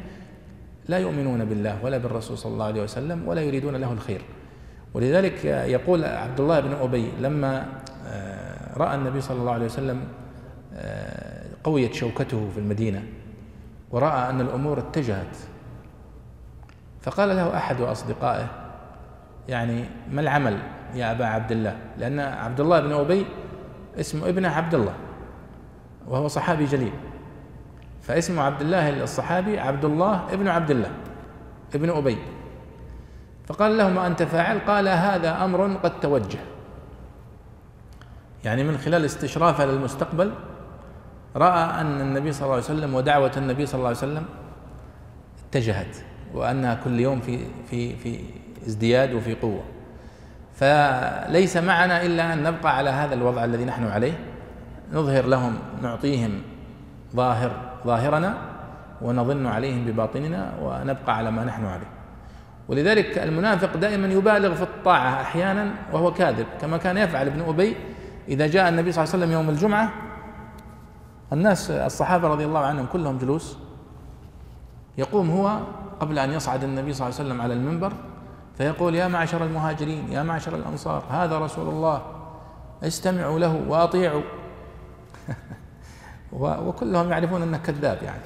لا 0.88 0.98
يؤمنون 0.98 1.44
بالله 1.44 1.84
ولا 1.84 1.98
بالرسول 1.98 2.38
صلى 2.38 2.52
الله 2.52 2.64
عليه 2.64 2.82
وسلم 2.82 3.28
ولا 3.28 3.42
يريدون 3.42 3.76
له 3.76 3.92
الخير. 3.92 4.20
ولذلك 4.94 5.44
يقول 5.44 6.04
عبد 6.04 6.40
الله 6.40 6.60
بن 6.60 6.72
أبي 6.72 7.08
لما 7.20 7.66
رأى 8.76 8.94
النبي 8.94 9.20
صلى 9.20 9.40
الله 9.40 9.52
عليه 9.52 9.64
وسلم 9.64 10.04
آه، 10.74 11.46
قويت 11.64 11.94
شوكته 11.94 12.48
في 12.54 12.60
المدينة 12.60 13.02
ورأى 13.90 14.30
أن 14.30 14.40
الأمور 14.40 14.78
اتجهت. 14.78 15.36
فقال 17.00 17.28
له 17.28 17.56
أحد 17.56 17.80
أصدقائه 17.80 18.46
يعني 19.48 19.84
ما 20.12 20.20
العمل 20.20 20.58
يا 20.94 21.12
أبا 21.12 21.26
عبد 21.26 21.52
الله؟ 21.52 21.76
لأن 21.98 22.20
عبد 22.20 22.60
الله 22.60 22.80
بن 22.80 22.92
أبي 22.92 23.26
اسمه 24.00 24.28
ابنه 24.28 24.48
عبد 24.48 24.74
الله 24.74 24.94
وهو 26.08 26.28
صحابي 26.28 26.64
جليل. 26.64 26.92
فاسمه 28.02 28.42
عبد 28.42 28.60
الله 28.60 29.02
الصحابي 29.02 29.58
عبد 29.58 29.84
الله 29.84 30.32
ابن 30.32 30.48
عبد 30.48 30.70
الله 30.70 30.90
ابن 31.74 31.90
أبي. 31.90 32.18
فقال 33.46 33.78
له 33.78 33.88
ما 33.88 34.06
أنت 34.06 34.22
فاعل؟ 34.22 34.58
قال 34.58 34.88
هذا 34.88 35.44
أمر 35.44 35.74
قد 35.74 36.00
توجه. 36.00 36.55
يعني 38.46 38.64
من 38.64 38.78
خلال 38.78 39.04
استشرافه 39.04 39.66
للمستقبل 39.66 40.32
رأى 41.36 41.80
أن 41.80 42.00
النبي 42.00 42.32
صلى 42.32 42.42
الله 42.42 42.54
عليه 42.54 42.64
وسلم 42.64 42.94
ودعوة 42.94 43.32
النبي 43.36 43.66
صلى 43.66 43.78
الله 43.78 43.88
عليه 43.88 43.98
وسلم 43.98 44.24
اتجهت 45.48 45.96
وأنها 46.34 46.74
كل 46.84 47.00
يوم 47.00 47.20
في 47.20 47.38
في 47.70 47.96
في 47.96 48.20
ازدياد 48.66 49.14
وفي 49.14 49.34
قوة. 49.34 49.62
فليس 50.54 51.56
معنا 51.56 52.02
إلا 52.06 52.32
أن 52.32 52.42
نبقى 52.42 52.76
على 52.76 52.90
هذا 52.90 53.14
الوضع 53.14 53.44
الذي 53.44 53.64
نحن 53.64 53.86
عليه 53.86 54.12
نظهر 54.92 55.26
لهم 55.26 55.58
نعطيهم 55.82 56.42
ظاهر 57.16 57.50
ظاهرنا 57.86 58.34
ونظن 59.02 59.46
عليهم 59.46 59.84
بباطننا 59.84 60.52
ونبقى 60.62 61.16
على 61.16 61.30
ما 61.30 61.44
نحن 61.44 61.64
عليه. 61.64 61.90
ولذلك 62.68 63.18
المنافق 63.18 63.76
دائما 63.76 64.06
يبالغ 64.06 64.54
في 64.54 64.62
الطاعة 64.62 65.20
أحيانا 65.20 65.70
وهو 65.92 66.12
كاذب 66.12 66.46
كما 66.60 66.76
كان 66.76 66.98
يفعل 66.98 67.26
ابن 67.26 67.42
أبي 67.48 67.76
إذا 68.28 68.46
جاء 68.46 68.68
النبي 68.68 68.92
صلى 68.92 69.04
الله 69.04 69.14
عليه 69.14 69.24
وسلم 69.24 69.32
يوم 69.32 69.50
الجمعة 69.50 69.92
الناس 71.32 71.70
الصحابة 71.70 72.28
رضي 72.28 72.44
الله 72.44 72.60
عنهم 72.60 72.86
كلهم 72.86 73.18
جلوس. 73.18 73.56
يقوم 74.98 75.30
هو 75.30 75.60
قبل 76.00 76.18
أن 76.18 76.32
يصعد 76.32 76.64
النبي 76.64 76.92
صلى 76.92 77.06
الله 77.06 77.18
عليه 77.18 77.28
وسلم 77.28 77.42
على 77.42 77.54
المنبر 77.54 77.92
فيقول 78.58 78.94
يا 78.94 79.08
معشر 79.08 79.44
المهاجرين 79.44 80.12
يا 80.12 80.22
معشر 80.22 80.54
الأنصار 80.54 81.04
هذا 81.10 81.38
رسول 81.38 81.68
الله 81.68 82.02
استمعوا 82.82 83.38
له 83.38 83.62
وأطيعوا. 83.68 84.22
وكلهم 86.66 87.10
يعرفون 87.10 87.42
أنه 87.42 87.58
كذاب 87.58 88.02
يعني. 88.02 88.22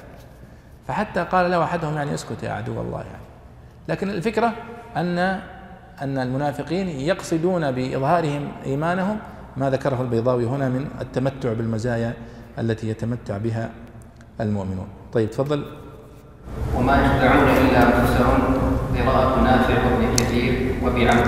فحتى 0.87 1.23
قال 1.23 1.51
له 1.51 1.63
أحدهم 1.63 1.95
يعني 1.95 2.13
اسكت 2.13 2.43
يا 2.43 2.51
عدو 2.51 2.81
الله 2.81 2.99
يعني. 2.99 3.23
لكن 3.87 4.09
الفكرة 4.09 4.53
أن 4.95 5.17
أن 6.01 6.17
المنافقين 6.17 6.87
يقصدون 6.87 7.71
بإظهارهم 7.71 8.51
إيمانهم 8.65 9.19
ما 9.57 9.69
ذكره 9.69 10.01
البيضاوي 10.01 10.45
هنا 10.45 10.69
من 10.69 10.87
التمتع 11.01 11.53
بالمزايا 11.53 12.13
التي 12.59 12.89
يتمتع 12.89 13.37
بها 13.37 13.69
المؤمنون. 14.41 14.87
طيب 15.13 15.31
تفضل. 15.31 15.65
وما 16.77 16.95
يخدعون 17.05 17.47
إلا 17.47 17.79
أنفسهم 17.83 18.39
قراءة 19.07 19.41
نافع 19.43 19.73
وابن 19.73 20.17
كثير 20.17 20.75
وبعمر 20.83 21.27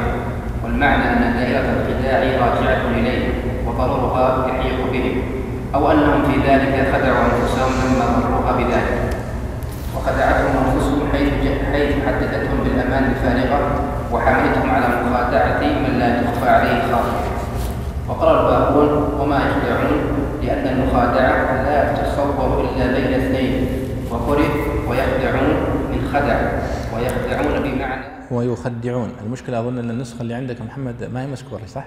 والمعنى 0.63 1.03
أن 1.03 1.33
دائرة 1.33 1.59
الخداع 1.59 2.19
راجعة 2.45 2.81
إليه 2.91 3.27
وضررها 3.67 4.47
يحيق 4.47 4.91
بهم 4.91 5.21
أو 5.75 5.91
أنهم 5.91 6.23
في 6.23 6.39
ذلك 6.49 6.93
خدعوا 6.93 7.25
أنفسهم 7.25 7.71
لما 7.85 8.05
ضروها 8.19 8.51
بذلك. 8.57 9.17
وخدعتهم 9.95 10.53
أنفسهم 10.65 11.01
حيث 11.11 11.33
حيث 11.71 11.91
حدثتهم 12.07 12.57
بالأمان 12.63 13.03
الفارغة 13.03 13.59
وحملتهم 14.11 14.69
على 14.69 14.87
مخادعة 15.05 15.59
من 15.59 15.99
لا 15.99 16.21
تخفى 16.21 16.49
عليه 16.49 16.81
خاطر 16.91 17.32
وقال 18.09 18.35
الباقون 18.35 19.19
وما 19.19 19.37
يخدعون 19.37 20.01
لأن 20.43 20.67
المخادعة 20.67 21.63
لا 21.63 21.93
تتصور 21.93 22.69
إلا 22.75 22.87
بين 22.87 23.13
اثنين 23.13 23.67
وقرئ 24.11 24.47
ويخدعون 24.89 25.53
من 25.91 26.09
خدع 26.13 26.39
ويخدعون 26.95 27.63
بمعنى 27.63 28.01
ويخدعون 28.31 29.11
المشكلة 29.25 29.59
أظن 29.59 29.77
أن 29.77 29.89
النسخة 29.89 30.21
اللي 30.21 30.33
عندك 30.33 30.61
محمد 30.61 31.09
ما 31.13 31.21
هي 31.21 31.27
مشكورة 31.27 31.61
صح؟ 31.67 31.85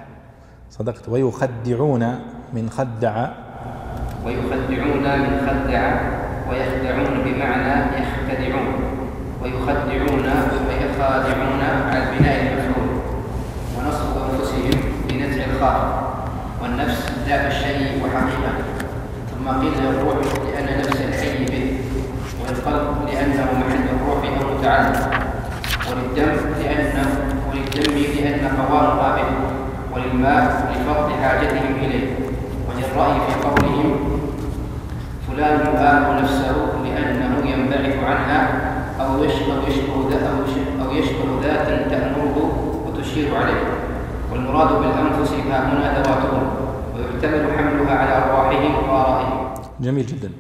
صدقت. 0.70 1.08
ويخدعون 1.08 2.18
من 2.52 2.70
خدع 2.70 3.28
ويخدعون 4.26 5.18
من 5.18 5.48
خدع 5.48 6.00
ويخدعون 6.50 7.22
بمعنى 7.24 7.82
يخدعون 7.96 8.74
ويخدعون 9.42 10.26
ويخادعون 10.68 11.60
على 11.90 12.02
البناء 12.02 12.40
المفعول. 12.42 12.88
ونصب 13.78 14.16
أنفسهم 14.32 14.80
بنزع 15.08 15.44
الخاطر 15.44 16.05
والنفس 16.76 17.12
ذات 17.28 17.52
الشيء 17.52 18.04
وحقيقة 18.04 18.52
ثم 19.30 19.48
قيل 19.48 19.86
الروح 19.88 20.16
لأن 20.44 20.78
نفس 20.78 21.00
الحي 21.08 21.44
به 21.44 21.78
والقلب 22.40 23.08
لأنه 23.08 23.44
محل 23.44 23.84
الروح 23.96 24.18
أو 24.24 24.58
متعلق 24.58 25.10
وللدم 25.88 26.32
لأنه 26.62 27.06
وللدم 27.50 27.94
لأن 27.94 28.48
قوارب 28.58 29.16
به 29.16 29.24
وللماء 29.94 30.72
لفضل 30.72 31.14
حاجتهم 31.22 31.74
إليه. 31.82 32.14
وللرأي 32.68 33.20
في 33.26 33.48
قولهم 33.48 34.20
فلان 35.28 35.60
يؤاخ 35.66 36.22
نفسه 36.22 36.56
لأنه 36.84 37.50
ينبعث 37.50 38.04
عنها 38.04 38.48
أو 39.00 39.24
يشبه 39.24 39.54
أو 40.84 40.92
يشبه 40.92 41.40
ذات 41.42 41.90
تأمره 41.90 42.36
وتشير 42.86 43.36
عليه. 43.36 43.62
والمراد 44.32 44.68
بالأنفس 44.68 45.32
ها 45.32 45.72
هنا 45.72 46.02
ذواتهم. 46.02 46.65
ويحتمل 47.16 47.52
حملها 47.52 47.98
على 47.98 48.24
أرواحهم 48.24 48.88
وآرائهم 48.88 49.54
جميل 49.80 50.06
جدا. 50.06 50.30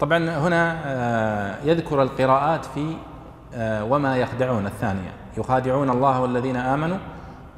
طبعا 0.00 0.18
هنا 0.18 0.78
آه، 0.84 1.54
يذكر 1.64 2.02
القراءات 2.02 2.64
في 2.64 2.96
آه، 3.54 3.84
وما 3.84 4.16
يخدعون 4.16 4.66
الثانية. 4.66 5.10
يخادعون 5.38 5.90
الله 5.90 6.20
والذين 6.20 6.56
آمنوا 6.56 6.96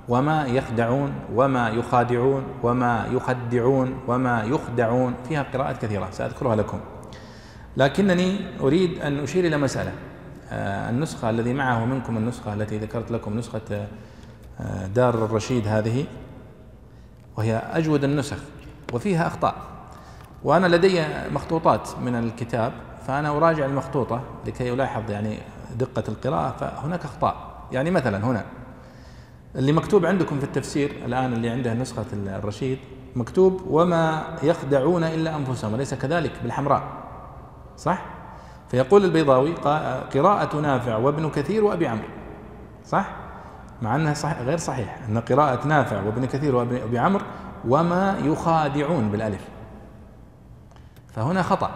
وما 0.08 0.46
يخدعون 0.46 1.12
وما 1.34 1.68
يخادعون 1.68 2.42
وما 2.62 3.06
يخدعون 3.12 3.94
وما 4.08 4.44
يخدعون. 4.44 5.14
فيها 5.28 5.46
قراءات 5.54 5.82
كثيرة 5.82 6.08
سأذكرها 6.10 6.56
لكم. 6.56 6.80
لكنني 7.76 8.36
أريد 8.60 8.98
أن 9.02 9.18
أشير 9.18 9.44
إلى 9.46 9.56
مسألة. 9.56 9.92
آه، 10.52 10.90
النسخة 10.90 11.30
الذي 11.30 11.54
معه 11.54 11.84
منكم 11.84 12.16
النسخة 12.16 12.54
التي 12.54 12.78
ذكرت 12.78 13.10
لكم 13.10 13.38
نسخة 13.38 13.86
دار 14.94 15.14
الرشيد 15.14 15.68
هذه. 15.68 16.04
وهي 17.36 17.56
أجود 17.56 18.04
النسخ 18.04 18.38
وفيها 18.92 19.26
أخطاء 19.26 19.54
وأنا 20.44 20.66
لدي 20.66 21.04
مخطوطات 21.32 21.88
من 22.04 22.14
الكتاب 22.14 22.72
فأنا 23.06 23.28
أراجع 23.36 23.66
المخطوطة 23.66 24.22
لكي 24.46 24.72
ألاحظ 24.72 25.10
يعني 25.10 25.38
دقة 25.78 26.04
القراءة 26.08 26.56
فهناك 26.60 27.04
أخطاء 27.04 27.36
يعني 27.72 27.90
مثلا 27.90 28.24
هنا 28.24 28.44
اللي 29.56 29.72
مكتوب 29.72 30.06
عندكم 30.06 30.38
في 30.38 30.44
التفسير 30.44 30.92
الآن 31.06 31.32
اللي 31.32 31.48
عنده 31.48 31.74
نسخة 31.74 32.04
الرشيد 32.12 32.78
مكتوب 33.16 33.62
وما 33.68 34.22
يخدعون 34.42 35.04
إلا 35.04 35.36
أنفسهم 35.36 35.72
وليس 35.72 35.94
كذلك 35.94 36.32
بالحمراء 36.42 36.82
صح؟ 37.76 38.02
فيقول 38.68 39.04
البيضاوي 39.04 39.52
قراءة 40.14 40.60
نافع 40.60 40.96
وابن 40.96 41.30
كثير 41.30 41.64
وأبي 41.64 41.86
عمرو 41.86 42.08
صح؟ 42.86 43.19
مع 43.82 43.96
أنها 43.96 44.14
صح 44.14 44.40
غير 44.40 44.58
صحيح 44.58 44.98
أن 45.08 45.18
قراءة 45.18 45.66
نافع 45.66 46.02
وابن 46.02 46.24
كثير 46.24 46.56
وأبي 46.56 46.98
عمرو 46.98 47.24
وما 47.68 48.18
يخادعون 48.18 49.10
بالألف. 49.10 49.48
فهنا 51.08 51.42
خطأ. 51.42 51.70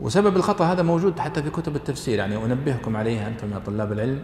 وسبب 0.00 0.36
الخطأ 0.36 0.64
هذا 0.64 0.82
موجود 0.82 1.18
حتى 1.18 1.42
في 1.42 1.50
كتب 1.50 1.76
التفسير 1.76 2.18
يعني 2.18 2.36
أنبهكم 2.36 2.96
عليه 2.96 3.26
أنتم 3.26 3.52
يا 3.52 3.58
طلاب 3.58 3.92
العلم. 3.92 4.22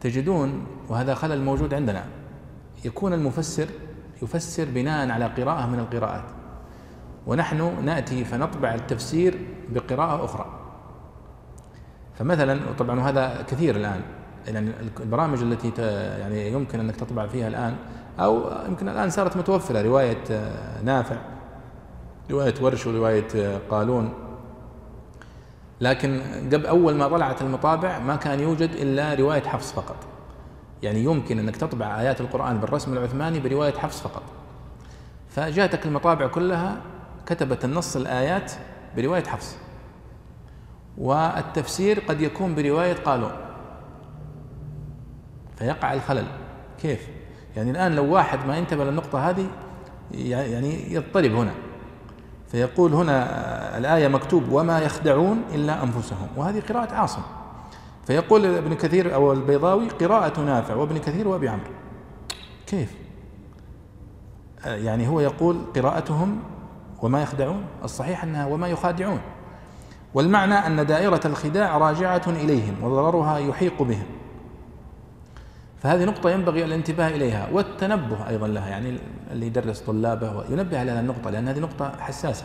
تجدون 0.00 0.66
وهذا 0.88 1.14
خلل 1.14 1.42
موجود 1.42 1.74
عندنا. 1.74 2.04
يكون 2.84 3.12
المفسر 3.12 3.66
يفسر 4.22 4.64
بناء 4.64 5.10
على 5.10 5.26
قراءة 5.26 5.66
من 5.66 5.78
القراءات. 5.78 6.24
ونحن 7.26 7.84
نأتي 7.84 8.24
فنطبع 8.24 8.74
التفسير 8.74 9.38
بقراءة 9.68 10.24
أخرى. 10.24 10.46
فمثلا 12.14 12.60
طبعا 12.78 13.00
وهذا 13.00 13.44
كثير 13.48 13.76
الآن. 13.76 14.00
يعني 14.46 14.70
البرامج 15.00 15.42
التي 15.42 15.82
يعني 16.20 16.52
يمكن 16.52 16.80
أنك 16.80 16.96
تطبع 16.96 17.26
فيها 17.26 17.48
الآن 17.48 17.76
أو 18.20 18.50
يمكن 18.68 18.88
الآن 18.88 19.10
صارت 19.10 19.36
متوفرة 19.36 19.82
رواية 19.82 20.24
آه، 20.30 20.82
نافع 20.82 21.16
رواية 22.30 22.54
ورش 22.60 22.86
ورواية 22.86 23.28
آه، 23.36 23.60
قالون. 23.70 24.12
لكن 25.80 26.20
قبل 26.52 26.66
أول 26.66 26.94
ما 26.94 27.08
طلعت 27.08 27.42
المطابع 27.42 27.98
ما 27.98 28.16
كان 28.16 28.40
يوجد 28.40 28.70
إلا 28.70 29.14
رواية 29.14 29.42
حفص 29.42 29.72
فقط. 29.72 29.96
يعني 30.82 31.04
يمكن 31.04 31.38
أنك 31.38 31.56
تطبع 31.56 32.00
آيات 32.00 32.20
القرآن 32.20 32.58
بالرسم 32.58 32.92
العثماني 32.92 33.40
برواية 33.40 33.72
حفص 33.72 34.00
فقط. 34.00 34.22
فجاءتك 35.28 35.86
المطابع 35.86 36.26
كلها 36.26 36.76
كتبت 37.26 37.64
النص 37.64 37.96
الآيات 37.96 38.52
برواية 38.96 39.24
حفص. 39.24 39.56
والتفسير 40.98 42.00
قد 42.08 42.20
يكون 42.20 42.54
برواية 42.54 42.94
قالون. 42.94 43.32
فيقع 45.56 45.92
الخلل. 45.92 46.26
كيف؟ 46.82 47.08
يعني 47.56 47.70
الآن 47.70 47.96
لو 47.96 48.14
واحد 48.14 48.46
ما 48.46 48.56
ينتبه 48.56 48.84
للنقطة 48.84 49.30
هذه 49.30 49.46
يعني 50.10 50.94
يضطرب 50.94 51.32
هنا. 51.32 51.52
فيقول 52.48 52.94
هنا 52.94 53.28
الآية 53.78 54.08
مكتوب 54.08 54.52
وما 54.52 54.78
يخدعون 54.80 55.42
إلا 55.54 55.82
أنفسهم. 55.82 56.28
وهذه 56.36 56.62
قراءة 56.68 56.94
عاصم. 56.94 57.22
فيقول 58.06 58.46
ابن 58.46 58.74
كثير 58.74 59.14
أو 59.14 59.32
البيضاوي 59.32 59.88
قراءة 59.88 60.40
نافع. 60.40 60.74
وابن 60.74 60.98
كثير 60.98 61.28
وأبي 61.28 61.48
عمرو. 61.48 61.70
كيف؟ 62.66 62.94
يعني 64.64 65.08
هو 65.08 65.20
يقول 65.20 65.60
قراءتهم 65.76 66.38
وما 67.02 67.22
يخدعون. 67.22 67.64
الصحيح 67.84 68.24
أنها 68.24 68.46
وما 68.46 68.68
يخادعون. 68.68 69.20
والمعنى 70.14 70.54
أن 70.54 70.86
دائرة 70.86 71.20
الخداع 71.24 71.78
راجعة 71.78 72.22
إليهم 72.26 72.74
وضررها 72.82 73.38
يحيق 73.38 73.82
بهم. 73.82 74.06
فهذه 75.84 76.04
نقطة 76.04 76.30
ينبغي 76.30 76.64
الانتباه 76.64 77.08
إليها 77.08 77.48
والتنبه 77.52 78.28
أيضا 78.28 78.48
لها 78.48 78.68
يعني 78.68 78.98
اللي 79.32 79.46
يدرس 79.46 79.80
طلابه 79.80 80.44
ينبه 80.50 80.80
على 80.80 80.90
هذه 80.90 81.00
النقطة 81.00 81.30
لأن 81.30 81.48
هذه 81.48 81.58
نقطة 81.58 81.92
حساسة. 82.00 82.44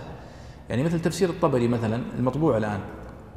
يعني 0.69 0.83
مثل 0.83 1.01
تفسير 1.01 1.29
الطبري 1.29 1.67
مثلا 1.67 2.01
المطبوع 2.17 2.57
الآن. 2.57 2.79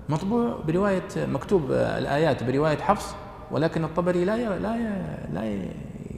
مطبوع 0.08 0.58
برواية 0.66 1.08
مكتوب 1.16 1.72
الآيات 1.72 2.44
برواية 2.44 2.78
حفص 2.78 3.14
ولكن 3.50 3.84
الطبري 3.84 4.24
لا 4.24 4.58
لا 4.58 4.76
لا 5.32 5.62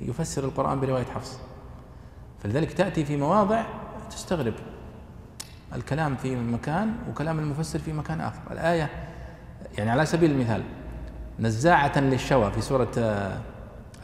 يفسر 0.03 0.45
القرآن 0.45 0.81
برواية 0.81 1.05
حفص. 1.05 1.39
فلذلك 2.43 2.73
تأتي 2.73 3.05
في 3.05 3.17
مواضع 3.17 3.65
تستغرب. 4.11 4.55
الكلام 5.75 6.17
في 6.17 6.37
مكان 6.37 6.95
وكلام 7.11 7.39
المفسر 7.39 7.79
في 7.79 7.93
مكان 7.93 8.21
آخر. 8.21 8.41
الآية 8.51 8.91
يعني 9.79 9.91
على 9.91 10.07
سبيل 10.07 10.31
المثال 10.31 10.63
نزاعة 11.41 11.99
للشوى 11.99 12.51
في 12.51 12.61
سورة 12.61 12.91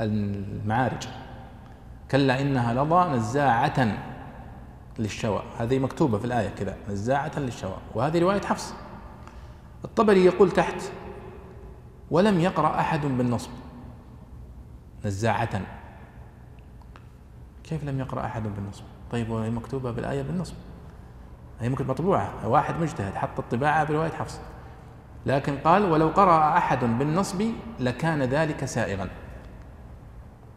المعارج. 0.01 1.09
كلا 2.11 2.41
إنها 2.41 2.85
لظى 2.85 3.17
نزاعة 3.17 3.99
للشوى. 4.99 5.43
هذه 5.59 5.79
مكتوبة 5.79 6.19
في 6.19 6.25
الآية 6.25 6.49
كذا 6.49 6.77
نزاعة 6.89 7.39
للشوى. 7.39 7.77
وهذه 7.95 8.19
رواية 8.19 8.41
حفص. 8.41 8.75
الطبري 9.85 10.25
يقول 10.25 10.51
تحت 10.51 10.83
ولم 12.11 12.41
يقرأ 12.41 12.81
أحد 12.81 13.01
بالنصب. 13.01 13.51
نزاعة 15.05 15.61
كيف 17.65 17.85
لم 17.85 18.01
يقرأ 18.01 18.25
أحد 18.25 18.43
بالنصب؟ 18.43 18.85
طيب 19.13 19.31
وهي 19.31 19.51
مكتوبة 19.51 19.91
بالآية 19.91 20.23
بالنصب. 20.23 20.55
هي 21.61 21.69
ممكن 21.69 21.87
مطبوعة 21.87 22.49
واحد 22.49 22.81
مجتهد 22.81 23.15
حط 23.15 23.39
الطباعة 23.39 23.85
برواية 23.85 24.11
حفص. 24.11 24.41
لكن 25.27 25.57
قال 25.57 25.85
ولو 25.85 26.09
قرأ 26.09 26.59
أحد 26.59 26.85
بالنصب 26.85 27.43
لكان 27.81 28.23
ذلك 28.23 28.65
سائغا. 28.65 29.09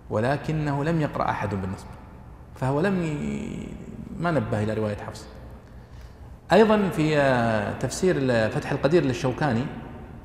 ولكنه 0.09 0.83
لم 0.83 1.01
يقرأ 1.01 1.29
أحد 1.29 1.49
بالنصب 1.49 1.85
فهو 2.55 2.81
لم 2.81 3.03
ي... 3.03 3.67
ما 4.19 4.31
نبه 4.31 4.63
إلى 4.63 4.73
رواية 4.73 4.95
حفص. 4.97 5.25
أيضا 6.51 6.89
في 6.89 7.15
تفسير 7.79 8.15
فتح 8.49 8.71
القدير 8.71 9.03
للشوكاني 9.03 9.65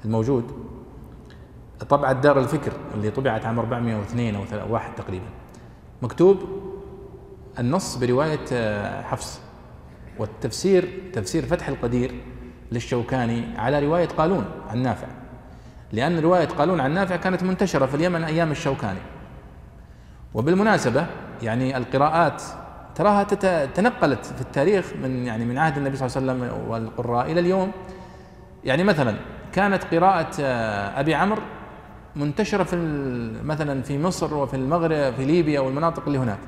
الموجود 0.04 0.52
طبعة 1.88 2.12
دار 2.12 2.38
الفكر 2.38 2.72
اللي 2.94 3.10
طبعت 3.10 3.46
عام 3.46 3.58
402 3.58 4.34
أو 4.34 4.72
واحد 4.72 4.94
تقريبا. 4.94 5.26
مكتوب 6.02 6.38
النص 7.58 7.96
برواية 7.96 8.46
حفص 9.02 9.40
والتفسير 10.18 10.88
تفسير 11.12 11.46
فتح 11.46 11.68
القدير 11.68 12.14
للشوكاني 12.72 13.58
على 13.58 13.86
رواية 13.86 14.08
قالون 14.08 14.44
عن 14.68 14.82
نافع 14.82 15.06
لأن 15.92 16.18
رواية 16.18 16.46
قالون 16.48 16.80
عن 16.80 16.94
نافع 16.94 17.16
كانت 17.16 17.42
منتشرة 17.42 17.86
في 17.86 17.94
اليمن 17.94 18.24
أيام 18.24 18.50
الشوكاني. 18.50 18.98
وبالمناسبة 20.34 21.06
يعني 21.42 21.76
القراءات 21.76 22.42
تراها 22.94 23.22
تنقلت 23.66 24.26
في 24.26 24.40
التاريخ 24.40 24.92
من 25.02 25.26
يعني 25.26 25.44
من 25.44 25.58
عهد 25.58 25.76
النبي 25.78 25.96
صلى 25.96 26.06
الله 26.06 26.32
عليه 26.32 26.42
وسلم 26.42 26.70
والقراء 26.70 27.32
إلى 27.32 27.40
اليوم. 27.40 27.72
يعني 28.64 28.84
مثلا 28.84 29.16
كانت 29.52 29.84
قراءة 29.94 30.30
آه، 30.40 31.00
أبي 31.00 31.14
عمرو 31.14 31.42
منتشرة 32.16 32.62
في 32.62 32.76
مثلا 33.44 33.82
في 33.82 33.98
مصر 33.98 34.34
وفي 34.34 34.54
المغرب 34.54 35.14
في 35.14 35.24
ليبيا 35.24 35.60
والمناطق 35.60 36.02
اللي 36.06 36.18
هناك. 36.18 36.38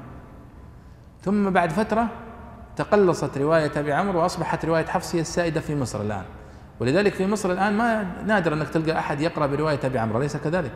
ثم 1.23 1.51
بعد 1.51 1.71
فترة 1.71 2.09
تقلصت 2.77 3.39
رواية 3.39 3.71
أبي 3.77 3.93
عمرو 3.93 4.23
وأصبحت 4.23 4.65
رواية 4.65 4.87
حفص 4.87 5.15
هي 5.15 5.21
السائدة 5.21 5.61
في 5.61 5.77
مصر 5.77 6.01
الآن. 6.01 6.25
ولذلك 6.81 7.15
في 7.15 7.27
مصر 7.27 7.53
الآن 7.53 7.77
ما 7.77 8.07
نادر 8.27 8.53
أنك 8.55 8.69
تلقى 8.69 8.99
أحد 8.99 9.21
يقرأ 9.21 9.47
برواية 9.47 9.81
أبي 9.85 9.99
عمرو 9.99 10.19
أليس 10.19 10.37
كذلك؟ 10.37 10.71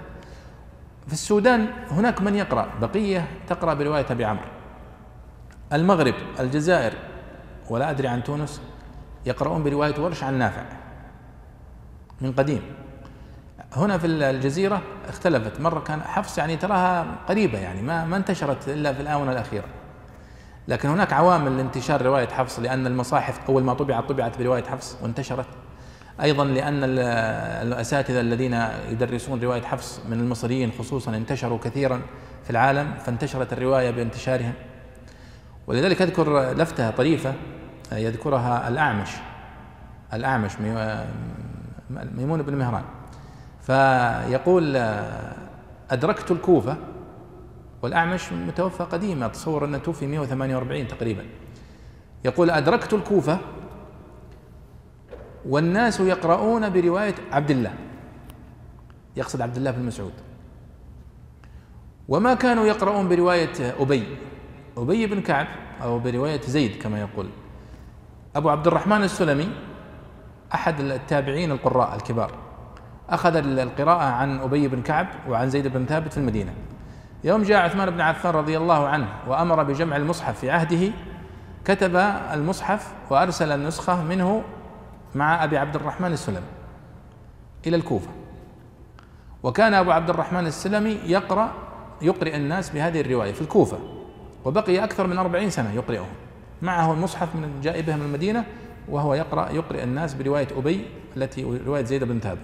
في 1.06 1.12
السودان 1.12 1.66
هناك 1.90 2.22
من 2.22 2.34
يقرأ 2.34 2.68
بقية 2.80 3.28
تقرأ 3.46 3.74
برواية 3.74 4.06
أبي 4.10 4.24
عمرو. 4.24 4.44
المغرب 5.72 6.14
الجزائر 6.40 6.92
ولا 7.70 7.90
أدري 7.90 8.08
عن 8.08 8.24
تونس 8.24 8.62
يقرؤون 9.26 9.62
برواية 9.62 10.00
ورش 10.00 10.22
عن 10.24 10.38
نافع. 10.38 10.62
من 12.20 12.32
قديم. 12.32 12.62
هنا 13.72 13.98
في 13.98 14.06
الجزيرة 14.06 14.82
اختلفت. 15.08 15.60
مرة 15.60 15.80
كان 15.80 16.02
حفص 16.02 16.38
يعني 16.38 16.56
تراها 16.56 17.06
قريبة 17.28 17.58
يعني 17.58 17.82
ما 17.82 18.04
ما 18.04 18.16
انتشرت 18.16 18.68
إلا 18.68 18.92
في 18.92 19.02
الآونة 19.02 19.32
الأخيرة. 19.32 19.66
لكن 20.68 20.88
هناك 20.88 21.12
عوامل 21.12 21.56
لانتشار 21.56 22.02
رواية 22.02 22.28
حفص 22.28 22.58
لأن 22.58 22.86
المصاحف 22.86 23.40
أول 23.48 23.62
ما 23.62 23.74
طبعت 23.74 24.08
طبعت 24.08 24.38
برواية 24.38 24.64
حفص 24.64 24.96
وانتشرت. 25.02 25.46
أيضا 26.22 26.44
لأن 26.44 26.84
الأساتذة 27.68 28.20
الذين 28.20 28.66
يدرسون 28.90 29.40
رواية 29.42 29.62
حفص 29.62 30.00
من 30.08 30.20
المصريين 30.20 30.72
خصوصا 30.78 31.16
انتشروا 31.16 31.58
كثيرا 31.58 32.00
في 32.44 32.50
العالم 32.50 32.94
فانتشرت 32.94 33.52
الرواية 33.52 33.90
بانتشارهم. 33.90 34.52
ولذلك 35.66 36.02
أذكر 36.02 36.52
لفتة 36.52 36.90
طريفة 36.90 37.34
يذكرها 37.92 38.68
الأعمش. 38.68 39.10
الأعمش 40.12 40.52
ميمون 41.90 42.42
بن 42.42 42.54
مهران. 42.54 42.84
فيقول 43.62 44.76
أدركت 45.90 46.30
الكوفة 46.30 46.76
والأعمش 47.82 48.32
متوفى 48.32 48.84
قديما 48.84 49.26
أتصور 49.26 49.64
أنه 49.64 49.78
توفي 49.78 50.06
148 50.06 50.88
تقريبا. 50.88 51.24
يقول 52.24 52.50
أدركت 52.50 52.92
الكوفة 52.92 53.38
والناس 55.48 56.00
يقرؤون 56.00 56.70
برواية 56.70 57.14
عبد 57.32 57.50
الله. 57.50 57.72
يقصد 59.16 59.40
عبد 59.40 59.56
الله 59.56 59.70
بن 59.70 59.86
مسعود. 59.86 60.12
وما 62.08 62.34
كانوا 62.34 62.66
يقرؤون 62.66 63.08
برواية 63.08 63.74
أبي 63.80 64.04
أبي 64.76 65.06
بن 65.06 65.20
كعب 65.20 65.46
أو 65.82 65.98
برواية 65.98 66.40
زيد 66.40 66.82
كما 66.82 67.00
يقول. 67.00 67.26
أبو 68.36 68.48
عبد 68.48 68.66
الرحمن 68.66 69.02
السلمي 69.02 69.48
أحد 70.54 70.80
التابعين 70.80 71.50
القراء 71.50 71.96
الكبار 71.96 72.30
أخذ 73.08 73.36
القراءة 73.36 74.04
عن 74.04 74.38
أبي 74.40 74.68
بن 74.68 74.82
كعب 74.82 75.06
وعن 75.28 75.50
زيد 75.50 75.68
بن 75.68 75.86
ثابت 75.86 76.12
في 76.12 76.18
المدينة. 76.18 76.52
يوم 77.24 77.42
جاء 77.42 77.64
عثمان 77.64 77.90
بن 77.90 78.00
عفان 78.00 78.32
رضي 78.32 78.56
الله 78.56 78.88
عنه 78.88 79.08
وأمر 79.28 79.62
بجمع 79.62 79.96
المصحف 79.96 80.38
في 80.38 80.50
عهده 80.50 80.92
كتب 81.64 81.96
المصحف 82.32 82.92
وأرسل 83.10 83.52
النسخة 83.52 84.02
منه 84.02 84.42
مع 85.14 85.44
أبي 85.44 85.58
عبد 85.58 85.76
الرحمن 85.76 86.12
السلمي 86.12 86.46
إلى 87.66 87.76
الكوفة. 87.76 88.08
وكان 89.42 89.74
أبو 89.74 89.90
عبد 89.90 90.10
الرحمن 90.10 90.46
السلمي 90.46 90.98
يقرأ 91.06 91.52
يقرئ 92.02 92.36
الناس 92.36 92.70
بهذه 92.70 93.00
الرواية 93.00 93.32
في 93.32 93.40
الكوفة 93.40 93.78
وبقي 94.44 94.84
أكثر 94.84 95.06
من 95.06 95.18
أربعين 95.18 95.50
سنة 95.50 95.72
يقرئهم. 95.72 96.12
معه 96.62 96.92
المصحف 96.92 97.34
من 97.34 97.60
جائبه 97.62 97.96
من 97.96 98.02
المدينة 98.02 98.44
وهو 98.88 99.14
يقرأ 99.14 99.50
يقرئ 99.50 99.82
الناس 99.82 100.14
برواية 100.14 100.48
أبي 100.56 100.84
التي 101.16 101.60
رواية 101.66 101.84
زيد 101.84 102.04
بن 102.04 102.20
ثابت. 102.20 102.38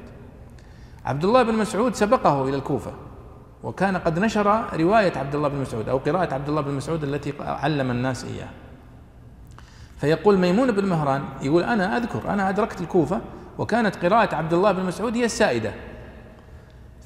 عبد 1.05 1.25
الله 1.25 1.43
بن 1.43 1.55
مسعود 1.55 1.95
سبقه 1.95 2.49
إلى 2.49 2.57
الكوفة 2.57 2.93
وكان 3.63 3.97
قد 3.97 4.19
نشر 4.19 4.65
رواية 4.75 5.19
عبد 5.19 5.35
الله 5.35 5.49
بن 5.49 5.61
مسعود 5.61 5.89
أو 5.89 5.99
قراءة 5.99 6.35
عبد 6.35 6.49
الله 6.49 6.61
بن 6.61 6.75
مسعود 6.75 7.05
التي 7.05 7.33
علم 7.41 7.91
الناس 7.91 8.25
إياه 8.25 8.49
فيقول 10.01 10.39
ميمون 10.39 10.71
بن 10.71 10.85
مهران 10.85 11.23
يقول 11.43 11.63
أنا 11.63 11.97
أذكر 11.97 12.29
أنا 12.29 12.49
أدركت 12.49 12.81
الكوفة 12.81 13.21
وكانت 13.59 13.97
قراءة 13.97 14.35
عبد 14.35 14.53
الله 14.53 14.73
بن 14.73 14.85
مسعود 14.85 15.17
هي 15.17 15.25
السائدة. 15.25 15.73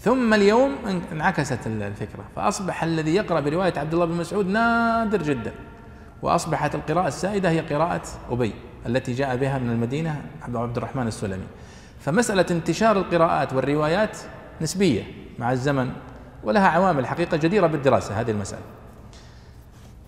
ثم 0.01 0.34
اليوم 0.34 0.72
انعكست 1.12 1.66
الفكرة 1.66 2.24
فأصبح 2.36 2.82
الذي 2.82 3.14
يقرأ 3.14 3.40
برواية 3.40 3.72
عبد 3.76 3.95
الله 3.95 4.07
بن 4.07 4.14
مسعود 4.14 4.47
نادر 4.47 5.22
جدا 5.22 5.53
وأصبحت 6.22 6.74
القراءة 6.74 7.09
السائدة 7.09 7.51
هي 7.51 7.61
قراءة 7.61 8.03
أبي 8.30 8.53
التي 8.86 9.12
جاء 9.12 9.36
بها 9.36 9.59
من 9.59 9.70
المدينة 9.70 10.22
عبد 10.42 10.76
الرحمن 10.76 11.07
السلمي. 11.07 11.47
فمسألة 12.01 12.47
انتشار 12.51 12.97
القراءات 12.97 13.53
والروايات 13.53 14.18
نسبية 14.61 15.03
مع 15.38 15.53
الزمن 15.53 15.90
ولها 16.45 16.68
عوامل 16.68 17.07
حقيقة 17.07 17.36
جديرة 17.36 17.66
بالدراسة 17.66 18.20
هذه 18.20 18.30
المسألة. 18.30 18.62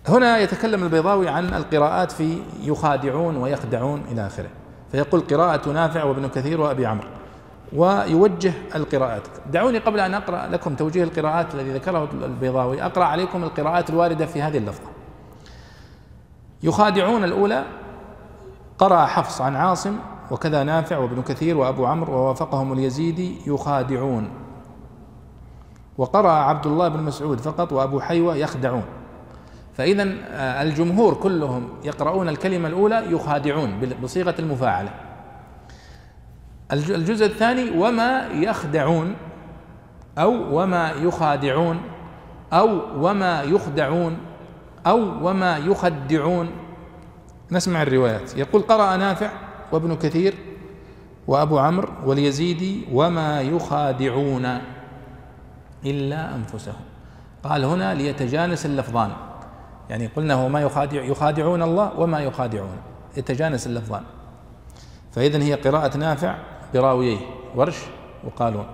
هنا 0.07 0.37
يتكلم 0.37 0.83
البيضاوي 0.83 1.29
عن 1.29 1.53
القراءات 1.53 2.11
في 2.11 2.37
يخادعون 2.61 3.37
ويخدعون 3.37 4.03
إلى 4.11 4.27
آخره. 4.27 4.49
فيقول 4.91 5.21
قراءة 5.21 5.69
نافع 5.69 6.03
وابن 6.03 6.27
كثير 6.27 6.61
وأبي 6.61 6.85
عمرو. 6.85 7.07
ويوجه 7.73 8.53
القراءات. 8.75 9.21
دعوني 9.51 9.77
قبل 9.77 9.99
أن 9.99 10.13
أقرأ 10.13 10.47
لكم 10.47 10.75
توجيه 10.75 11.03
القراءات 11.03 11.55
الذي 11.55 11.73
ذكره 11.73 12.09
البيضاوي. 12.13 12.83
أقرأ 12.83 13.05
عليكم 13.05 13.43
القراءات 13.43 13.89
الواردة 13.89 14.25
في 14.25 14.41
هذه 14.41 14.57
اللفظة. 14.57 14.87
يخادعون 16.63 17.23
الأولى 17.23 17.63
قرأ 18.77 19.05
حفص 19.05 19.41
عن 19.41 19.55
عاصم 19.55 19.95
وكذا 20.31 20.63
نافع 20.63 20.97
وابن 20.97 21.21
كثير 21.21 21.57
وأبو 21.57 21.85
عمرو 21.85 22.13
ووافقهم 22.13 22.73
اليزيدي 22.73 23.37
يخادعون. 23.47 24.29
وقرأ 25.97 26.31
عبد 26.31 26.67
الله 26.67 26.87
بن 26.87 27.03
مسعود 27.03 27.39
فقط 27.39 27.71
وأبو 27.73 27.99
حيوة 27.99 28.35
يخدعون. 28.35 28.83
فإذا 29.77 30.03
آه، 30.29 30.61
الجمهور 30.63 31.13
كلهم 31.13 31.69
يقرؤون 31.83 32.29
الكلمة 32.29 32.67
الأولى 32.67 33.03
يخادعون 33.09 33.79
بصيغة 34.03 34.35
المفاعلة. 34.39 34.89
الجزء 36.71 37.25
الثاني 37.25 37.79
وما 37.79 38.27
يخدعون 38.27 39.15
أو 40.17 40.61
وما 40.61 40.91
يخادعون 40.91 41.81
أو 42.53 42.81
وما 43.07 43.41
يخدعون 43.41 44.17
أو 44.87 45.27
وما 45.27 45.57
يخدعون. 45.57 46.49
نسمع 47.51 47.81
الروايات. 47.81 48.37
يقول 48.37 48.61
قرأ 48.61 48.95
نافع 48.95 49.29
وابن 49.71 49.95
كثير 49.95 50.33
وأبو 51.27 51.59
عمرو 51.59 51.89
واليزيدي 52.05 52.85
وما 52.91 53.41
يخادعون 53.41 54.57
إلا 55.85 56.35
أنفسهم. 56.35 56.85
قال 57.43 57.65
هنا 57.65 57.93
ليتجانس 57.93 58.65
اللفظان. 58.65 59.11
يعني 59.89 60.07
قلنا 60.07 60.33
هو 60.33 60.49
ما 60.49 60.61
يخادع 60.61 61.03
يخادعون 61.03 61.63
الله 61.63 61.99
وما 61.99 62.19
يخادعون. 62.19 62.77
يتجانس 63.17 63.67
اللفظان. 63.67 64.03
فإذا 65.11 65.43
هي 65.43 65.53
قراءة 65.53 65.97
نافع 65.97 66.35
براوييه. 66.73 67.17
ورش 67.55 67.77
وقالون. 68.23 68.65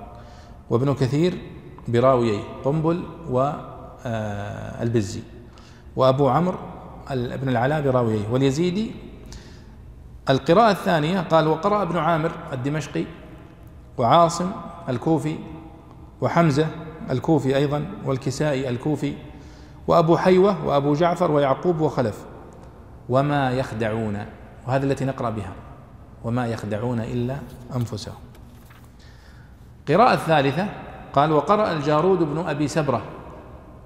وابن 0.70 0.94
كثير 0.94 1.38
براوييه. 1.88 2.42
قنبل 2.66 3.04
والبزي 3.30 5.22
وأبو 5.96 6.30
عمرو 6.30 6.58
ابن 7.12 7.50
العلاء 7.50 7.82
براوييه. 7.82 8.30
واليزيدي 8.32 8.92
القراءة 10.30 10.72
الثانية 10.72 11.20
قال 11.20 11.48
وقرأ 11.48 11.82
ابن 11.82 11.98
عامر 11.98 12.32
الدمشقي 12.54 13.06
وعاصم 13.98 14.52
الكوفي 14.90 15.36
وحمزة 16.22 16.68
الكوفي 17.10 17.56
أيضا 17.56 17.86
والكسائي 18.06 18.70
الكوفي 18.70 19.14
وأبو 19.88 20.18
حيوة 20.18 20.66
وأبو 20.66 20.94
جعفر 20.94 21.32
ويعقوب 21.32 21.82
وخلف. 21.82 22.26
وما 23.10 23.52
يخدعون 23.52 24.26
وهذه 24.68 24.84
التي 24.84 25.06
نقرأ 25.06 25.30
بها. 25.30 25.54
وما 26.24 26.48
يخدعون 26.48 27.00
إلا 27.00 27.38
أنفسهم. 27.76 28.16
قراءة 29.88 30.14
الثالثة 30.14 30.68
قال 31.14 31.32
وقرأ 31.32 31.72
الجارود 31.72 32.20
بن 32.20 32.38
أبي 32.48 32.68
سبرة 32.68 33.02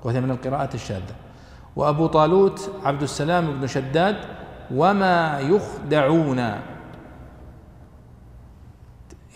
وهي 0.04 0.22
من 0.22 0.32
القراءات 0.32 0.76
الشاذة. 0.76 1.16
وأبو 1.76 2.08
طالوت 2.08 2.72
عبد 2.84 3.02
السلام 3.02 3.60
بن 3.60 3.68
شداد 3.68 4.16
وما 4.72 5.40
يخدعون. 5.40 6.38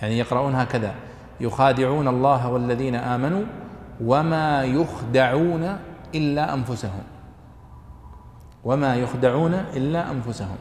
يعني 0.01 0.18
يقرؤون 0.20 0.55
هكذا 0.55 0.93
يخادعون 1.41 2.07
الله 2.07 2.49
والذين 2.49 2.95
آمنوا 2.95 3.43
وما 4.05 4.64
يخدعون 4.64 5.80
إلا 6.16 6.53
أنفسهم. 6.53 7.03
وما 8.64 8.95
يخدعون 8.95 9.53
إلا 9.53 10.12
أنفسهم. 10.12 10.57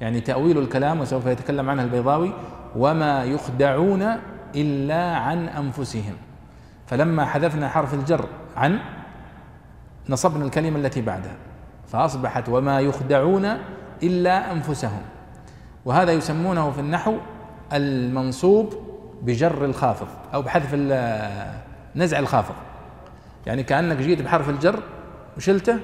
يعني 0.00 0.20
تأويل 0.20 0.58
الكلام 0.58 1.00
وسوف 1.00 1.26
يتكلم 1.26 1.70
عنها 1.70 1.84
البيضاوي 1.84 2.32
وما 2.76 3.24
يخدعون 3.24 4.02
إلا 4.54 5.16
عن 5.16 5.48
أنفسهم. 5.48 6.14
فلما 6.86 7.24
حذفنا 7.24 7.68
حرف 7.68 7.94
الجر 7.94 8.24
عن 8.56 8.78
نصبنا 10.08 10.44
الكلمة 10.44 10.78
التي 10.78 11.02
بعدها. 11.02 11.36
فأصبحت 11.86 12.48
وما 12.48 12.80
يخدعون 12.80 13.44
إلا 14.02 14.52
أنفسهم. 14.52 15.02
وهذا 15.84 16.12
يسمونه 16.12 16.70
في 16.70 16.80
النحو 16.80 17.16
المنصوب 17.72 18.74
بجر 19.22 19.64
الخافض 19.64 20.06
أو 20.34 20.42
بحذف 20.42 20.74
نزع 21.96 22.18
الخافض. 22.18 22.54
يعني 23.46 23.62
كأنك 23.62 23.96
جيت 23.96 24.22
بحرف 24.22 24.48
الجر 24.48 24.82
وشلته 25.36 25.78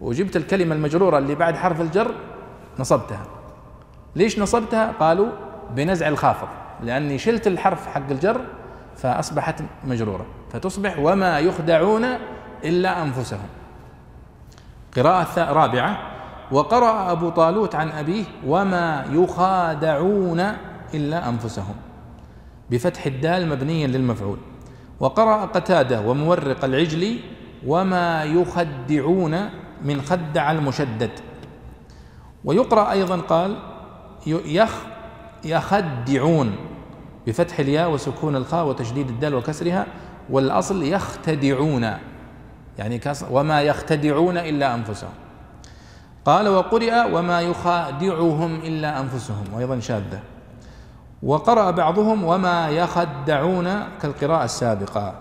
وجبت 0.00 0.36
الكلمة 0.36 0.74
المجرورة 0.74 1.18
اللي 1.18 1.34
بعد 1.34 1.56
حرف 1.56 1.80
الجر 1.80 2.14
نصبتها. 2.78 3.26
ليش 4.16 4.38
نصبتها؟ 4.38 4.92
قالوا 5.00 5.28
بنزع 5.76 6.08
الخافض 6.08 6.48
لأني 6.82 7.18
شلت 7.18 7.46
الحرف 7.46 7.86
حق 7.86 8.10
الجر 8.10 8.40
فأصبحت 8.96 9.62
مجرورة. 9.84 10.26
فتصبح 10.52 10.98
وما 10.98 11.38
يخدعون 11.38 12.04
إلا 12.64 13.02
أنفسهم. 13.02 13.48
قراءة 14.96 15.52
رابعة 15.52 15.98
وقرأ 16.50 17.12
أبو 17.12 17.30
طالوت 17.30 17.74
عن 17.74 17.88
أبيه 17.88 18.24
وما 18.46 19.04
يخادعون 19.10 20.40
إلا 20.94 21.28
أنفسهم. 21.28 21.74
بفتح 22.70 23.06
الدال 23.06 23.48
مبنيا 23.48 23.86
للمفعول. 23.86 24.38
وقرأ 25.00 25.44
قتادة 25.44 26.00
ومورق 26.00 26.64
العجلي 26.64 27.20
وما 27.66 28.24
يخدعون 28.24 29.50
من 29.84 30.02
خدع 30.02 30.50
المشدد. 30.50 31.10
ويقرأ 32.44 32.92
أيضا 32.92 33.16
قال 33.16 33.56
يخ 34.26 34.70
يخدعون 35.44 36.56
بفتح 37.26 37.58
الياء 37.58 37.90
وسكون 37.90 38.36
الخاء 38.36 38.66
وتشديد 38.66 39.08
الدال 39.08 39.34
وكسرها 39.34 39.86
والأصل 40.30 40.82
يختدعون 40.82 41.82
يعني 42.78 43.00
وما 43.30 43.62
يختدعون 43.62 44.36
إلا 44.38 44.74
أنفسهم. 44.74 45.14
قال 46.24 46.48
وقرئ 46.48 47.12
وما 47.12 47.40
يخادعهم 47.40 48.54
إلا 48.54 49.00
أنفسهم 49.00 49.44
وأيضا 49.54 49.80
شاذة. 49.80 50.20
وقرأ 51.22 51.70
بعضهم 51.70 52.24
وما 52.24 52.68
يخدعون 52.68 53.68
كالقراءة 54.02 54.44
السابقة. 54.44 55.14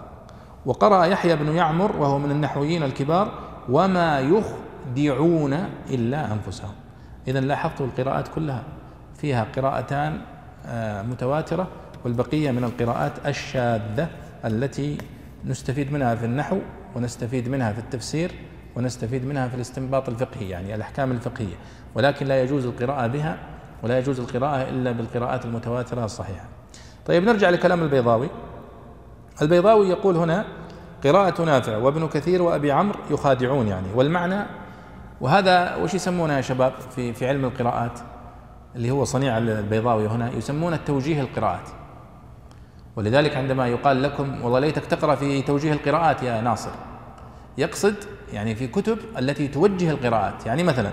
وقرأ 0.65 1.05
يحيى 1.05 1.35
بن 1.35 1.55
يعمر 1.55 1.95
وهو 1.95 2.19
من 2.19 2.31
النحويين 2.31 2.83
الكبار 2.83 3.31
وما 3.69 4.19
يخدعون 4.19 5.53
إلا 5.89 6.33
أنفسهم. 6.33 6.73
إذا 7.27 7.39
لاحظت 7.39 7.81
القراءات 7.81 8.27
كلها 8.27 8.63
فيها 9.15 9.47
قراءتان 9.55 10.21
آه، 10.65 11.01
متواترة 11.01 11.67
والبقية 12.05 12.51
من 12.51 12.63
القراءات 12.63 13.11
الشاذة 13.25 14.07
التي 14.45 14.97
نستفيد 15.45 15.91
منها 15.91 16.15
في 16.15 16.25
النحو 16.25 16.57
ونستفيد 16.95 17.49
منها 17.49 17.73
في 17.73 17.79
التفسير 17.79 18.31
ونستفيد 18.75 19.25
منها 19.25 19.47
في 19.47 19.55
الاستنباط 19.55 20.09
الفقهي 20.09 20.49
يعني 20.49 20.75
الأحكام 20.75 21.11
الفقهية. 21.11 21.55
ولكن 21.95 22.25
لا 22.25 22.43
يجوز 22.43 22.65
القراءة 22.65 23.07
بها 23.07 23.37
ولا 23.83 23.99
يجوز 23.99 24.19
القراءة 24.19 24.69
إلا 24.69 24.91
بالقراءات 24.91 25.45
المتواترة 25.45 26.05
الصحيحة. 26.05 26.45
طيب 27.05 27.23
نرجع 27.23 27.49
لكلام 27.49 27.83
البيضاوي. 27.83 28.29
البيضاوي 29.41 29.89
يقول 29.89 30.15
هنا 30.17 30.45
قراءة 31.03 31.43
نافع 31.43 31.77
وابن 31.77 32.07
كثير 32.07 32.41
وأبي 32.41 32.71
عمرو 32.71 32.99
يخادعون 33.11 33.67
يعني. 33.67 33.87
والمعنى 33.95 34.45
وهذا 35.21 35.75
وش 35.75 35.93
يسمونه 35.93 36.33
يا 36.33 36.41
شباب 36.41 36.73
في 36.95 37.13
في 37.13 37.27
علم 37.27 37.45
القراءات؟ 37.45 37.99
اللي 38.75 38.91
هو 38.91 39.03
صنيع 39.03 39.37
البيضاوي 39.37 40.07
هنا 40.07 40.31
يسمونه 40.31 40.79
توجيه 40.85 41.21
القراءات. 41.21 41.69
ولذلك 42.95 43.37
عندما 43.37 43.67
يقال 43.67 44.03
لكم 44.03 44.43
والله 44.43 44.59
ليتك 44.59 44.85
تقرأ 44.85 45.15
في 45.15 45.41
توجيه 45.41 45.73
القراءات 45.73 46.23
يا 46.23 46.41
ناصر 46.41 46.71
يقصد 47.57 47.95
يعني 48.33 48.55
في 48.55 48.67
كتب 48.67 48.97
التي 49.17 49.47
توجه 49.47 49.91
القراءات. 49.91 50.45
يعني 50.45 50.63
مثلا 50.63 50.91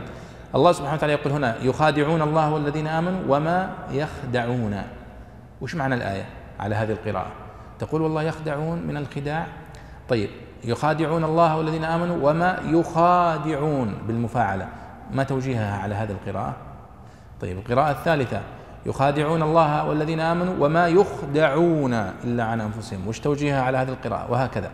الله 0.54 0.72
سبحانه 0.72 0.94
وتعالى 0.94 1.12
يقول 1.12 1.32
هنا 1.32 1.56
يخادعون 1.62 2.22
الله 2.22 2.54
والذين 2.54 2.86
آمنوا 2.86 3.20
وما 3.28 3.70
يخدعون. 3.90 4.82
وش 5.60 5.74
معنى 5.74 5.94
الآية 5.94 6.24
على 6.60 6.74
هذه 6.74 6.92
القراءة؟ 6.92 7.32
تقول 7.78 8.02
والله 8.02 8.22
يخدعون 8.22 8.82
من 8.82 8.96
الخداع. 8.96 9.46
طيب 10.08 10.30
يخادعون 10.64 11.24
الله 11.24 11.56
والذين 11.56 11.84
آمنوا 11.84 12.30
وما 12.30 12.58
يخادعون 12.64 13.94
بالمفاعلة. 14.06 14.68
ما 15.12 15.22
توجيهها 15.22 15.78
على 15.78 15.94
هذه 15.94 16.10
القراءة؟ 16.10 16.56
طيب 17.40 17.58
القراءة 17.58 17.90
الثالثة 17.90 18.40
يخادعون 18.86 19.42
الله 19.42 19.88
والذين 19.88 20.20
آمنوا 20.20 20.54
وما 20.60 20.88
يخدعون 20.88 21.94
إلا 21.94 22.44
عن 22.44 22.60
أنفسهم. 22.60 23.08
وش 23.08 23.20
توجيهها 23.20 23.62
على 23.62 23.78
هذه 23.78 23.88
القراءة؟ 23.88 24.30
وهكذا. 24.30 24.70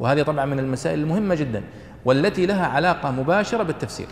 وهذه 0.00 0.22
طبعا 0.22 0.44
من 0.44 0.58
المسائل 0.58 0.98
المهمة 0.98 1.34
جدا 1.34 1.62
والتي 2.04 2.46
لها 2.46 2.66
علاقة 2.66 3.10
مباشرة 3.10 3.62
بالتفسير. 3.62 4.06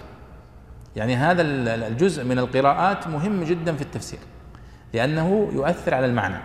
يعني 0.97 1.17
هذا 1.17 1.43
الجزء 1.43 2.25
من 2.25 2.39
القراءات 2.39 3.07
مهم 3.09 3.45
جدا 3.45 3.77
في 3.77 3.83
التفسير 3.83 4.19
لأنه 4.95 5.51
يؤثر 5.53 5.95
على 5.95 6.07
المعنى. 6.07 6.37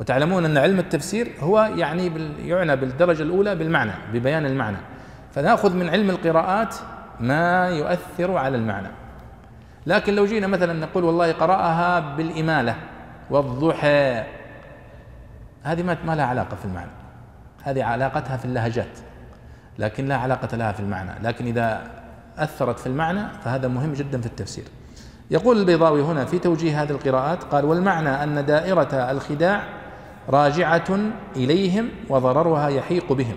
وتعلمون 0.00 0.44
أن 0.44 0.58
علم 0.58 0.78
التفسير 0.78 1.32
هو 1.40 1.70
يعني 1.76 2.12
يعنى 2.46 2.76
بالدرجة 2.76 3.22
الأولى 3.22 3.54
بالمعنى 3.54 3.92
ببيان 4.12 4.46
المعنى. 4.46 4.76
فنأخذ 5.32 5.76
من 5.76 5.88
علم 5.88 6.10
القراءات 6.10 6.74
ما 7.20 7.68
يؤثر 7.68 8.36
على 8.36 8.56
المعنى. 8.56 8.88
لكن 9.86 10.14
لو 10.14 10.26
جينا 10.26 10.46
مثلا 10.46 10.72
نقول 10.72 11.04
والله 11.04 11.32
قرأها 11.32 12.00
بالإمالة 12.00 12.76
والضحى 13.30 14.24
هذه 15.62 15.82
ما 15.82 16.14
لها 16.14 16.24
علاقة 16.24 16.56
في 16.56 16.64
المعنى. 16.64 16.90
هذه 17.62 17.84
علاقتها 17.84 18.36
في 18.36 18.44
اللهجات 18.44 18.98
لكن 19.78 20.08
لا 20.08 20.16
علاقة 20.16 20.56
لها 20.56 20.72
في 20.72 20.80
المعنى. 20.80 21.10
لكن 21.22 21.46
إذا 21.46 21.99
أثرت 22.42 22.78
في 22.78 22.86
المعنى 22.86 23.28
فهذا 23.44 23.68
مهم 23.68 23.92
جدا 23.92 24.20
في 24.20 24.26
التفسير. 24.26 24.64
يقول 25.30 25.58
البيضاوي 25.58 26.02
هنا 26.02 26.24
في 26.24 26.38
توجيه 26.38 26.82
هذه 26.82 26.90
القراءات 26.90 27.44
قال 27.44 27.64
والمعنى 27.64 28.08
أن 28.08 28.46
دائرة 28.46 28.94
الخداع 28.94 29.62
راجعة 30.28 30.98
إليهم 31.36 31.88
وضررها 32.08 32.68
يحيق 32.68 33.12
بهم 33.12 33.36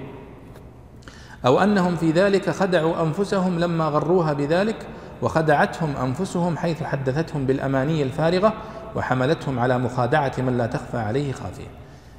أو 1.45 1.59
أنهم 1.59 1.95
في 1.95 2.11
ذلك 2.11 2.49
خدعوا 2.49 3.03
أنفسهم 3.03 3.59
لما 3.59 3.85
غروها 3.85 4.33
بذلك 4.33 4.87
وخدعتهم 5.21 5.95
أنفسهم 5.97 6.57
حيث 6.57 6.83
حدثتهم 6.83 7.45
بالأماني 7.45 8.03
الفارغة 8.03 8.53
وحملتهم 8.95 9.59
على 9.59 9.77
مخادعة 9.77 10.31
من 10.37 10.57
لا 10.57 10.65
تخفى 10.65 10.97
عليه 10.97 11.31
خافية. 11.31 11.67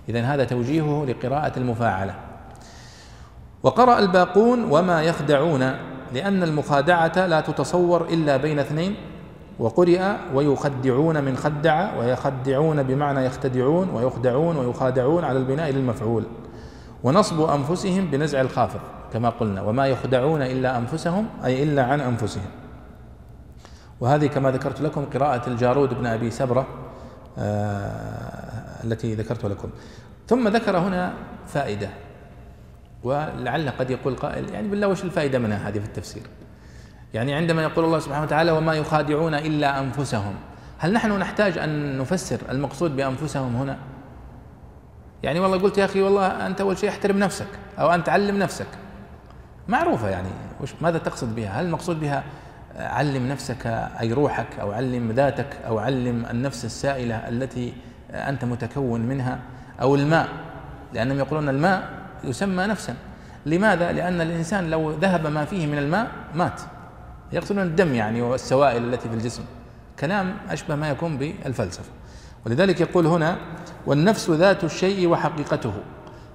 إذا 0.08 0.20
هذا 0.20 0.44
توجيهه 0.44 1.04
لقراءة 1.04 1.58
المفاعلة. 1.58 2.14
وقرأ 3.62 3.98
الباقون 3.98 4.64
وما 4.64 5.02
يخدعون 5.02 5.76
لأن 6.14 6.42
المخادعة 6.42 7.26
لا 7.26 7.40
تتصور 7.40 8.08
إلا 8.08 8.36
بين 8.36 8.58
اثنين 8.58 8.94
وقرئ 9.58 10.12
ويخدعون 10.34 11.24
من 11.24 11.36
خدع 11.36 11.98
ويخدعون 11.98 12.82
بمعنى 12.82 13.24
يختدعون 13.24 13.90
ويخدعون 13.90 14.56
ويخادعون 14.56 15.24
على 15.24 15.38
البناء 15.38 15.70
للمفعول. 15.70 16.24
ونصب 17.04 17.40
أنفسهم 17.40 18.06
بنزع 18.06 18.40
الخافض 18.40 18.80
كما 19.12 19.28
قلنا 19.28 19.62
وما 19.62 19.86
يخدعون 19.86 20.42
إلا 20.42 20.78
أنفسهم 20.78 21.26
أي 21.44 21.62
إلا 21.62 21.84
عن 21.84 22.00
أنفسهم. 22.00 22.50
وهذه 24.00 24.26
كما 24.26 24.50
ذكرت 24.50 24.80
لكم 24.80 25.04
قراءة 25.04 25.48
الجارود 25.48 25.94
بن 25.94 26.06
أبي 26.06 26.30
سبرة 26.30 26.66
آه 27.38 28.84
التي 28.84 29.14
ذكرت 29.14 29.44
لكم. 29.44 29.68
ثم 30.28 30.48
ذكر 30.48 30.78
هنا 30.78 31.12
فائدة. 31.46 31.88
ولعل 33.04 33.70
قد 33.70 33.90
يقول 33.90 34.16
قائل 34.16 34.54
يعني 34.54 34.68
بالله 34.68 34.88
وش 34.88 35.04
الفائدة 35.04 35.38
منها 35.38 35.68
هذه 35.68 35.78
في 35.78 35.86
التفسير؟ 35.86 36.22
يعني 37.14 37.34
عندما 37.34 37.62
يقول 37.62 37.84
الله 37.84 37.98
سبحانه 37.98 38.24
وتعالى 38.24 38.52
وما 38.52 38.74
يخادعون 38.74 39.34
إلا 39.34 39.80
أنفسهم 39.80 40.34
هل 40.78 40.92
نحن 40.92 41.18
نحتاج 41.18 41.58
أن 41.58 41.98
نفسر 41.98 42.38
المقصود 42.50 42.96
بأنفسهم 42.96 43.56
هنا؟ 43.56 43.76
يعني 45.22 45.40
والله 45.40 45.58
قلت 45.58 45.78
يا 45.78 45.84
أخي 45.84 46.02
والله 46.02 46.46
أنت 46.46 46.60
أول 46.60 46.78
شيء 46.78 46.88
احترم 46.88 47.18
نفسك 47.18 47.46
أو 47.78 47.94
أنت 47.94 48.08
علم 48.08 48.38
نفسك. 48.38 48.66
معروفة 49.68 50.08
يعني 50.08 50.28
وش 50.60 50.74
ماذا 50.80 50.98
تقصد 50.98 51.34
بها؟ 51.34 51.60
هل 51.60 51.64
المقصود 51.64 52.00
بها 52.00 52.24
علم 52.76 53.28
نفسك 53.28 53.66
أي 54.00 54.12
روحك 54.12 54.46
أو 54.60 54.72
علم 54.72 55.12
ذاتك 55.12 55.56
أو 55.66 55.78
علم 55.78 56.26
النفس 56.30 56.64
السائلة 56.64 57.28
التي 57.28 57.72
أنت 58.10 58.44
متكون 58.44 59.00
منها 59.00 59.38
أو 59.82 59.94
الماء؟ 59.94 60.28
لأنهم 60.92 61.18
يقولون 61.18 61.48
الماء 61.48 62.03
يسمى 62.28 62.66
نفسا. 62.66 62.94
لماذا؟ 63.46 63.92
لأن 63.92 64.20
الإنسان 64.20 64.70
لو 64.70 64.90
ذهب 64.90 65.26
ما 65.26 65.44
فيه 65.44 65.66
من 65.66 65.78
الماء 65.78 66.10
مات. 66.34 66.60
يقصدون 67.32 67.62
الدم 67.62 67.94
يعني 67.94 68.22
والسوائل 68.22 68.94
التي 68.94 69.08
في 69.08 69.14
الجسم. 69.14 69.42
كلام 70.00 70.36
أشبه 70.50 70.74
ما 70.74 70.90
يكون 70.90 71.18
بالفلسفة. 71.18 71.90
ولذلك 72.46 72.80
يقول 72.80 73.06
هنا 73.06 73.36
والنفس 73.86 74.30
ذات 74.30 74.64
الشيء 74.64 75.08
وحقيقته 75.08 75.72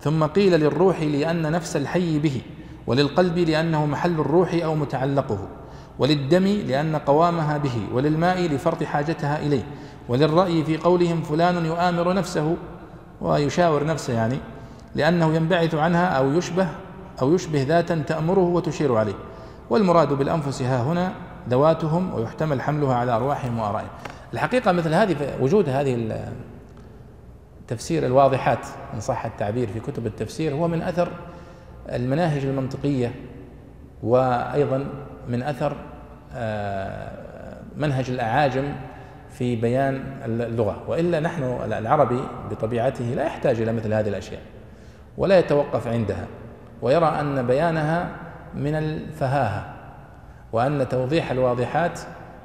ثم 0.01 0.23
قيل 0.23 0.59
للروح 0.59 1.01
لأن 1.01 1.51
نفس 1.51 1.75
الحي 1.75 2.19
به 2.19 2.41
وللقلب 2.87 3.37
لأنه 3.37 3.85
محل 3.85 4.19
الروح 4.19 4.53
أو 4.63 4.75
متعلقه 4.75 5.47
وللدم 5.99 6.45
لأن 6.45 6.95
قوامها 6.95 7.57
به 7.57 7.87
وللماء 7.93 8.41
لفرط 8.41 8.83
حاجتها 8.83 9.39
إليه 9.39 9.63
وللرأي 10.09 10.63
في 10.63 10.77
قولهم 10.77 11.21
فلان 11.21 11.65
يؤامر 11.65 12.13
نفسه 12.13 12.57
ويشاور 13.21 13.85
نفسه 13.85 14.13
يعني. 14.13 14.39
لأنه 14.95 15.35
ينبعث 15.35 15.75
عنها 15.75 16.05
أو 16.05 16.31
يشبه 16.31 16.67
أو 17.21 17.35
يشبه 17.35 17.63
ذاتا 17.63 18.03
تأمره 18.07 18.39
وتشير 18.39 18.95
عليه. 18.95 19.13
والمراد 19.69 20.13
بالأنفس 20.13 20.61
ها 20.61 20.83
هنا 20.83 21.13
ذواتهم 21.49 22.13
ويحتمل 22.13 22.61
حملها 22.61 22.95
على 22.95 23.11
أرواحهم 23.11 23.59
وآرائهم. 23.59 23.89
الحقيقة 24.33 24.71
مثل 24.71 24.93
هذه 24.93 25.15
وجود 25.41 25.69
هذه 25.69 26.19
تفسير 27.67 28.05
الواضحات 28.05 28.65
إن 28.93 28.99
صح 28.99 29.25
التعبير 29.25 29.67
في 29.67 29.79
كتب 29.79 30.05
التفسير 30.05 30.53
هو 30.53 30.67
من 30.67 30.81
أثر 30.81 31.11
المناهج 31.89 32.45
المنطقية 32.45 33.11
وأيضا 34.03 34.85
من 35.29 35.43
أثر 35.43 35.75
آه، 36.35 37.11
منهج 37.77 38.09
الأعاجم 38.09 38.73
في 39.29 39.55
بيان 39.55 40.03
اللغة. 40.25 40.83
وإلا 40.87 41.19
نحن 41.19 41.43
العربي 41.65 42.19
بطبيعته 42.51 43.05
لا 43.05 43.23
يحتاج 43.23 43.61
إلى 43.61 43.73
مثل 43.73 43.93
هذه 43.93 44.09
الأشياء. 44.09 44.41
ولا 45.17 45.39
يتوقف 45.39 45.87
عندها 45.87 46.27
ويرى 46.81 47.05
أن 47.05 47.47
بيانها 47.47 48.09
من 48.55 48.75
الفهاهة 48.75 49.73
وأن 50.53 50.89
توضيح 50.89 51.31
الواضحات 51.31 51.99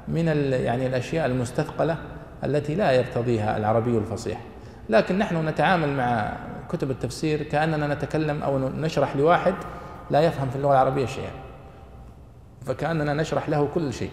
من 0.07 0.27
يعني 0.51 0.87
الأشياء 0.87 1.25
المستثقلة 1.25 1.97
التي 2.43 2.75
لا 2.75 2.91
يرتضيها 2.91 3.57
العربي 3.57 3.97
الفصيح. 3.97 4.41
لكن 4.89 5.17
نحن 5.17 5.47
نتعامل 5.47 5.89
مع 5.89 6.33
كتب 6.69 6.91
التفسير 6.91 7.43
كأننا 7.43 7.93
نتكلم 7.93 8.43
أو 8.43 8.59
نشرح 8.59 9.15
لواحد 9.15 9.53
لا 10.11 10.21
يفهم 10.21 10.49
في 10.49 10.55
اللغة 10.55 10.71
العربية 10.71 11.05
شيئا 11.05 11.31
فكأننا 12.65 13.13
نشرح 13.13 13.49
له 13.49 13.67
كل 13.73 13.93
شيء. 13.93 14.11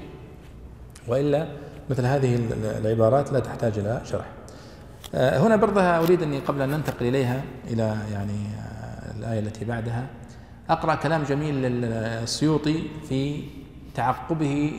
وإلا 1.08 1.46
مثل 1.90 2.04
هذه 2.04 2.40
العبارات 2.78 3.32
لا 3.32 3.40
تحتاج 3.40 3.78
إلى 3.78 4.00
شرح. 4.04 4.24
هنا 5.14 5.56
برضها 5.56 5.98
أريد 5.98 6.22
أني 6.22 6.38
قبل 6.38 6.62
أن 6.62 6.68
ننتقل 6.68 7.06
إليها 7.06 7.42
إلى 7.70 7.96
يعني 8.12 8.46
آه، 8.58 9.18
الآية 9.18 9.38
التي 9.40 9.64
بعدها 9.64 10.06
أقرأ 10.70 10.94
كلام 10.94 11.22
جميل 11.22 11.54
للسيوطي 11.54 12.82
في 13.08 13.42
تعقبه 13.94 14.72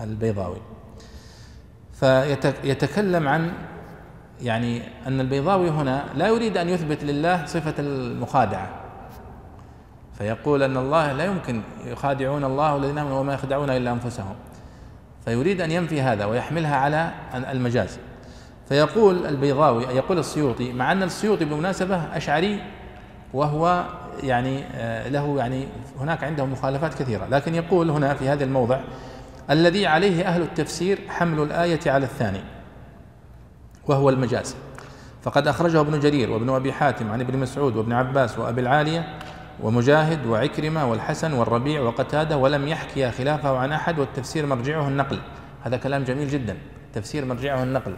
للبيضاوي. 0.00 0.60
فيتكلم 1.92 3.28
عن 3.28 3.52
يعني 4.40 4.82
أن 5.06 5.20
البيضاوي 5.20 5.70
هنا 5.70 6.04
لا 6.14 6.28
يريد 6.28 6.56
أن 6.56 6.68
يثبت 6.68 7.04
لله 7.04 7.46
صفة 7.46 7.74
المخادعة. 7.78 8.68
فيقول 10.18 10.62
أن 10.62 10.76
الله 10.76 11.12
لا 11.12 11.24
يمكن 11.24 11.62
يخادعون 11.84 12.44
الله 12.44 12.74
والذين 12.74 12.98
آمنوا 12.98 13.20
وما 13.20 13.34
يخدعون 13.34 13.70
إلا 13.70 13.92
أنفسهم. 13.92 14.34
فيريد 15.24 15.60
أن 15.60 15.70
ينفي 15.70 16.02
هذا 16.02 16.24
ويحملها 16.24 16.76
على 16.76 17.12
المجاز. 17.34 17.98
فيقول 18.68 19.26
البيضاوي 19.26 19.82
يقول 19.82 20.18
السيوطي 20.18 20.72
مع 20.72 20.92
أن 20.92 21.02
السيوطي 21.02 21.44
بالمناسبة 21.44 21.96
أشعري 21.96 22.60
وهو 23.34 23.84
يعني 24.22 24.64
آه، 24.74 25.08
له 25.08 25.38
يعني 25.38 25.68
هناك 26.00 26.24
عنده 26.24 26.44
مخالفات 26.44 26.94
كثيرة 26.94 27.26
لكن 27.30 27.54
يقول 27.54 27.90
هنا 27.90 28.14
في 28.14 28.28
هذا 28.28 28.44
الموضع 28.44 28.80
الذي 29.50 29.86
عليه 29.86 30.28
أهل 30.28 30.42
التفسير 30.42 30.98
حمل 31.08 31.42
الآية 31.42 31.80
على 31.86 32.04
الثاني 32.04 32.40
وهو 33.86 34.10
المجاز. 34.10 34.56
فقد 35.22 35.48
أخرجه 35.48 35.80
ابن 35.80 36.00
جرير 36.00 36.30
وابن 36.30 36.50
أبي 36.50 36.72
حاتم 36.72 37.10
عن 37.10 37.20
ابن 37.20 37.38
مسعود 37.38 37.76
وابن 37.76 37.92
عباس 37.92 38.38
وأبي 38.38 38.60
العالية 38.60 39.18
ومجاهد 39.62 40.26
وعكرمة 40.26 40.90
والحسن 40.90 41.32
والربيع 41.32 41.80
وقتادة 41.80 42.36
ولم 42.36 42.68
يحكي 42.68 43.10
خلافه 43.10 43.58
عن 43.58 43.72
أحد 43.72 43.98
والتفسير 43.98 44.46
مرجعه 44.46 44.88
النقل. 44.88 45.18
هذا 45.62 45.76
كلام 45.76 46.04
جميل 46.04 46.28
جدا 46.28 46.56
تفسير 46.94 47.24
مرجعه 47.24 47.62
النقل. 47.62 47.94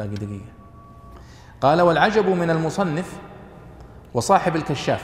باقي 0.00 0.14
دقيقة. 0.14 0.52
قال 1.60 1.80
والعجب 1.80 2.28
من 2.28 2.50
المصنف 2.50 3.16
وصاحب 4.14 4.56
الكشاف 4.56 5.02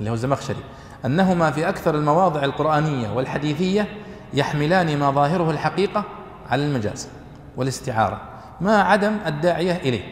اللي 0.00 0.10
هو 0.10 0.14
الزمخشري 0.14 0.62
أنهما 1.04 1.50
في 1.50 1.68
أكثر 1.68 1.94
المواضع 1.94 2.44
القرآنية 2.44 3.10
والحديثية 3.10 3.88
يحملان 4.34 4.98
ما 4.98 5.10
ظاهره 5.10 5.50
الحقيقة 5.50 6.04
على 6.50 6.66
المجاز 6.66 7.08
والاستعارة 7.56 8.20
ما 8.60 8.82
عدم 8.82 9.16
الداعية 9.26 9.72
إليه 9.72 10.02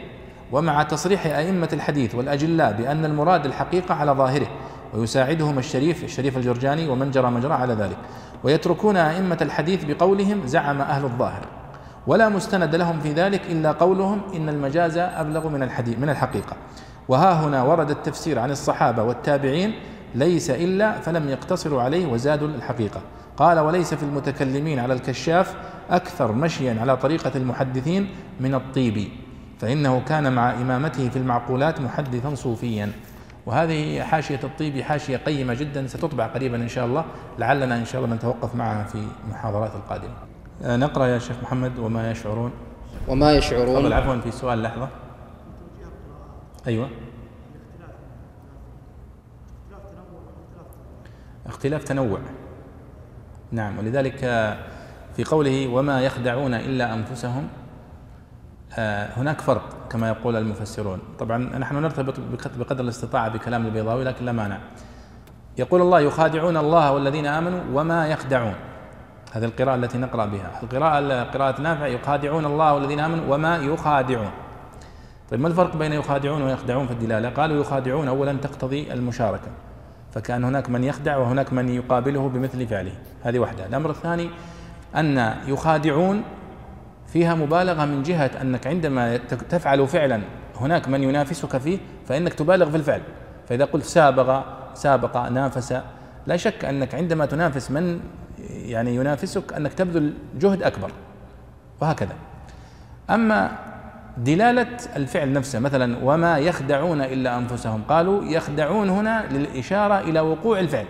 ومع 0.51 0.83
تصريح 0.83 1.25
أئمة 1.25 1.69
الحديث 1.73 2.15
والأجلاء 2.15 2.73
بأن 2.73 3.05
المراد 3.05 3.45
الحقيقة 3.45 3.95
على 3.95 4.11
ظاهره 4.11 4.47
ويساعدهم 4.93 5.57
الشريف 5.57 6.03
الشريف 6.03 6.37
الجرجاني 6.37 6.87
ومن 6.89 7.11
جرى 7.11 7.31
مجرى 7.31 7.53
على 7.53 7.73
ذلك 7.73 7.97
ويتركون 8.43 8.97
أئمة 8.97 9.37
الحديث 9.41 9.83
بقولهم 9.83 10.47
زعم 10.47 10.81
أهل 10.81 11.03
الظاهر. 11.03 11.58
ولا 12.09 12.29
مستند 12.29 12.75
لهم 12.75 12.99
في 12.99 13.13
ذلك 13.13 13.41
إلا 13.49 13.71
قولهم 13.71 14.21
إن 14.35 14.49
المجاز 14.49 14.97
أبلغ 14.97 15.49
من 15.49 15.63
الحديث 15.63 15.99
من 15.99 16.09
الحقيقة. 16.09 16.55
وها 17.07 17.33
هنا 17.33 17.63
ورد 17.63 17.89
التفسير 17.89 18.39
عن 18.39 18.51
الصحابة 18.51 19.03
والتابعين 19.03 19.73
ليس 20.15 20.49
إلا 20.49 20.99
فلم 20.99 21.29
يقتصروا 21.29 21.81
عليه 21.81 22.07
وزادوا 22.07 22.47
الحقيقة. 22.47 23.01
قال 23.37 23.59
وليس 23.59 23.93
في 23.93 24.03
المتكلمين 24.03 24.79
على 24.79 24.93
الكشاف 24.93 25.55
أكثر 25.89 26.31
مشيا 26.31 26.81
على 26.81 26.97
طريقة 26.97 27.31
المحدثين 27.35 28.09
من 28.39 28.55
الطيبي 28.55 29.11
فإنه 29.59 30.01
كان 30.07 30.33
مع 30.33 30.53
إمامته 30.53 31.09
في 31.09 31.15
المعقولات 31.15 31.81
محدثا 31.81 32.35
صوفيا. 32.35 32.91
وهذه 33.45 34.01
حاشية 34.01 34.39
الطيبي 34.43 34.83
حاشية 34.83 35.17
قيمة 35.17 35.53
جدا 35.53 35.87
ستطبع 35.87 36.27
قريبا 36.27 36.57
إن 36.57 36.67
شاء 36.67 36.85
الله 36.85 37.05
لعلنا 37.39 37.77
إن 37.77 37.85
شاء 37.85 38.03
الله 38.03 38.15
نتوقف 38.15 38.55
معها 38.55 38.83
في 38.83 39.03
المحاضرات 39.25 39.75
القادمة. 39.75 40.38
نقرأ 40.61 41.05
يا 41.05 41.19
شيخ 41.19 41.35
محمد 41.43 41.79
وما 41.79 42.11
يشعرون. 42.11 42.51
وما 43.07 43.33
يشعرون. 43.33 43.75
تفضل 43.75 43.93
عفوا 43.93 44.17
في 44.17 44.31
سؤال 44.31 44.61
لحظة. 44.61 44.89
أيوة. 46.67 46.89
اختلاف 51.45 51.83
تنوع. 51.83 52.19
نعم 53.51 53.79
ولذلك 53.79 54.23
آه، 54.23 54.57
في 55.15 55.23
قوله 55.23 55.67
وما 55.67 56.01
يخدعون 56.01 56.53
إلا 56.53 56.93
أنفسهم 56.93 57.47
آه، 58.77 59.09
هناك 59.17 59.41
فرق 59.41 59.87
كما 59.89 60.07
يقول 60.07 60.35
المفسرون. 60.35 60.99
طبعا 61.19 61.37
نحن 61.37 61.75
نرتبط 61.75 62.15
بقدر 62.59 62.83
الاستطاعة 62.83 63.29
بكلام 63.29 63.65
البيضاوي 63.65 64.03
لكن 64.03 64.25
لا 64.25 64.31
مانع. 64.31 64.59
يقول 65.57 65.81
الله 65.81 65.99
يخادعون 65.99 66.57
الله 66.57 66.91
والذين 66.91 67.25
آمنوا 67.25 67.61
وما 67.73 68.07
يخدعون. 68.07 68.55
هذه 69.31 69.45
القراءة 69.45 69.75
التي 69.75 69.97
نقرأ 69.97 70.25
بها. 70.25 70.59
القراءة 70.63 71.23
قراءة 71.23 71.61
نافع 71.61 71.87
يخادعون 71.87 72.45
الله 72.45 72.73
والذين 72.73 72.99
آمنوا 72.99 73.35
وما 73.35 73.57
يخادعون. 73.57 74.31
طيب 75.31 75.39
ما 75.39 75.47
الفرق 75.47 75.75
بين 75.75 75.93
يخادعون 75.93 76.41
ويخدعون 76.41 76.87
في 76.87 76.93
الدلالة؟ 76.93 77.29
قالوا 77.29 77.61
يخادعون 77.61 78.07
أولا 78.07 78.33
تقتضي 78.33 78.93
المشاركة 78.93 79.47
فكان 80.11 80.43
هناك 80.43 80.69
من 80.69 80.83
يخدع 80.83 81.17
وهناك 81.17 81.53
من 81.53 81.69
يقابله 81.69 82.29
بمثل 82.29 82.67
فعله. 82.67 82.93
هذه 83.23 83.39
واحدة. 83.39 83.65
الأمر 83.65 83.89
الثاني 83.89 84.29
أن 84.95 85.35
يخادعون 85.47 86.23
فيها 87.07 87.35
مبالغة 87.35 87.85
من 87.85 88.03
جهة 88.03 88.31
أنك 88.41 88.67
عندما 88.67 89.17
تفعل 89.49 89.87
فعلا 89.87 90.21
هناك 90.59 90.87
من 90.87 91.03
ينافسك 91.03 91.57
فيه 91.57 91.79
فإنك 92.05 92.33
تبالغ 92.33 92.69
في 92.69 92.77
الفعل 92.77 93.01
فإذا 93.49 93.65
قلت 93.65 93.83
سابق 93.83 94.43
سابق 94.73 95.17
نافس 95.17 95.75
لا 96.27 96.37
شك 96.37 96.65
أنك 96.65 96.95
عندما 96.95 97.25
تنافس 97.25 97.71
من 97.71 97.99
يعني 98.49 98.95
ينافسك 98.95 99.53
أنك 99.53 99.73
تبذل 99.73 100.13
جهد 100.39 100.63
أكبر 100.63 100.91
وهكذا. 101.81 102.13
أما 103.09 103.51
دلالة 104.17 104.77
الفعل 104.95 105.33
نفسه 105.33 105.59
مثلا 105.59 105.97
وما 106.03 106.37
يخدعون 106.37 107.01
إلا 107.01 107.37
أنفسهم 107.37 107.83
قالوا 107.89 108.23
يخدعون 108.23 108.89
هنا 108.89 109.25
للإشارة 109.31 109.99
إلى 109.99 110.19
وقوع 110.19 110.59
الفعل. 110.59 110.85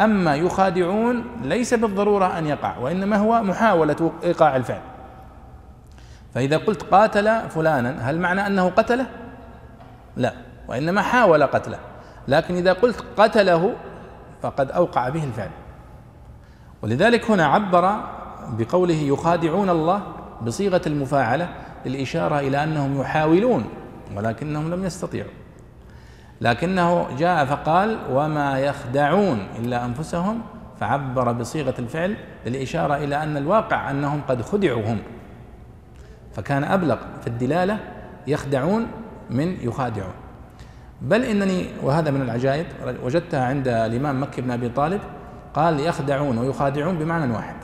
أما 0.00 0.36
يخادعون 0.36 1.24
ليس 1.42 1.74
بالضرورة 1.74 2.38
أن 2.38 2.46
يقع 2.46 2.78
وإنما 2.78 3.16
هو 3.16 3.42
محاولة 3.42 4.12
إيقاع 4.22 4.56
الفعل. 4.56 4.80
فإذا 6.34 6.56
قلت 6.56 6.82
قاتل 6.82 7.48
فلانا 7.48 8.10
هل 8.10 8.18
معنى 8.18 8.46
أنه 8.46 8.68
قتله؟ 8.68 9.06
لا 10.16 10.32
وإنما 10.68 11.02
حاول 11.02 11.42
قتله. 11.42 11.78
لكن 12.28 12.56
إذا 12.56 12.72
قلت 12.72 13.04
قتله 13.16 13.74
فقد 14.42 14.70
أوقع 14.70 15.08
به 15.08 15.24
الفعل. 15.24 15.50
ولذلك 16.82 17.30
هنا 17.30 17.46
عبر 17.46 17.96
بقوله 18.58 18.94
يخادعون 18.94 19.70
الله 19.70 20.02
بصيغة 20.42 20.82
المفاعلة 20.86 21.48
للإشارة 21.86 22.38
إلى 22.40 22.64
أنهم 22.64 23.00
يحاولون 23.00 23.64
ولكنهم 24.16 24.74
لم 24.74 24.84
يستطيعوا. 24.84 25.30
لكنه 26.40 27.16
جاء 27.18 27.44
فقال 27.44 27.98
وما 28.10 28.58
يخدعون 28.58 29.46
إلا 29.58 29.84
أنفسهم 29.84 30.40
فعبر 30.80 31.32
بصيغة 31.32 31.74
الفعل 31.78 32.16
للإشارة 32.46 32.96
إلى 32.96 33.22
أن 33.22 33.36
الواقع 33.36 33.90
أنهم 33.90 34.20
قد 34.28 34.42
خدعوا 34.42 34.82
هم 34.82 34.98
فكان 36.32 36.64
أبلغ 36.64 36.96
في 37.20 37.26
الدلالة 37.26 37.78
يخدعون 38.26 38.86
من 39.30 39.56
يخادعون. 39.60 40.12
بل 41.02 41.24
إنني 41.24 41.66
وهذا 41.82 42.10
من 42.10 42.22
العجائب 42.22 42.66
وجدتها 43.02 43.44
عند 43.44 43.68
الإمام 43.68 44.22
مكي 44.22 44.40
بن 44.40 44.50
أبي 44.50 44.68
طالب 44.68 45.00
قال 45.54 45.80
يخدعون 45.80 46.38
ويخادعون 46.38 46.98
بمعنى 46.98 47.32
واحد. 47.32 47.54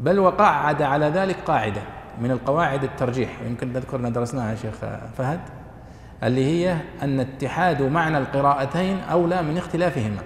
بل 0.00 0.18
وقعد 0.18 0.82
على 0.82 1.06
ذلك 1.06 1.36
قاعدة 1.46 1.80
من 2.20 2.30
القواعد 2.30 2.84
الترجيح 2.84 3.30
ويمكن 3.42 3.72
نذكرنا 3.72 4.10
درسناها 4.10 4.54
شيخ 4.54 4.74
فهد 5.18 5.40
اللي 6.22 6.44
هي 6.44 6.76
أن 7.02 7.20
اتحاد 7.20 7.82
معنى 7.82 8.18
القراءتين 8.18 8.98
أولى 9.10 9.42
من 9.42 9.58
اختلافهما. 9.58 10.22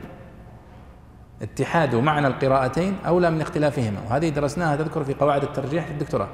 اتحاد 1.42 1.94
معنى 1.94 2.26
القراءتين 2.26 2.96
أولى 3.06 3.30
من 3.30 3.40
اختلافهما 3.40 4.00
وهذه 4.10 4.28
درسناها 4.28 4.76
تذكر 4.76 5.04
في 5.04 5.14
قواعد 5.14 5.42
الترجيح 5.42 5.84
في 5.84 5.90
الدكتوراه. 5.90 6.28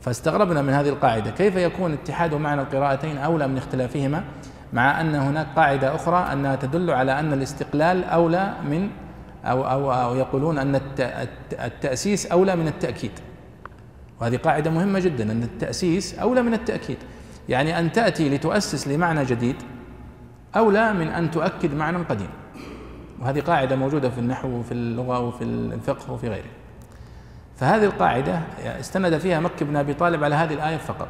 فاستغربنا 0.00 0.62
من 0.62 0.72
هذه 0.72 0.88
القاعدة 0.88 1.30
كيف 1.30 1.56
يكون 1.56 1.92
اتحاد 1.92 2.34
معنى 2.34 2.60
القراءتين 2.60 3.18
أولى 3.18 3.48
من 3.48 3.56
اختلافهما؟ 3.56 4.24
مع 4.72 5.00
أن 5.00 5.14
هناك 5.14 5.46
قاعدة 5.56 5.94
أخرى 5.94 6.32
أنها 6.32 6.56
تدل 6.56 6.90
على 6.90 7.20
أن 7.20 7.32
الاستقلال 7.32 8.04
أولى 8.04 8.54
من 8.64 8.90
أو, 9.44 9.64
أو, 9.64 9.92
أو 9.92 10.14
يقولون 10.16 10.58
أن 10.58 10.80
التأسيس 11.52 12.26
أولى 12.26 12.56
من 12.56 12.68
التأكيد. 12.68 13.12
وهذه 14.20 14.36
قاعدة 14.36 14.70
مهمة 14.70 14.98
جدا 14.98 15.32
أن 15.32 15.42
التأسيس 15.42 16.18
أولى 16.18 16.42
من 16.42 16.54
التأكيد. 16.54 16.96
يعني 17.48 17.78
أن 17.78 17.92
تأتي 17.92 18.28
لتؤسس 18.28 18.88
لمعنى 18.88 19.24
جديد 19.24 19.56
أولى 20.56 20.92
من 20.92 21.08
أن 21.08 21.30
تؤكد 21.30 21.74
معنى 21.74 21.98
قديم. 21.98 22.30
وهذه 23.20 23.40
قاعدة 23.40 23.76
موجودة 23.76 24.10
في 24.10 24.18
النحو 24.18 24.48
وفي 24.48 24.72
اللغة 24.72 25.20
وفي 25.20 25.44
الفقه 25.44 26.12
وفي 26.12 26.28
غيره. 26.28 26.50
فهذه 27.56 27.84
القاعدة 27.84 28.40
استند 28.80 29.18
فيها 29.18 29.40
مكي 29.40 29.64
بن 29.64 29.76
أبي 29.76 29.94
طالب 29.94 30.24
على 30.24 30.34
هذه 30.34 30.54
الآية 30.54 30.76
فقط. 30.76 31.08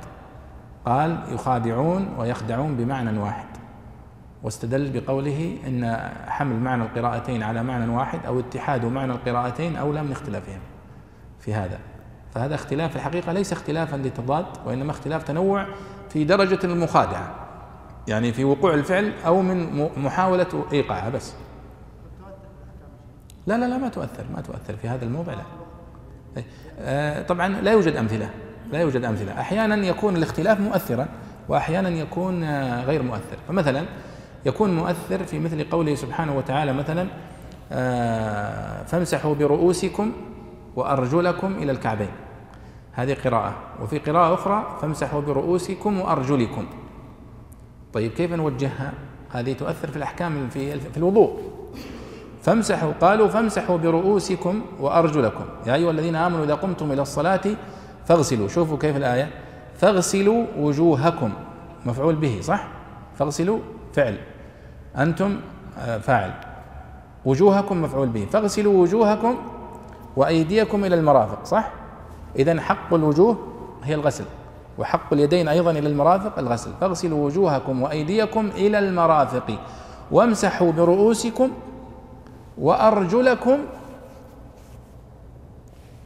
قال 0.86 1.18
يخادعون 1.28 2.08
ويخدعون 2.18 2.76
بمعنى 2.76 3.18
واحد. 3.18 3.46
واستدل 4.42 5.00
بقوله 5.00 5.58
إن 5.66 6.10
حمل 6.26 6.56
معنى 6.56 6.82
القراءتين 6.82 7.42
على 7.42 7.62
معنى 7.62 7.92
واحد 7.92 8.26
أو 8.26 8.40
اتحاد 8.40 8.84
معنى 8.84 9.12
القراءتين 9.12 9.76
اولى 9.76 10.02
من 10.02 10.12
اختلافهم 10.12 10.60
في 11.40 11.54
هذا. 11.54 11.78
فهذا 12.34 12.54
اختلاف 12.54 12.96
الحقيقة 12.96 13.32
ليس 13.32 13.52
اختلافا 13.52 13.96
لتضاد 13.96 14.46
وإنما 14.66 14.90
اختلاف 14.90 15.22
تنوع 15.22 15.66
في 16.08 16.24
درجة 16.24 16.58
المخادعة 16.64 17.34
يعني 18.08 18.32
في 18.32 18.44
وقوع 18.44 18.74
الفعل 18.74 19.12
أو 19.26 19.42
من 19.42 19.88
محاولة 19.96 20.64
إيقاعها 20.72 21.08
بس. 21.08 21.34
لا 23.46 23.58
لا 23.58 23.64
لا 23.68 23.78
ما 23.78 23.88
تؤثر 23.88 24.24
ما 24.34 24.40
تؤثر 24.40 24.76
في 24.76 24.88
هذا 24.88 25.04
الموضع 25.04 25.34
لا. 25.34 25.42
آه، 26.78 27.22
طبعا 27.22 27.48
لا 27.48 27.72
يوجد 27.72 27.96
أمثلة. 27.96 28.30
لا 28.72 28.80
يوجد 28.80 29.04
أمثلة. 29.04 29.40
أحيانا 29.40 29.86
يكون 29.86 30.16
الاختلاف 30.16 30.60
مؤثرا 30.60 31.06
وأحيانا 31.48 31.88
يكون 31.88 32.44
آه، 32.44 32.84
غير 32.84 33.02
مؤثر. 33.02 33.36
فمثلا 33.48 33.84
يكون 34.46 34.76
مؤثر 34.76 35.24
في 35.24 35.38
مثل 35.38 35.64
قوله 35.70 35.94
سبحانه 35.94 36.36
وتعالى 36.36 36.72
مثلا 36.72 37.06
آه، 37.72 38.82
فامسحوا 38.82 39.34
برؤوسكم 39.34 40.12
وأرجلكم 40.76 41.52
إلى 41.52 41.72
الكعبين. 41.72 42.10
هذه 42.92 43.16
قراءة. 43.24 43.54
وفي 43.82 43.98
قراءة 43.98 44.34
أخرى 44.34 44.78
فامسحوا 44.82 45.20
برؤوسكم 45.20 46.00
وأرجلكم. 46.00 46.66
طيب 47.92 48.12
كيف 48.12 48.32
نوجهها؟ 48.32 48.92
هذه 49.30 49.52
تؤثر 49.52 49.88
في 49.88 49.96
الأحكام 49.96 50.48
في 50.48 50.80
في 50.80 50.96
الوضوء. 50.96 51.40
فامسحوا 52.42 52.92
قالوا 53.00 53.28
فامسحوا 53.28 53.76
برؤوسكم 53.76 54.62
وأرجلكم. 54.80 55.44
يا 55.66 55.74
أيها 55.74 55.90
الذين 55.90 56.16
آمنوا 56.16 56.44
إذا 56.44 56.54
قمتم 56.54 56.92
إلى 56.92 57.02
الصلاة 57.02 57.40
فاغسلوا. 58.08 58.48
شوفوا 58.48 58.78
كيف 58.78 58.96
الآية. 58.96 59.30
فاغسلوا 59.76 60.46
وجوهكم. 60.58 61.32
مفعول 61.86 62.14
به 62.14 62.40
صح؟ 62.42 62.68
فاغسلوا 63.18 63.58
فعل. 63.92 64.18
أنتم 64.96 65.40
آه، 65.78 65.98
فاعل. 65.98 66.30
وجوهكم 67.24 67.82
مفعول 67.82 68.08
به. 68.08 68.26
فاغسلوا 68.32 68.82
وجوهكم 68.82 69.36
وأيديكم 70.16 70.84
إلى 70.84 70.94
المرافق 70.94 71.44
صح؟ 71.44 71.70
إذا 72.36 72.60
حق 72.60 72.94
الوجوه 72.94 73.36
هي 73.84 73.94
الغسل 73.94 74.24
وحق 74.78 75.12
اليدين 75.12 75.48
أيضا 75.48 75.70
إلى 75.70 75.88
المرافق 75.88 76.38
الغسل. 76.38 76.70
فاغسلوا 76.80 77.26
وجوهكم 77.26 77.82
وأيديكم 77.82 78.50
إلى 78.56 78.78
المرافق. 78.78 79.58
وامسحوا 80.10 80.72
برؤوسكم 80.72 81.50
وأرجلكم. 82.58 83.58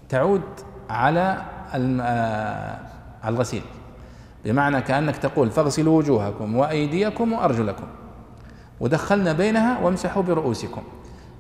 تعود 0.09 0.43
على 0.91 1.52
على 1.73 3.35
الغسيل. 3.35 3.63
بمعنى 4.45 4.81
كأنك 4.81 5.17
تقول 5.17 5.51
فاغسلوا 5.51 5.99
وجوهكم 5.99 6.57
وأيديكم 6.57 7.33
وأرجلكم 7.33 7.87
ودخلنا 8.81 9.33
بينها 9.33 9.79
وامسحوا 9.81 10.23
برؤوسكم. 10.23 10.83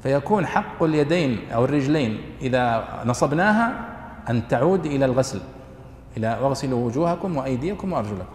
فيكون 0.02 0.46
حق 0.46 0.82
اليدين 0.82 1.38
أو 1.54 1.64
الرجلين 1.64 2.20
إذا 2.40 2.84
نصبناها 3.04 3.72
أن 4.30 4.48
تعود 4.48 4.86
إلى 4.86 5.04
الغسل 5.04 5.40
إلى 6.16 6.26
اغسلوا 6.26 6.86
وجوهكم 6.86 7.36
وأيديكم 7.36 7.92
وأرجلكم. 7.92 8.34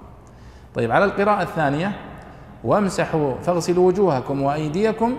طيب 0.76 0.92
على 0.92 1.06
القراءة 1.06 1.42
الثانية 1.42 1.98
وامسحوا 2.64 3.36
فاغسلوا 3.36 3.88
وجوهكم 3.88 4.42
وأيديكم 4.42 5.16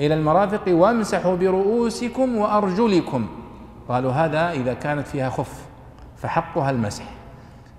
إلى 0.00 0.14
المرافق 0.14 0.62
وامسحوا 0.68 1.36
برؤوسكم 1.36 2.36
وأرجلكم. 2.36 3.26
قالوا 3.88 4.12
هذا 4.12 4.50
إذا 4.50 4.74
كانت 4.74 5.06
فيها 5.06 5.30
خف. 5.30 5.65
فحقها 6.26 6.70
المسح. 6.70 7.04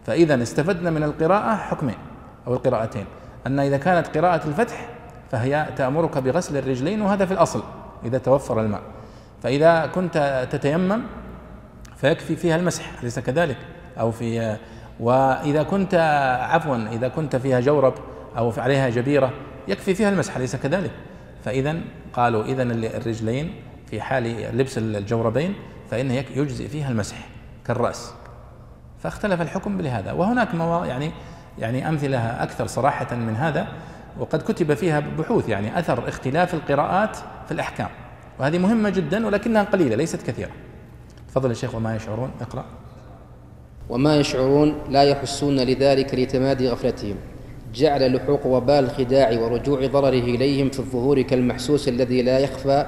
فإذا 0.06 0.44
استفدنا 0.44 0.90
من 0.90 1.04
القراءة 1.04 1.56
حكمين 1.56 1.96
أو 2.48 2.54
القراءتين. 2.54 3.06
أن 3.48 3.60
إذا 3.60 3.78
كانت 3.78 4.18
قراءة 4.18 4.48
الفتح 4.48 4.90
فهي 5.32 5.68
تأمرك 5.76 6.18
بغسل 6.18 6.58
الرجلين 6.58 7.02
وهذا 7.02 7.26
في 7.26 7.32
الأصل 7.32 7.64
إذا 8.06 8.18
توفر 8.18 8.62
الماء. 8.62 8.82
فإذا 9.44 9.86
كنت 9.86 10.48
تتيمم 10.52 11.02
فيكفي 11.98 12.36
فيها 12.36 12.56
المسح 12.56 13.00
أليس 13.02 13.20
كذلك؟ 13.20 13.58
أو 14.00 14.12
في 14.12 14.58
وإذا 15.00 15.64
كنت 15.64 15.96
عفوا 16.42 16.76
إذا 16.92 17.08
كنت 17.08 17.36
فيها 17.36 17.60
جورب 17.60 17.94
أو 18.38 18.54
عليها 18.58 18.90
جبيرة 18.90 19.34
يكفي 19.68 19.96
فيها 19.96 20.10
المسح 20.10 20.36
أليس 20.38 20.56
كذلك؟ 20.56 20.92
فإذا 21.46 21.78
قالوا 22.14 22.44
إذا 22.44 22.64
الرجلين 22.64 23.54
في 23.90 24.02
حال 24.02 24.58
لبس 24.58 24.78
الجوربين 24.78 25.54
فإنه 25.92 26.14
يجزئ 26.14 26.68
فيها 26.68 26.90
المسح 26.90 27.18
كالرأس. 27.66 28.14
فاختلف 29.00 29.42
الحكم 29.42 29.82
لهذا 29.82 30.12
وهناك 30.12 30.48
يعني 30.88 31.12
يعني 31.60 31.90
أمثلة 31.90 32.18
أكثر 32.44 32.68
صراحة 32.68 33.16
من 33.16 33.36
هذا 33.36 33.68
وقد 34.20 34.42
كتب 34.42 34.74
فيها 34.74 35.00
بحوث 35.00 35.50
يعني 35.50 35.80
أثر 35.80 36.08
اختلاف 36.08 36.54
القراءات 36.54 37.18
في 37.46 37.52
الأحكام. 37.52 37.88
وهذه 38.40 38.58
مهمة 38.58 38.90
جدا 38.90 39.28
ولكنها 39.28 39.64
قليلة 39.64 39.96
ليست 39.96 40.22
كثيرة. 40.22 40.52
تفضل 41.28 41.50
يا 41.50 41.56
شيخ 41.56 41.76
وما 41.76 41.96
يشعرون؟ 41.96 42.32
اقرأ. 42.42 42.66
وما 43.90 44.16
يشعرون 44.16 44.76
لا 44.90 45.04
يحسون 45.04 45.56
لذلك 45.56 46.16
لتمادي 46.16 46.70
غفلتهم. 46.70 47.16
جعل 47.74 48.16
لحوق 48.16 48.46
وبال 48.46 48.76
الخداع 48.76 49.40
ورجوع 49.40 49.86
ضرره 49.86 50.10
إليهم 50.10 50.70
في 50.70 50.80
الظهور 50.80 51.22
كالمحسوس 51.22 51.88
الذي 51.88 52.22
لا 52.22 52.40
يخفى 52.40 52.88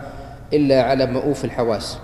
إلا 0.54 0.84
على 0.84 1.06
مؤوف 1.06 1.46
الحواس. 1.46 2.00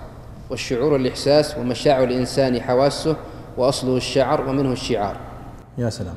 والشعور 0.50 0.96
الإحساس 0.96 1.58
ومشاعر 1.58 2.04
الإنسان 2.04 2.60
حواسه 2.60 3.16
وأصله 3.56 3.96
الشعر 3.96 4.48
ومنه 4.48 4.72
الشعار. 4.72 5.16
يا 5.78 5.90
سلام. 5.90 6.14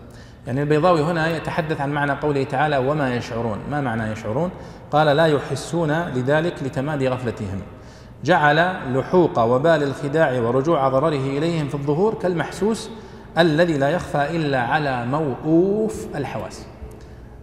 يعني 0.48 0.62
البيضاوي 0.62 1.02
هنا 1.02 1.38
يتحدث 1.38 1.82
عن 1.82 1.92
معنى 1.92 2.12
قوله 2.12 2.44
تعالى 2.44 2.78
وما 2.78 3.16
يشعرون. 3.16 3.60
ما 3.72 3.82
معنى 3.82 4.12
يشعرون؟ 4.12 4.52
قال 4.92 5.08
لا 5.18 5.26
يحسون 5.26 5.92
لذلك 5.92 6.64
لتمادي 6.64 7.10
غفلتهم. 7.10 7.62
جعل 8.24 8.76
لحوق 8.98 9.40
وبال 9.40 9.84
الخداع 9.84 10.40
ورجوع 10.40 10.90
ضرره 10.90 11.38
إليهم 11.38 11.68
في 11.68 11.76
الظهور 11.76 12.14
كالمحسوس 12.14 12.90
الذي 13.38 13.78
لا 13.78 13.90
يخفى 13.90 14.36
إلا 14.36 14.62
على 14.62 15.06
موؤوف 15.06 16.08
الحواس. 16.16 16.66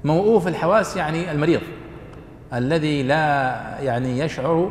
موؤوف 0.04 0.48
الحواس 0.48 0.96
يعني 0.96 1.32
المريض 1.32 1.60
الذي 2.54 3.02
لا 3.02 3.56
يعني 3.80 4.18
يشعر 4.18 4.70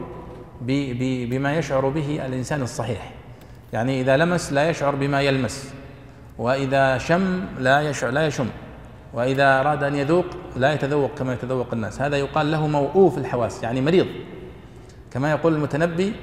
بما 0.61 1.57
يشعر 1.57 1.89
به 1.89 2.25
الإنسان 2.25 2.61
الصحيح. 2.61 3.14
يعني 3.75 4.01
إذا 4.01 4.17
لمس 4.17 4.53
لا 4.53 4.69
يشعر 4.69 4.95
بما 4.95 5.21
يلمس 5.21 5.73
وإذا 6.37 6.97
شم 6.97 7.45
لا 7.59 7.81
يشعر 7.81 8.11
لا 8.11 8.27
يشم 8.27 8.47
وإذا 9.13 9.59
أراد 9.59 9.83
أن 9.83 9.95
يذوق 9.95 10.25
لا 10.55 10.73
يتذوق 10.73 11.11
كما 11.17 11.33
يتذوق 11.33 11.67
الناس. 11.73 12.01
هذا 12.01 12.17
يقال 12.17 12.51
له 12.51 12.67
موؤوف 12.67 13.17
الحواس 13.17 13.63
يعني 13.63 13.81
مريض. 13.81 14.07
كما 15.11 15.31
يقول 15.31 15.55
المتنبي 15.55 16.13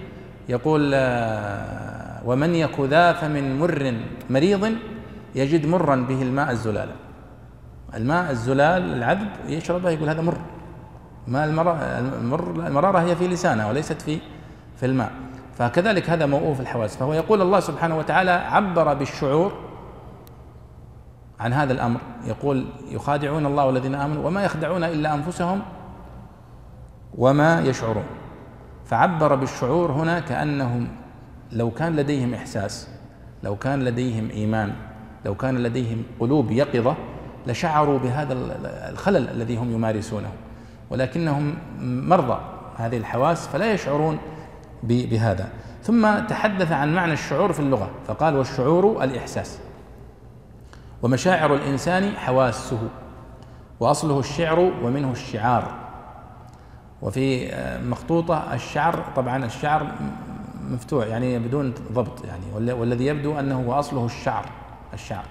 يقول 0.49 0.91
آه، 0.95 2.21
ومن 2.25 2.55
يك 2.55 2.81
ذا 2.81 3.13
فمن 3.13 3.59
مر 3.59 3.95
مريض 4.31 4.73
يجد 5.35 5.67
مرا 5.67 5.97
به 5.97 6.23
الماء 6.23 6.51
الزلال. 6.51 6.89
الماء 7.95 8.31
الزلال 8.31 8.83
العذب 8.93 9.29
يشربه 9.49 9.91
يقول 9.91 10.09
هذا 10.09 10.21
مر. 10.21 10.39
ما 11.29 11.45
المر 11.45 12.67
المرارة 12.67 12.99
هي 12.99 13.17
في 13.17 13.29
لسانه 13.29 13.69
وليست 13.69 14.03
في 14.03 14.19
في 14.77 14.87
الماء. 14.87 15.13
فكذلك 15.59 16.11
هذا 16.11 16.27
موؤوف 16.27 16.61
الحواس 16.61 16.97
فهو 16.97 17.13
يقول 17.13 17.43
الله 17.43 17.61
سبحانه 17.61 17.99
وتعالى 17.99 18.31
عبر 18.31 18.95
بالشعور 18.95 19.53
عن 21.41 21.53
هذا 21.53 21.73
الأمر. 21.73 22.01
يقول 22.25 22.67
يخادعون 22.91 23.47
الله 23.47 23.67
والذين 23.67 23.95
آمنوا 23.95 24.27
وما 24.27 24.45
يخدعون 24.45 24.85
إلا 24.85 25.15
أنفسهم 25.15 25.63
وما 27.19 27.61
يشعرون. 27.61 28.05
فعبر 28.85 29.35
بالشعور 29.35 29.93
هنا 29.93 30.21
كأنهم 30.21 30.89
لو 31.53 31.71
كان 31.71 31.97
لديهم 31.97 32.35
إحساس 32.35 32.89
لو 33.43 33.57
كان 33.57 33.85
لديهم 33.85 34.31
إيمان 34.31 34.73
لو 35.25 35.35
كان 35.35 35.59
لديهم 35.59 36.03
قلوب 36.21 36.51
يقظة 36.51 36.95
لشعروا 37.47 37.99
بهذا 37.99 38.35
الخلل 38.91 39.29
الذي 39.29 39.57
هم 39.57 39.73
يمارسونه. 39.73 40.33
ولكنهم 40.91 41.55
مرضى 41.81 42.41
هذه 42.77 42.97
الحواس 42.97 43.49
فلا 43.49 43.73
يشعرون 43.73 44.19
بهذا. 44.83 45.49
ثم 45.83 46.19
تحدث 46.19 46.73
عن 46.73 46.95
معنى 46.95 47.13
الشعور 47.13 47.53
في 47.53 47.61
اللغة 47.61 47.91
فقال 48.07 48.37
والشعور 48.37 49.05
الإحساس. 49.05 49.59
ومشاعر 51.03 51.55
الإنسان 51.55 52.17
حواسه. 52.17 52.89
وأصله 53.81 54.19
الشعر 54.19 54.59
ومنه 54.59 55.13
الشعار. 55.13 55.75
وفي 57.03 57.53
مخطوطة 57.89 58.55
الشعر 58.55 59.05
طبعا 59.17 59.45
الشعر 59.45 59.87
مفتوح 60.71 61.07
يعني 61.07 61.39
بدون 61.39 61.75
ضبط 61.93 62.25
يعني. 62.25 62.73
والذي 62.73 63.07
يبدو 63.07 63.39
أنه 63.39 63.63
هو 63.67 63.73
أصله 63.73 64.07
الشعر 64.07 64.45
الشعر. 64.95 65.25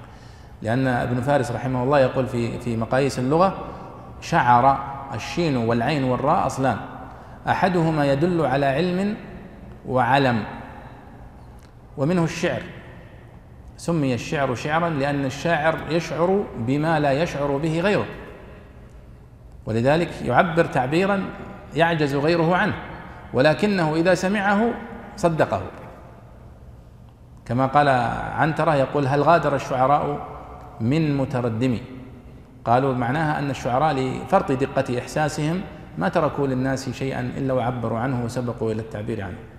لأن 0.61 0.87
ابن 0.87 1.21
فارس 1.21 1.51
رحمه 1.51 1.83
الله 1.83 1.99
يقول 1.99 2.27
في 2.27 2.59
في 2.59 2.77
مقاييس 2.77 3.19
اللغة 3.19 3.57
شعر 4.21 4.77
الشين 5.13 5.57
والعين 5.57 6.03
والراء 6.03 6.45
أصلان. 6.45 6.77
أحدهما 7.47 8.11
يدل 8.11 8.45
على 8.45 8.65
علم 8.65 9.15
وعلم. 9.87 10.43
ومنه 11.97 12.23
الشعر. 12.23 12.61
سمي 13.77 14.13
الشعر 14.13 14.55
شعرا 14.55 14.89
لأن 14.89 15.25
الشاعر 15.25 15.77
يشعر 15.89 16.45
بما 16.57 16.99
لا 16.99 17.11
يشعر 17.11 17.57
به 17.57 17.79
غيره. 17.79 18.05
ولذلك 19.65 20.21
يعبر 20.25 20.65
تعبيرا 20.65 21.23
يعجز 21.75 22.15
غيره 22.15 22.55
عنه 22.55 22.73
ولكنه 23.33 23.95
إذا 23.95 24.13
سمعه 24.13 24.73
صدقه. 25.17 25.61
كما 27.45 27.65
قال 27.65 27.87
عنترة 28.37 28.75
يقول 28.75 29.07
هل 29.07 29.21
غادر 29.21 29.55
الشعراء 29.55 30.27
من 30.81 31.17
متردم 31.17 31.77
قالوا 32.65 32.93
معناها 32.93 33.39
أن 33.39 33.49
الشعراء 33.49 33.93
لفرط 33.93 34.51
دقة 34.51 34.99
إحساسهم 34.99 35.61
ما 35.97 36.09
تركوا 36.09 36.47
للناس 36.47 36.89
شيئا 36.89 37.19
إلا 37.37 37.53
وعبروا 37.53 37.99
عنه 37.99 38.25
وسبقوا 38.25 38.71
إلى 38.71 38.81
التعبير 38.81 39.23
عنه. 39.23 39.50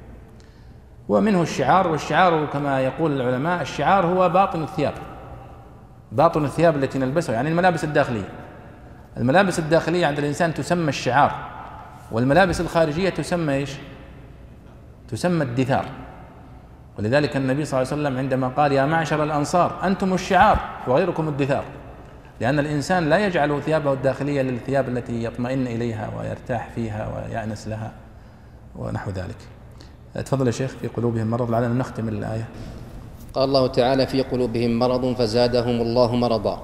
ومنه 1.09 1.43
الشعار 1.43 1.89
والشعار 1.89 2.47
كما 2.47 2.81
يقول 2.81 3.21
العلماء 3.21 3.63
الشعار 3.63 4.07
هو 4.07 4.29
باطن 4.29 4.63
الثياب. 4.63 4.95
باطن 6.13 6.45
الثياب 6.45 6.77
التي 6.77 6.99
نلبسها 6.99 7.35
يعني 7.35 7.49
الملابس 7.49 7.85
الداخلية. 7.85 8.29
الملابس 9.17 9.59
الداخلية 9.59 10.07
عند 10.07 10.19
الإنسان 10.19 10.55
تسمى 10.55 10.89
الشعار 10.89 11.35
والملابس 12.13 12.61
الخارجية 12.61 13.09
تسمى 13.09 13.55
إيش؟ 13.55 13.77
تسمى 15.09 15.45
الدثار. 15.45 15.85
ولذلك 16.99 17.37
النبي 17.37 17.65
صلى 17.65 17.83
الله 17.83 17.93
عليه 17.93 18.03
وسلم 18.03 18.19
عندما 18.19 18.49
قال 18.49 18.73
يا 18.73 18.87
معشر 18.87 19.23
الأنصار 19.23 19.79
أنتم 19.85 20.15
الشعار 20.15 20.59
وغيركم 20.87 21.29
الدثار. 21.29 21.65
لأن 22.41 22.59
الإنسان 22.59 23.09
لا 23.09 23.19
يجعل 23.19 23.63
ثيابه 23.63 23.93
الداخلية 23.93 24.43
للثياب 24.43 24.89
التي 24.89 25.25
يطمئن 25.25 25.67
إليها 25.67 26.11
ويرتاح 26.19 26.69
فيها 26.75 27.09
ويأنس 27.15 27.69
لها 27.69 27.93
ونحو 28.77 29.11
ذلك. 29.11 29.37
تفضل 30.15 30.47
يا 30.47 30.53
شيخ 30.53 30.71
في 30.71 30.89
قلوبهم 30.89 31.31
مرض 31.31 31.51
لعلنا 31.51 31.75
نختم 31.75 32.09
الآية. 32.09 32.49
قال 33.35 33.45
الله 33.45 33.67
تعالى 33.67 34.07
في 34.07 34.23
قلوبهم 34.23 34.79
مرض 34.79 35.15
فزادهم 35.15 35.81
الله 35.81 36.17
مرضا. 36.17 36.63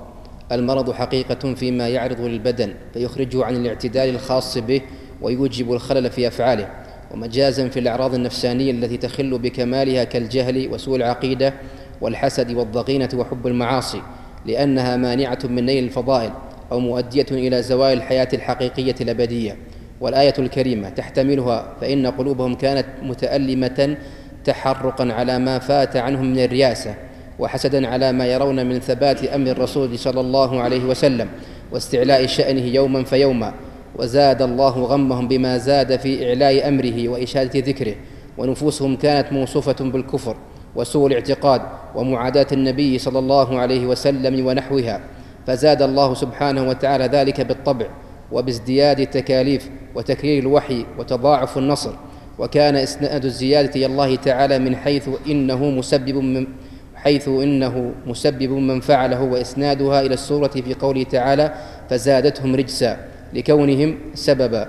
المرض 0.52 0.92
حقيقة 0.92 1.54
فيما 1.54 1.88
يعرض 1.88 2.20
للبدن 2.20 2.74
فيخرجه 2.94 3.44
عن 3.44 3.56
الاعتدال 3.56 4.08
الخاص 4.08 4.58
به 4.58 4.80
ويوجب 5.22 5.72
الخلل 5.72 6.10
في 6.10 6.28
أفعاله. 6.28 6.68
ومجازا 7.14 7.68
في 7.68 7.78
الأعراض 7.80 8.14
النفسانية 8.14 8.70
التي 8.70 8.96
تخل 8.96 9.38
بكمالها 9.38 10.04
كالجهل 10.04 10.68
وسوء 10.72 10.96
العقيدة 10.96 11.54
والحسد 12.00 12.52
والضغينة 12.52 13.08
وحب 13.14 13.46
المعاصي 13.46 14.02
لأنها 14.46 14.96
مانعة 14.96 15.38
من 15.44 15.66
نيل 15.66 15.84
الفضائل 15.84 16.30
أو 16.72 16.80
مؤدية 16.80 17.26
إلى 17.30 17.62
زوال 17.62 17.92
الحياة 17.92 18.28
الحقيقية 18.32 18.94
الأبدية. 19.00 19.56
والآية 20.00 20.34
الكريمة 20.38 20.88
تحتملها 20.88 21.72
فإن 21.80 22.06
قلوبهم 22.06 22.54
كانت 22.54 22.86
متألمة 23.02 23.96
تحرقا 24.44 25.12
على 25.12 25.38
ما 25.38 25.58
فات 25.58 25.96
عنهم 25.96 26.32
من 26.32 26.38
الرياسة 26.44 26.94
وحسدا 27.38 27.88
على 27.88 28.12
ما 28.12 28.26
يرون 28.26 28.66
من 28.66 28.78
ثبات 28.78 29.24
أمر 29.24 29.50
الرسول 29.50 29.98
صلى 29.98 30.20
الله 30.20 30.60
عليه 30.60 30.84
وسلم 30.84 31.28
واستعلاء 31.72 32.26
شأنه 32.26 32.62
يوما 32.62 33.04
فيوما 33.04 33.52
وزاد 33.96 34.42
الله 34.42 34.70
غمهم 34.70 35.28
بما 35.28 35.58
زاد 35.58 35.96
في 36.00 36.28
إعلاء 36.28 36.68
أمره 36.68 37.08
وإشادة 37.08 37.60
ذكره 37.60 37.94
ونفوسهم 38.38 38.96
كانت 38.96 39.32
موصوفة 39.32 39.76
بالكفر 39.80 40.36
وسوء 40.76 41.06
الاعتقاد 41.06 41.62
ومعاداة 41.94 42.46
النبي 42.52 42.98
صلى 42.98 43.18
الله 43.18 43.58
عليه 43.58 43.86
وسلم 43.86 44.46
ونحوها 44.46 45.00
فزاد 45.46 45.82
الله 45.82 46.14
سبحانه 46.14 46.68
وتعالى 46.68 47.04
ذلك 47.04 47.40
بالطبع 47.40 47.86
وبازدياد 48.32 49.00
التكاليف 49.00 49.70
وتكرير 49.94 50.42
الوحي 50.42 50.86
وتضاعف 50.98 51.58
النصر 51.58 51.92
وكان 52.38 52.76
إسناد 52.76 53.24
الزيادة 53.24 53.70
إلى 53.74 53.86
الله 53.86 54.16
تعالى 54.16 54.58
من 54.58 54.76
حيث 54.76 55.08
إنه 55.26 55.70
مسبب 55.70 56.16
من 56.16 56.46
حيث 56.94 57.28
إنه 57.28 57.92
مسبب 58.06 58.50
من 58.50 58.80
فعله 58.80 59.22
وإسنادها 59.22 60.00
إلى 60.00 60.14
السورة 60.14 60.48
في 60.48 60.74
قوله 60.74 61.02
تعالى 61.02 61.54
فزادتهم 61.90 62.54
رجسا 62.54 62.96
لكونهم 63.34 63.98
سببا. 64.14 64.68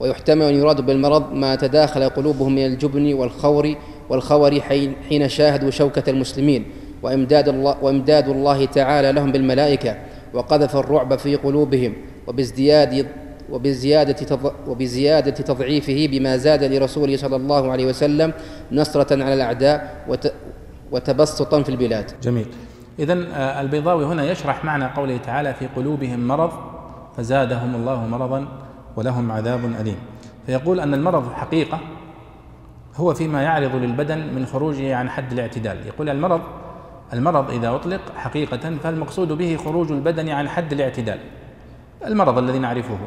ويحتمل 0.00 0.42
أن 0.42 0.54
يراد 0.54 0.80
بالمرض 0.80 1.32
ما 1.32 1.54
تداخل 1.54 2.08
قلوبهم 2.08 2.54
من 2.54 2.66
الجبن 2.66 3.14
والخور 3.14 3.74
والخور 4.08 4.60
حين 5.08 5.28
شاهدوا 5.28 5.70
شوكة 5.70 6.10
المسلمين 6.10 6.64
وإمداد 7.02 7.48
الله, 7.48 7.76
وإمداد 7.82 8.28
الله 8.28 8.64
تعالى 8.64 9.12
لهم 9.12 9.32
بالملائكة 9.32 9.96
وقذف 10.34 10.76
الرعب 10.76 11.18
في 11.18 11.36
قلوبهم 11.36 11.94
وبازدياد 12.26 13.06
وبزيادة, 13.50 14.38
وبزيادة 14.66 15.30
تضعيفه 15.30 16.08
بما 16.10 16.36
زاد 16.36 16.64
لرسوله 16.64 17.16
صلى 17.16 17.36
الله 17.36 17.72
عليه 17.72 17.86
وسلم 17.86 18.32
نصرة 18.72 19.12
على 19.12 19.34
الأعداء 19.34 20.06
وتبسطا 20.92 21.62
في 21.62 21.68
البلاد. 21.68 22.10
جميل. 22.22 22.46
إذا 22.98 23.12
آه، 23.12 23.60
البيضاوي 23.60 24.04
هنا 24.04 24.24
يشرح 24.30 24.64
معنى 24.64 24.84
قوله 24.84 25.16
تعالى 25.16 25.54
في 25.54 25.66
قلوبهم 25.66 26.28
مرض 26.28 26.50
فزادهم 27.16 27.74
الله 27.74 28.06
مرضا 28.06 28.48
ولهم 28.96 29.32
عذاب 29.32 29.60
أليم. 29.80 29.96
فيقول 30.46 30.80
أن 30.80 30.94
المرض 30.94 31.32
حقيقة 31.32 31.80
هو 32.96 33.14
فيما 33.14 33.42
يعرض 33.42 33.74
للبدن 33.74 34.18
من 34.18 34.46
خروجه 34.46 34.96
عن 34.96 35.10
حد 35.10 35.32
الاعتدال. 35.32 35.86
يقول 35.86 36.08
المرض 36.08 36.40
المرض 37.12 37.50
إذا 37.50 37.74
أطلق 37.74 38.00
حقيقة 38.16 38.76
فالمقصود 38.82 39.32
به 39.32 39.56
خروج 39.56 39.92
البدن 39.92 40.28
عن 40.28 40.48
حد 40.48 40.72
الاعتدال. 40.72 41.18
المرض 42.06 42.38
الذي 42.38 42.58
نعرفه. 42.58 42.98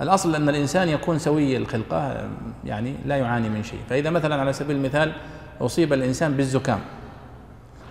الأصل 0.00 0.34
أن 0.34 0.48
الإنسان 0.48 0.88
يكون 0.88 1.18
سوي 1.18 1.56
الخلقة 1.56 2.28
يعني 2.64 2.94
لا 3.06 3.16
يعاني 3.16 3.48
من 3.48 3.62
شيء. 3.62 3.80
فإذا 3.90 4.10
مثلا 4.10 4.40
على 4.40 4.52
سبيل 4.52 4.76
المثال 4.76 5.12
أصيب 5.60 5.92
الإنسان 5.92 6.32
بالزكام 6.32 6.78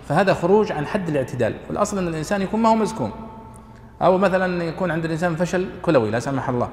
فهذا 0.07 0.33
خروج 0.33 0.71
عن 0.71 0.85
حد 0.85 1.09
الاعتدال. 1.09 1.53
والأصل 1.69 1.97
أن 1.97 2.07
الإنسان 2.07 2.41
يكون 2.41 2.59
ما 2.59 2.69
هو 2.69 2.75
مزكوم. 2.75 3.11
أو 4.01 4.17
مثلا 4.17 4.63
يكون 4.63 4.91
عند 4.91 5.05
الإنسان 5.05 5.35
فشل 5.35 5.67
كلوي 5.81 6.11
لا 6.11 6.19
سمح 6.19 6.49
الله. 6.49 6.69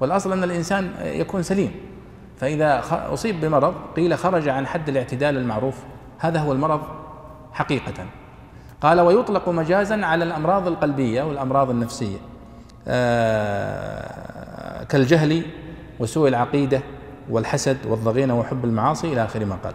والأصل 0.00 0.32
أن 0.32 0.44
الإنسان 0.44 0.90
يكون 1.02 1.42
سليم. 1.42 1.70
فإذا 2.36 2.82
أصيب 2.90 3.40
بمرض 3.40 3.74
قيل 3.96 4.18
خرج 4.18 4.48
عن 4.48 4.66
حد 4.66 4.88
الاعتدال 4.88 5.36
المعروف. 5.36 5.76
هذا 6.18 6.40
هو 6.40 6.52
المرض 6.52 6.80
حقيقة. 7.52 8.06
قال 8.80 9.00
ويطلق 9.00 9.48
مجازا 9.48 10.06
على 10.06 10.24
الأمراض 10.24 10.66
القلبية 10.66 11.22
والأمراض 11.22 11.70
النفسية. 11.70 12.16
كالجهل 14.88 15.42
وسوء 16.00 16.28
العقيدة 16.28 16.82
والحسد 17.30 17.76
والضغينة 17.86 18.38
وحب 18.38 18.64
المعاصي 18.64 19.12
إلى 19.12 19.24
آخر 19.24 19.44
ما 19.44 19.56
قال. 19.64 19.74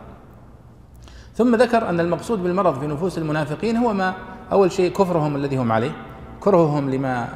ثم 1.35 1.55
ذكر 1.55 1.89
أن 1.89 1.99
المقصود 1.99 2.43
بالمرض 2.43 2.79
في 2.79 2.87
نفوس 2.87 3.17
المنافقين 3.17 3.77
هو 3.77 3.93
ما 3.93 4.13
أول 4.51 4.71
شيء 4.71 4.91
كفرهم 4.91 5.35
الذي 5.35 5.57
هم 5.57 5.71
عليه 5.71 5.91
كرههم 6.39 6.89
لما 6.89 7.27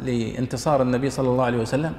لانتصار 0.00 0.82
النبي 0.82 1.10
صلى 1.10 1.28
الله 1.28 1.44
عليه 1.44 1.58
وسلم. 1.58 1.92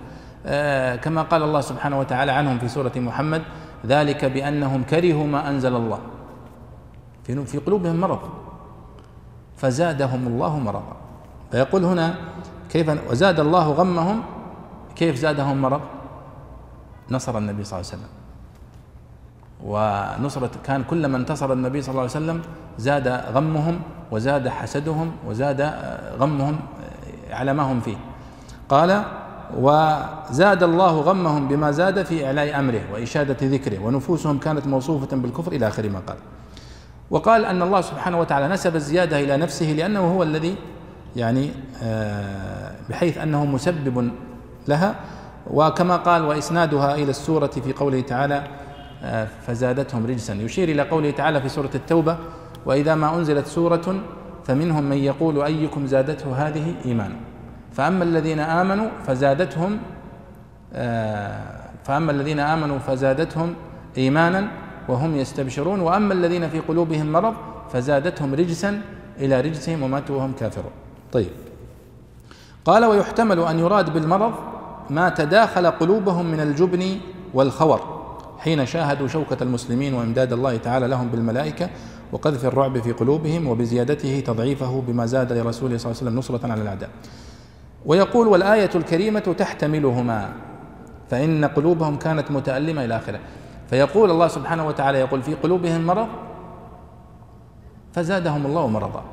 آه 0.45 0.95
كما 0.95 1.21
قال 1.21 1.43
الله 1.43 1.61
سبحانه 1.61 1.99
وتعالى 1.99 2.31
عنهم 2.31 2.59
في 2.59 2.67
سورة 2.67 2.91
محمد 2.95 3.41
ذلك 3.85 4.25
بأنهم 4.25 4.83
كرهوا 4.83 5.27
ما 5.27 5.49
أنزل 5.49 5.75
الله. 5.75 5.99
في 7.23 7.57
قلوبهم 7.57 7.95
مرض 7.95 8.19
فزادهم 9.57 10.27
الله 10.27 10.59
مرضا. 10.59 10.97
فيقول 11.51 11.83
هنا 11.83 12.15
كيف 12.69 13.11
وزاد 13.11 13.39
الله 13.39 13.71
غمهم 13.71 14.21
كيف 14.95 15.15
زادهم 15.15 15.61
مرض؟ 15.61 15.81
نصر 17.11 17.37
النبي 17.37 17.63
صلى 17.63 17.79
الله 17.79 17.89
عليه 17.91 17.97
وسلم. 17.97 18.13
ونصرة 19.65 20.51
كان 20.63 20.83
كلما 20.83 21.17
انتصر 21.17 21.53
النبي 21.53 21.81
صلى 21.81 21.91
الله 21.91 22.01
عليه 22.01 22.11
وسلم 22.11 22.41
زاد 22.77 23.07
غمهم 23.07 23.81
وزاد 24.11 24.47
حسدهم 24.47 25.11
وزاد 25.27 25.61
غمهم 26.19 26.59
على 27.31 27.53
ما 27.53 27.63
هم 27.63 27.79
فيه. 27.79 27.97
قال 28.69 29.03
وزاد 29.57 30.63
الله 30.63 30.99
غمهم 30.99 31.47
بما 31.47 31.71
زاد 31.71 32.03
في 32.03 32.25
إعلاء 32.25 32.59
أمره 32.59 32.81
وإشادة 32.93 33.37
ذكره 33.41 33.79
ونفوسهم 33.79 34.37
كانت 34.37 34.67
موصوفة 34.67 35.17
بالكفر 35.17 35.51
إلى 35.51 35.67
آخر 35.67 35.89
ما 35.89 35.99
قال. 35.99 36.17
وقال 37.11 37.45
أن 37.45 37.61
الله 37.61 37.81
سبحانه 37.81 38.19
وتعالى 38.19 38.47
نسب 38.47 38.75
الزيادة 38.75 39.19
إلى 39.19 39.37
نفسه 39.37 39.65
لأنه 39.65 40.13
هو 40.13 40.23
الذي 40.23 40.55
يعني 41.15 41.49
آه، 41.83 42.71
بحيث 42.89 43.17
أنه 43.17 43.45
مسبب 43.45 44.11
لها 44.67 44.95
وكما 45.47 45.95
قال 45.95 46.25
وإسنادها 46.25 46.95
إلى 46.95 47.09
السورة 47.09 47.47
في 47.47 47.73
قوله 47.73 48.01
تعالى 48.01 48.43
آه، 49.03 49.27
فزادتهم 49.47 50.05
رجسا. 50.05 50.33
يشير 50.33 50.69
إلى 50.69 50.81
قوله 50.81 51.11
تعالى 51.11 51.41
في 51.41 51.49
سورة 51.49 51.69
التوبة 51.75 52.17
وإذا 52.65 52.95
ما 52.95 53.15
أنزلت 53.15 53.47
سورة 53.47 54.01
فمنهم 54.45 54.83
من 54.83 54.97
يقول 54.97 55.41
أيكم 55.41 55.87
زادته 55.87 56.47
هذه 56.47 56.75
إيمانا؟ 56.85 57.15
فأما 57.73 58.03
الذين 58.03 58.39
آمنوا 58.39 58.89
فزادتهم 59.07 59.79
آه، 60.73 61.59
فأما 61.83 62.11
الذين 62.11 62.39
آمنوا 62.39 62.79
فزادتهم 62.79 63.53
إيمانا 63.97 64.47
وهم 64.87 65.15
يستبشرون. 65.15 65.79
وأما 65.79 66.13
الذين 66.13 66.49
في 66.49 66.59
قلوبهم 66.59 67.11
مرض 67.11 67.33
فزادتهم 67.73 68.33
رجسا 68.33 68.81
إلى 69.19 69.41
رجسهم 69.41 69.83
وماتوا 69.83 70.17
وهم 70.17 70.33
كافرون. 70.39 70.71
طيب. 71.11 71.29
قال 72.65 72.85
ويحتمل 72.85 73.39
أن 73.39 73.59
يراد 73.59 73.93
بالمرض 73.93 74.33
ما 74.89 75.09
تداخل 75.09 75.67
قلوبهم 75.67 76.25
من 76.25 76.39
الجبن 76.39 76.97
والخور 77.33 77.99
حين 78.39 78.65
شاهدوا 78.65 79.07
شوكة 79.07 79.37
المسلمين 79.43 79.93
وإمداد 79.93 80.33
الله 80.33 80.57
تعالى 80.57 80.87
لهم 80.87 81.07
بالملائكة 81.07 81.69
وقذف 82.11 82.45
الرعب 82.45 82.79
في 82.79 82.91
قلوبهم 82.91 83.47
وبزيادته 83.47 84.19
تضعيفه 84.19 84.83
بما 84.87 85.05
زاد 85.05 85.33
لرسوله 85.33 85.77
صلى 85.77 85.91
الله 85.91 86.01
عليه 86.01 86.09
وسلم 86.11 86.19
نصرة 86.19 86.51
على 86.51 86.61
الأعداء. 86.61 86.89
ويقول 87.85 88.27
والآية 88.27 88.69
الكريمة 88.75 89.19
تحتملهما 89.19 90.33
فإن 91.09 91.45
قلوبهم 91.45 91.95
كانت 91.95 92.31
متألمة 92.31 92.85
إلى 92.85 92.97
آخره. 92.97 93.19
فيقول 93.69 94.11
الله 94.11 94.27
سبحانه 94.27 94.67
وتعالى 94.67 94.99
يقول 94.99 95.21
في 95.21 95.35
قلوبهم 95.35 95.87
مرض 95.87 96.07
فزادهم 97.93 98.45
الله 98.45 98.67
مرضا. 98.67 99.03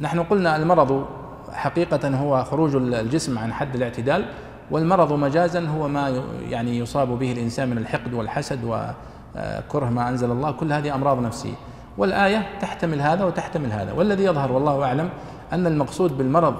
نحن 0.00 0.22
قلنا 0.22 0.56
المرض 0.56 1.04
حقيقة 1.52 2.08
هو 2.08 2.44
خروج 2.44 2.76
الجسم 2.76 3.38
عن 3.38 3.52
حد 3.52 3.74
الاعتدال 3.74 4.24
والمرض 4.70 5.12
مجازا 5.12 5.68
هو 5.68 5.88
ما 5.88 6.22
يعني 6.48 6.78
يصاب 6.78 7.18
به 7.18 7.32
الإنسان 7.32 7.70
من 7.70 7.78
الحقد 7.78 8.12
والحسد 8.12 8.64
وكره 8.64 9.90
ما 9.90 10.08
أنزل 10.08 10.30
الله 10.30 10.50
كل 10.50 10.72
هذه 10.72 10.94
أمراض 10.94 11.22
نفسية. 11.22 11.54
والآية 11.98 12.46
تحتمل 12.60 13.00
هذا 13.00 13.24
وتحتمل 13.24 13.72
هذا. 13.72 13.92
والذي 13.92 14.24
يظهر 14.24 14.52
والله 14.52 14.84
أعلم 14.84 15.10
أن 15.52 15.66
المقصود 15.66 16.18
بالمرض 16.18 16.54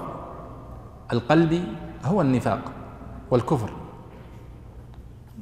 القلبي 1.13 1.63
هو 2.05 2.21
النفاق 2.21 2.59
والكفر 3.31 3.69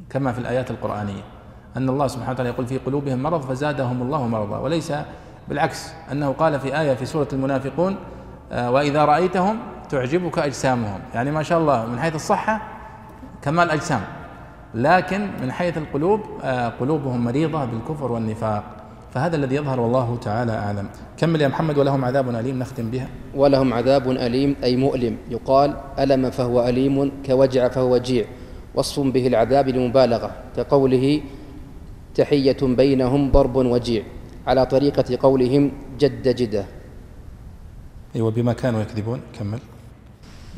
كما 0.10 0.32
في 0.32 0.40
الآيات 0.40 0.72
القرآنية. 0.72 1.24
أن 1.78 1.90
الله 1.90 2.08
سبحانه 2.08 2.32
وتعالى 2.32 2.50
يقول 2.50 2.68
في 2.68 2.78
قلوبهم 2.78 3.24
مرض 3.24 3.42
فزادهم 3.42 4.02
الله 4.02 4.28
مرضا. 4.28 4.58
وليس 4.58 4.94
بالعكس 5.50 5.94
أنه 6.12 6.32
قال 6.32 6.60
في 6.60 6.80
آية 6.80 6.94
في 6.94 7.06
سورة 7.06 7.28
المنافقون 7.34 7.96
آه، 8.52 8.72
وإذا 8.72 9.06
رأيتهم 9.06 9.60
تعجبك 9.90 10.40
أجسامهم. 10.40 11.00
يعني 11.14 11.32
ما 11.32 11.44
شاء 11.44 11.60
الله 11.60 11.86
من 11.86 12.00
حيث 12.00 12.16
الصحة 12.16 12.62
كمال 13.42 13.70
أجسام. 13.72 14.02
لكن 14.76 15.28
من 15.42 15.52
حيث 15.52 15.78
القلوب 15.78 16.20
آه، 16.44 16.70
قلوبهم 16.70 17.24
مريضة 17.24 17.66
بالكفر 17.66 18.12
والنفاق. 18.12 18.64
فهذا 19.14 19.36
الذي 19.36 19.56
يظهر 19.56 19.80
والله 19.80 20.18
تعالى 20.22 20.52
أعلم. 20.52 20.88
كمل 21.18 21.42
يا 21.42 21.48
محمد 21.48 21.78
ولهم 21.78 22.06
عذاب 22.06 22.30
أليم 22.30 22.60
نختم 22.60 22.92
بها؟ 22.92 23.08
ولهم 23.36 23.74
عذاب 23.74 24.12
أليم 24.12 24.56
أي 24.64 24.76
مؤلم. 24.76 25.18
يقال 25.30 25.78
ألم 26.00 26.30
فهو 26.30 26.68
أليم 26.68 27.12
كوجع 27.26 27.68
فهو 27.68 27.94
وجيع 27.94 28.26
وصف 28.76 29.00
به 29.00 29.28
العذاب 29.28 29.70
لمبالغة. 29.70 30.32
كقوله 30.58 31.22
تحية 32.16 32.58
بينهم 32.62 33.32
ضرب 33.32 33.56
وجيع. 33.56 34.04
على 34.48 34.66
طريقة 34.66 35.18
قولهم 35.22 35.72
جد 36.00 36.36
جدة. 36.36 36.81
أيوة 38.16 38.32
بما 38.32 38.54
كانوا 38.54 38.82
يكذبون 38.82 39.22
كمل. 39.40 39.60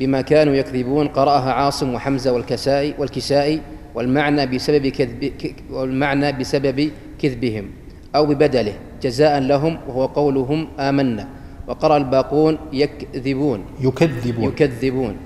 بما 0.00 0.20
كانوا 0.20 0.54
يكذبون 0.54 1.08
قرأها 1.08 1.52
عاصم 1.52 1.94
وحمزة 1.94 2.32
والكسائي 2.32 2.94
والكسائي 2.98 3.60
والمعنى 3.94 4.46
بسبب 4.46 4.86
كذب 4.86 5.32
والمعنى 5.70 6.32
بسبب 6.32 6.90
كذبهم 7.18 7.70
أو 8.16 8.26
ببدله. 8.26 8.74
جزاء 9.02 9.40
لهم 9.40 9.78
وهو 9.88 10.06
قولهم 10.06 10.68
آمنا. 10.78 11.28
وقرأ 11.68 11.96
الباقون 11.96 12.58
يكذبون. 12.72 13.64
يكذبون. 13.80 14.44
يكذبون. 14.48 15.16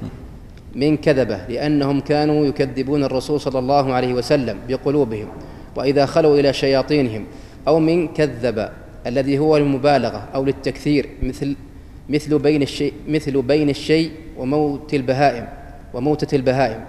من 0.74 0.96
كذبة 0.96 1.40
لأنهم 1.48 2.00
كانوا 2.00 2.46
يكذبون 2.46 3.04
الرسول 3.04 3.40
صلى 3.40 3.58
الله 3.58 3.92
عليه 3.92 4.14
وسلم 4.14 4.56
بقلوبهم 4.68 5.28
وإذا 5.76 6.06
خلوا 6.06 6.40
إلى 6.40 6.52
شياطينهم 6.52 7.24
أو 7.68 7.78
من 7.78 8.08
كذب 8.08 8.68
الذي 9.06 9.38
هو 9.38 9.56
المبالغة 9.56 10.28
أو 10.34 10.44
للتكثير 10.44 11.08
مثل 11.22 11.56
مثل 12.08 12.38
بين 12.38 12.62
الشيء 12.62 12.92
مثل 13.08 13.42
بين 13.42 13.70
الشيء 13.70 14.10
وموت 14.36 14.94
البهائم 14.94 15.48
وموتة 15.94 16.34
البهائم. 16.34 16.84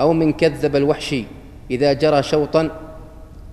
أو 0.00 0.12
من 0.12 0.32
كذب 0.32 0.76
الوحشي 0.76 1.24
إذا 1.70 1.92
جرى 1.92 2.22
شوطا 2.22 2.70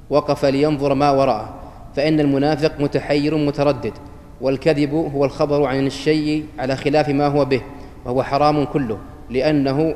وقف 0.10 0.46
لينظر 0.46 0.94
ما 0.94 1.12
وراءه. 1.12 1.54
فإن 1.96 2.20
المنافق 2.20 2.72
متحير 2.80 3.38
متردد 3.38 3.94
والكذب 4.42 4.94
هو 4.94 5.26
الخبر 5.26 5.66
عن 5.66 5.88
الشيء 5.88 6.46
على 6.60 6.76
خلاف 6.76 7.10
ما 7.10 7.28
هو 7.28 7.46
به 7.46 7.62
وهو 8.06 8.24
حرام 8.24 8.66
كله 8.66 8.98
لأنه 9.30 9.96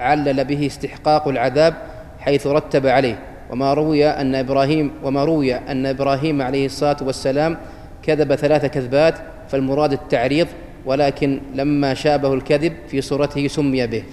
علل 0.00 0.44
به 0.44 0.66
استحقاق 0.66 1.28
العذاب 1.28 1.74
حيث 2.18 2.46
رتب 2.46 2.86
عليه. 2.86 3.18
وما 3.50 3.74
روي 3.74 4.08
أن 4.08 4.34
إبراهيم 4.34 4.90
وما 5.04 5.24
روي 5.24 5.54
أن 5.54 5.86
إبراهيم 5.86 6.42
عليه 6.42 6.66
الصلاة 6.66 6.96
والسلام 7.02 7.56
كذب 8.02 8.34
ثلاث 8.34 8.66
كذبات 8.66 9.14
فالمراد 9.52 9.92
التعريض 9.92 10.48
ولكن 10.84 11.40
لما 11.54 11.94
شابه 11.94 12.34
الكذب 12.34 12.76
في 12.88 13.00
صورته 13.00 13.48
سمي 13.48 13.86
به. 13.86 14.04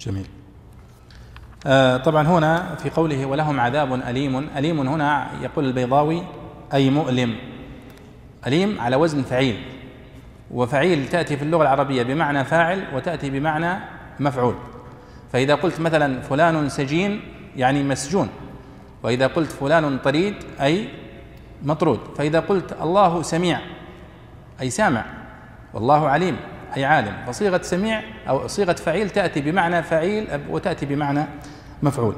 جميل. 0.00 0.26
آه 1.66 1.96
طبعا 1.96 2.26
هنا 2.26 2.74
في 2.74 2.90
قوله 2.90 3.26
ولهم 3.26 3.60
عذاب 3.60 3.94
أليم 3.94 4.48
أليم 4.56 4.80
هنا 4.80 5.28
يقول 5.42 5.64
البيضاوي 5.64 6.22
أي 6.74 6.90
مؤلم. 6.90 7.36
أليم 8.46 8.80
على 8.80 8.96
وزن 8.96 9.22
فعيل 9.22 9.56
وفعيل 10.50 11.08
تأتي 11.08 11.36
في 11.36 11.42
اللغة 11.42 11.62
العربية 11.62 12.02
بمعنى 12.02 12.44
فاعل 12.44 12.84
وتأتي 12.94 13.30
بمعنى 13.30 13.80
مفعول. 14.20 14.54
فإذا 15.32 15.54
قلت 15.54 15.80
مثلا 15.80 16.20
فلان 16.20 16.68
سجين 16.68 17.20
يعني 17.56 17.82
مسجون 17.82 18.28
وإذا 19.02 19.26
قلت 19.26 19.52
فلان 19.52 19.98
طريد 19.98 20.34
أي 20.60 20.88
مطرود. 21.62 22.00
فإذا 22.18 22.40
قلت 22.40 22.76
الله 22.82 23.22
سميع 23.22 23.60
أي 24.62 24.70
سامع. 24.70 25.04
والله 25.74 26.08
عليم. 26.08 26.36
أي 26.76 26.84
عالم. 26.84 27.12
فصيغة 27.26 27.62
سميع 27.62 28.02
أو 28.28 28.46
صيغة 28.46 28.72
فعيل 28.72 29.10
تأتي 29.10 29.40
بمعنى 29.40 29.82
فعيل 29.82 30.28
وتأتي 30.50 30.86
بمعنى 30.86 31.24
مفعول. 31.82 32.14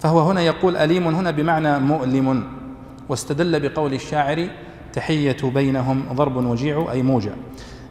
فهو 0.00 0.20
هنا 0.20 0.40
يقول 0.40 0.76
أليم 0.76 1.06
هنا 1.06 1.30
بمعنى 1.30 1.78
مؤلم. 1.78 2.44
واستدل 3.08 3.68
بقول 3.68 3.94
الشاعر 3.94 4.48
تحية 4.92 5.36
بينهم 5.42 6.04
ضرب 6.12 6.36
وجيع 6.36 6.88
أي 6.92 7.02
موجع. 7.02 7.32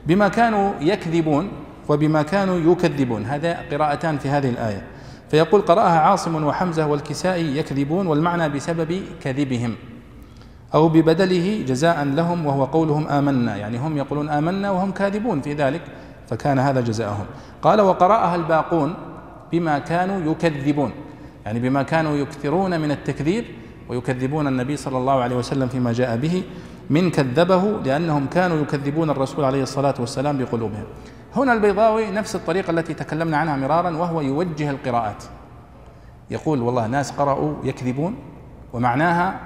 بما 0.06 0.28
كانوا 0.28 0.74
يكذبون 0.82 1.52
وبما 1.90 2.22
كانوا 2.22 2.72
يكذبون. 2.72 3.26
هذا 3.26 3.57
قراءتان 3.72 4.18
في 4.18 4.30
هذه 4.30 4.49
الآية. 4.49 4.82
فيقول 5.32 5.61
قرأها 5.61 5.99
عاصم 5.99 6.45
وحمزة 6.45 6.88
والكسائي 6.88 7.57
يكذبون 7.57 8.07
والمعنى 8.07 8.49
بسبب 8.49 9.02
كذبهم. 9.24 9.76
أو 10.73 10.89
ببدله 10.89 11.64
جزاء 11.68 12.03
لهم 12.03 12.45
وهو 12.45 12.65
قولهم 12.65 13.07
آمنا 13.07 13.56
يعني 13.56 13.77
هم 13.77 13.98
يقولون 13.98 14.30
آمنا 14.30 14.72
وهم 14.72 14.91
كاذبون 14.91 15.41
في 15.41 15.53
ذلك 15.53 15.81
فكان 16.27 16.60
هذا 16.60 16.81
جزاءهم. 16.81 17.26
قال 17.61 17.81
وقرأها 17.81 18.35
الباقون 18.35 18.94
بما 19.52 19.80
كانوا 19.80 20.31
يكذبون. 20.31 20.91
يعني 21.45 21.60
بما 21.60 21.84
كانوا 21.84 22.15
يكثرون 22.15 22.81
من 22.81 22.91
التكذيب 22.91 23.45
ويكذبون 23.89 24.48
النبي 24.48 24.77
صلى 24.77 24.98
الله 24.98 25.22
عليه 25.22 25.35
وسلم 25.35 25.68
فيما 25.68 25.94
جاء 25.94 26.18
به 26.18 26.44
من 26.89 27.11
كذبه 27.11 27.64
لأنهم 27.85 28.27
كانوا 28.27 28.57
يكذبون 28.57 29.10
الرسول 29.10 29.45
عليه 29.45 29.64
الصلاة 29.64 29.95
والسلام 29.99 30.38
بقلوبهم. 30.38 30.84
هنا 31.35 31.53
البيضاوي 31.53 32.11
نفس 32.11 32.35
الطريقة 32.35 32.72
التي 32.72 32.94
تكلمنا 32.94 33.38
عنها 33.38 33.56
مرارا 33.56 33.98
وهو 33.98 34.22
يوجه 34.22 34.69
القراءات. 34.69 35.23
يقول 36.31 36.61
والله 36.61 36.88
ناس 36.88 37.11
قرأوا 37.11 37.53
يكذبون 37.64 38.15
ومعناها 38.73 39.39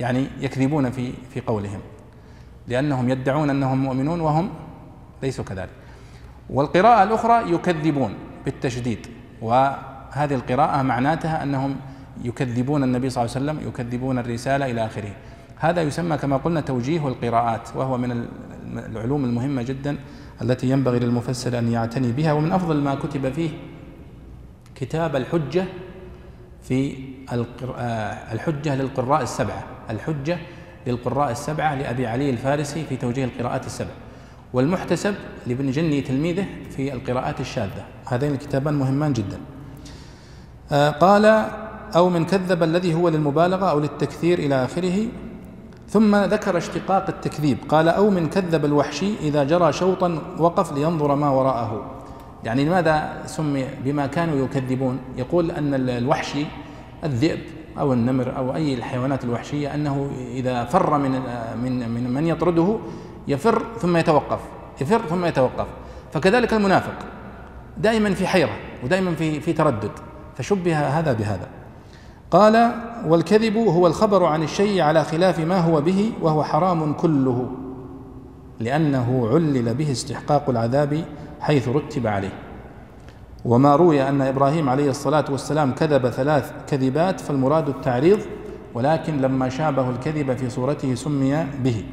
يعني 0.00 0.26
يكذبون 0.40 0.90
في 0.90 1.12
في 1.34 1.40
قولهم 1.40 1.80
لأنهم 2.68 3.08
يدعون 3.08 3.50
أنهم 3.50 3.78
مؤمنون 3.78 4.20
وهم 4.20 4.50
ليسوا 5.22 5.44
كذلك. 5.44 5.70
والقراءة 6.50 7.02
الأخرى 7.02 7.52
يكذبون 7.54 8.14
بالتشديد 8.44 9.06
وهذه 9.42 10.34
القراءة 10.34 10.82
معناتها 10.82 11.42
أنهم 11.42 11.76
يكذبون 12.24 12.82
النبي 12.82 13.10
صلى 13.10 13.24
الله 13.24 13.36
عليه 13.36 13.44
وسلم 13.46 13.68
يكذبون 13.68 14.18
الرسالة 14.18 14.70
إلى 14.70 14.86
آخره. 14.86 15.12
هذا 15.56 15.82
يسمى 15.82 16.16
كما 16.16 16.36
قلنا 16.36 16.60
توجيه 16.60 17.08
القراءات 17.08 17.68
وهو 17.76 17.98
من 17.98 18.26
العلوم 18.76 19.24
المهمة 19.24 19.62
جدا 19.62 19.96
التي 20.42 20.70
ينبغي 20.70 20.98
للمفسر 20.98 21.58
أن 21.58 21.72
يعتني 21.72 22.12
بها 22.12 22.32
ومن 22.32 22.52
أفضل 22.52 22.80
ما 22.82 22.94
كتب 22.94 23.32
فيه 23.32 23.50
كتاب 24.74 25.16
الحجة 25.16 25.64
في 26.62 26.94
آه، 27.32 28.32
الحجة 28.32 28.74
للقراء 28.74 29.22
السبعة. 29.22 29.64
الحجة 29.90 30.38
للقراء 30.86 31.30
السبعة 31.30 31.74
لأبي 31.74 32.06
علي 32.06 32.30
الفارسي 32.30 32.84
في 32.84 32.96
توجيه 32.96 33.24
القراءات 33.24 33.66
السبع. 33.66 33.90
والمحتسب 34.52 35.14
لابن 35.46 35.70
جني 35.70 36.00
تلميذه 36.00 36.46
في 36.70 36.92
القراءات 36.92 37.40
الشاذة. 37.40 37.84
هذين 38.06 38.32
الكتابان 38.32 38.74
مهمان 38.74 39.12
جدا. 39.12 39.40
آه، 40.72 40.90
قال 40.90 41.46
أو 41.96 42.08
من 42.08 42.24
كذب 42.24 42.62
الذي 42.62 42.94
هو 42.94 43.08
للمبالغة 43.08 43.70
أو 43.70 43.80
للتكثير 43.80 44.38
إلى 44.38 44.64
آخره. 44.64 45.06
ثم 45.88 46.16
ذكر 46.16 46.56
اشتقاق 46.56 47.08
التكذيب. 47.08 47.58
قال 47.68 47.88
أو 47.88 48.10
من 48.10 48.28
كذب 48.28 48.64
الوحشي 48.64 49.18
إذا 49.20 49.44
جرى 49.44 49.72
شوطا 49.72 50.18
وقف 50.38 50.72
لينظر 50.72 51.14
ما 51.14 51.30
وراءه. 51.30 52.01
يعني 52.44 52.64
لماذا 52.64 53.22
سمي 53.26 53.64
بما 53.84 54.06
كانوا 54.06 54.44
يكذبون؟ 54.44 54.98
يقول 55.16 55.50
أن 55.50 55.74
الوحشي 55.74 56.46
الذئب 57.04 57.40
أو 57.78 57.92
النمر 57.92 58.36
أو 58.36 58.54
أي 58.54 58.74
الحيوانات 58.74 59.24
الوحشية 59.24 59.74
أنه 59.74 60.10
إذا 60.32 60.64
فر 60.64 60.98
من 60.98 61.10
من 61.62 61.88
من 61.88 62.10
من 62.14 62.26
يطرده 62.26 62.78
يفر 63.28 63.62
ثم 63.78 63.96
يتوقف 63.96 64.40
يفر 64.80 64.98
ثم 64.98 65.24
يتوقف. 65.24 65.66
فكذلك 66.12 66.54
المنافق 66.54 66.94
دائما 67.78 68.14
في 68.14 68.26
حيرة 68.26 68.56
ودائما 68.84 69.14
في 69.14 69.40
في 69.40 69.52
تردد 69.52 69.90
فشبه 70.36 70.98
هذا 70.98 71.12
بهذا. 71.12 71.48
قال 72.30 72.74
والكذب 73.06 73.56
هو 73.56 73.86
الخبر 73.86 74.24
عن 74.24 74.42
الشيء 74.42 74.80
على 74.80 75.04
خلاف 75.04 75.40
ما 75.40 75.58
هو 75.58 75.80
به 75.80 76.12
وهو 76.22 76.44
حرام 76.44 76.92
كله 76.92 77.50
لأنه 78.60 79.28
علل 79.32 79.74
به 79.74 79.92
استحقاق 79.92 80.50
العذاب 80.50 81.04
حيث 81.42 81.68
رتب 81.68 82.06
عليه. 82.06 82.32
وما 83.44 83.76
روي 83.76 84.08
أن 84.08 84.20
إبراهيم 84.22 84.68
عليه 84.68 84.90
الصلاة 84.90 85.24
والسلام 85.30 85.72
كذب 85.74 86.08
ثلاث 86.08 86.52
كذبات 86.66 87.20
فالمراد 87.20 87.68
التعريض 87.68 88.18
ولكن 88.74 89.20
لما 89.20 89.48
شابه 89.48 89.90
الكذب 89.90 90.36
في 90.36 90.50
صورته 90.50 90.94
سمي 90.94 91.46
به. 91.64 91.84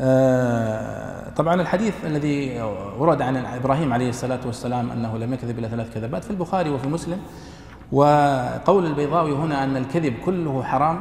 آه، 0.00 1.30
طبعا 1.30 1.60
الحديث 1.60 1.94
الذي 2.04 2.60
ورد 2.98 3.22
عن 3.22 3.36
إبراهيم 3.36 3.92
عليه 3.92 4.08
الصلاة 4.08 4.40
والسلام 4.46 4.90
أنه 4.90 5.18
لم 5.18 5.34
يكذب 5.34 5.58
إلا 5.58 5.68
ثلاث 5.68 5.94
كذبات 5.94 6.24
في 6.24 6.30
البخاري 6.30 6.70
وفي 6.70 6.88
مسلم. 6.88 7.18
وقول 7.92 8.86
البيضاوي 8.86 9.32
هنا 9.32 9.64
أن 9.64 9.76
الكذب 9.76 10.14
كله 10.24 10.62
حرام 10.62 10.98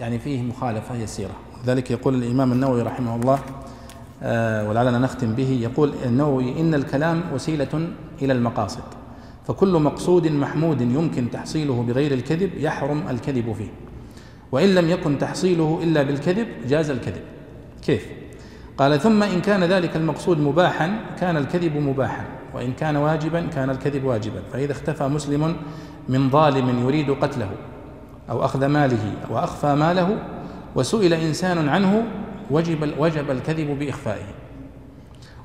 يعني 0.00 0.18
فيه 0.18 0.42
مخالفة 0.42 0.94
يسيرة. 0.94 1.34
ذلك 1.66 1.90
يقول 1.90 2.14
الإمام 2.14 2.52
النووي 2.52 2.82
رحمه 2.82 3.16
الله. 3.16 3.38
ولعلنا 4.22 4.98
نختم 4.98 5.32
به. 5.34 5.58
يقول 5.62 5.92
النووي 6.06 6.60
إن 6.60 6.74
الكلام 6.74 7.22
وسيلة 7.34 7.88
إلى 8.22 8.32
المقاصد 8.32 8.82
فكل 9.46 9.72
مقصود 9.72 10.26
محمود 10.26 10.80
يمكن 10.80 11.30
تحصيله 11.30 11.82
بغير 11.88 12.12
الكذب 12.12 12.50
يحرم 12.56 13.02
الكذب 13.10 13.52
فيه. 13.52 13.68
وإن 14.52 14.74
لم 14.74 14.90
يكن 14.90 15.18
تحصيله 15.18 15.80
إلا 15.82 16.02
بالكذب 16.02 16.46
جاز 16.68 16.90
الكذب. 16.90 17.22
كيف؟ 17.82 18.06
قال 18.78 19.00
ثم 19.00 19.22
إن 19.22 19.40
كان 19.40 19.64
ذلك 19.64 19.96
المقصود 19.96 20.38
مباحا 20.38 21.00
كان 21.20 21.36
الكذب 21.36 21.76
مباحا. 21.76 22.24
وإن 22.54 22.72
كان 22.72 22.96
واجبا 22.96 23.46
كان 23.46 23.70
الكذب 23.70 24.04
واجبا. 24.04 24.42
فإذا 24.52 24.72
اختفى 24.72 25.08
مسلم 25.08 25.56
من 26.08 26.30
ظالم 26.30 26.78
يريد 26.84 27.10
قتله 27.10 27.50
أو 28.30 28.44
أخذ 28.44 28.66
ماله 28.66 29.12
وأخفى 29.30 29.74
ماله 29.74 30.18
وسئل 30.74 31.14
إنسان 31.14 31.68
عنه 31.68 32.04
وجب 32.50 32.92
وجب 32.98 33.30
الكذب 33.30 33.78
بإخفائه. 33.78 34.26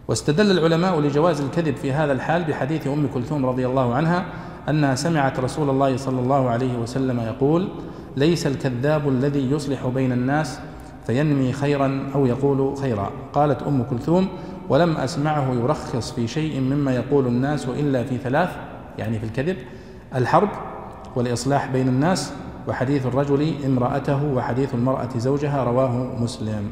واستدل 0.07 0.51
العلماء 0.51 0.99
لجواز 0.99 1.41
الكذب 1.41 1.75
في 1.75 1.91
هذا 1.91 2.11
الحال 2.13 2.43
بحديث 2.43 2.87
أم 2.87 3.07
كلثوم 3.13 3.45
رضي 3.45 3.67
الله 3.67 3.95
عنها 3.95 4.25
أنها 4.69 4.95
سمعت 4.95 5.39
رسول 5.39 5.69
الله 5.69 5.97
صلى 5.97 6.19
الله 6.19 6.49
عليه 6.49 6.77
وسلم 6.77 7.19
يقول 7.19 7.67
ليس 8.17 8.47
الكذاب 8.47 9.09
الذي 9.09 9.51
يصلح 9.51 9.87
بين 9.87 10.11
الناس 10.11 10.59
فينمي 11.07 11.53
خيرا 11.53 12.09
أو 12.15 12.25
يقول 12.25 12.77
خيرا. 12.77 13.11
قالت 13.33 13.63
أم 13.63 13.83
كلثوم 13.83 14.27
ولم 14.69 14.97
أسمعه 14.97 15.53
يرخص 15.53 16.11
في 16.11 16.27
شيء 16.27 16.61
مما 16.61 16.95
يقول 16.95 17.27
الناس 17.27 17.65
إلا 17.65 18.03
في 18.03 18.17
ثلاث 18.17 18.49
يعني 18.97 19.19
في 19.19 19.25
الكذب 19.25 19.57
الحرب 20.15 20.49
والإصلاح 21.15 21.67
بين 21.67 21.87
الناس 21.87 22.33
وحديث 22.67 23.05
الرجل 23.05 23.53
امرأته 23.65 24.23
وحديث 24.23 24.73
المرأة 24.73 25.09
زوجها 25.17 25.63
رواه 25.63 26.21
مسلم. 26.21 26.71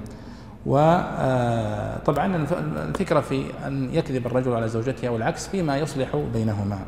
وطبعا 0.65 2.45
الفكرة 2.89 3.19
في 3.19 3.43
أن 3.67 3.89
يكذب 3.93 4.25
الرجل 4.25 4.53
على 4.53 4.67
زوجته 4.69 5.07
أو 5.07 5.15
العكس 5.15 5.47
فيما 5.47 5.77
يصلح 5.77 6.15
بينهما. 6.33 6.79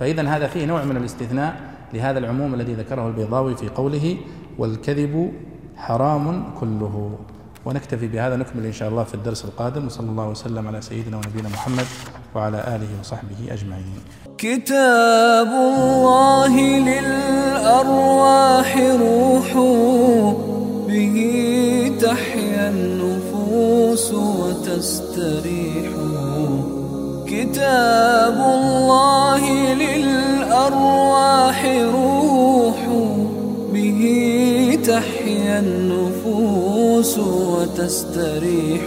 فإذا 0.00 0.28
هذا 0.28 0.46
فيه 0.46 0.66
نوع 0.66 0.84
من 0.84 0.96
الاستثناء 0.96 1.60
لهذا 1.94 2.18
العموم 2.18 2.54
الذي 2.54 2.74
ذكره 2.74 3.08
البيضاوي 3.08 3.56
في 3.56 3.68
قوله 3.68 4.16
والكذب 4.58 5.32
حرام 5.76 6.44
كله. 6.60 7.18
ونكتفي 7.64 8.08
بهذا 8.08 8.36
نكمل 8.36 8.66
إن 8.66 8.72
شاء 8.72 8.88
الله 8.88 9.04
في 9.04 9.14
الدرس 9.14 9.44
القادم. 9.44 9.86
وصلى 9.86 10.10
الله 10.10 10.28
وسلم 10.28 10.68
على 10.68 10.80
سيدنا 10.80 11.16
ونبينا 11.16 11.48
محمد 11.48 11.86
وعلى 12.34 12.56
آله 12.56 12.88
وصحبه 13.00 13.48
أجمعين. 13.50 14.00
كتاب 14.38 15.46
الله 15.46 16.60
للأرواح 16.88 18.76
روح 19.00 19.56
به 20.92 21.16
تحيا 22.00 22.68
النفوس 22.68 24.12
وتستريح. 24.14 25.92
كتاب 27.26 28.36
الله 28.36 29.74
للأرواح 29.74 31.58
روح 31.94 32.80
به 33.72 34.02
تحيا 34.86 35.58
النفوس 35.58 37.18
وتستريح. 37.18 38.82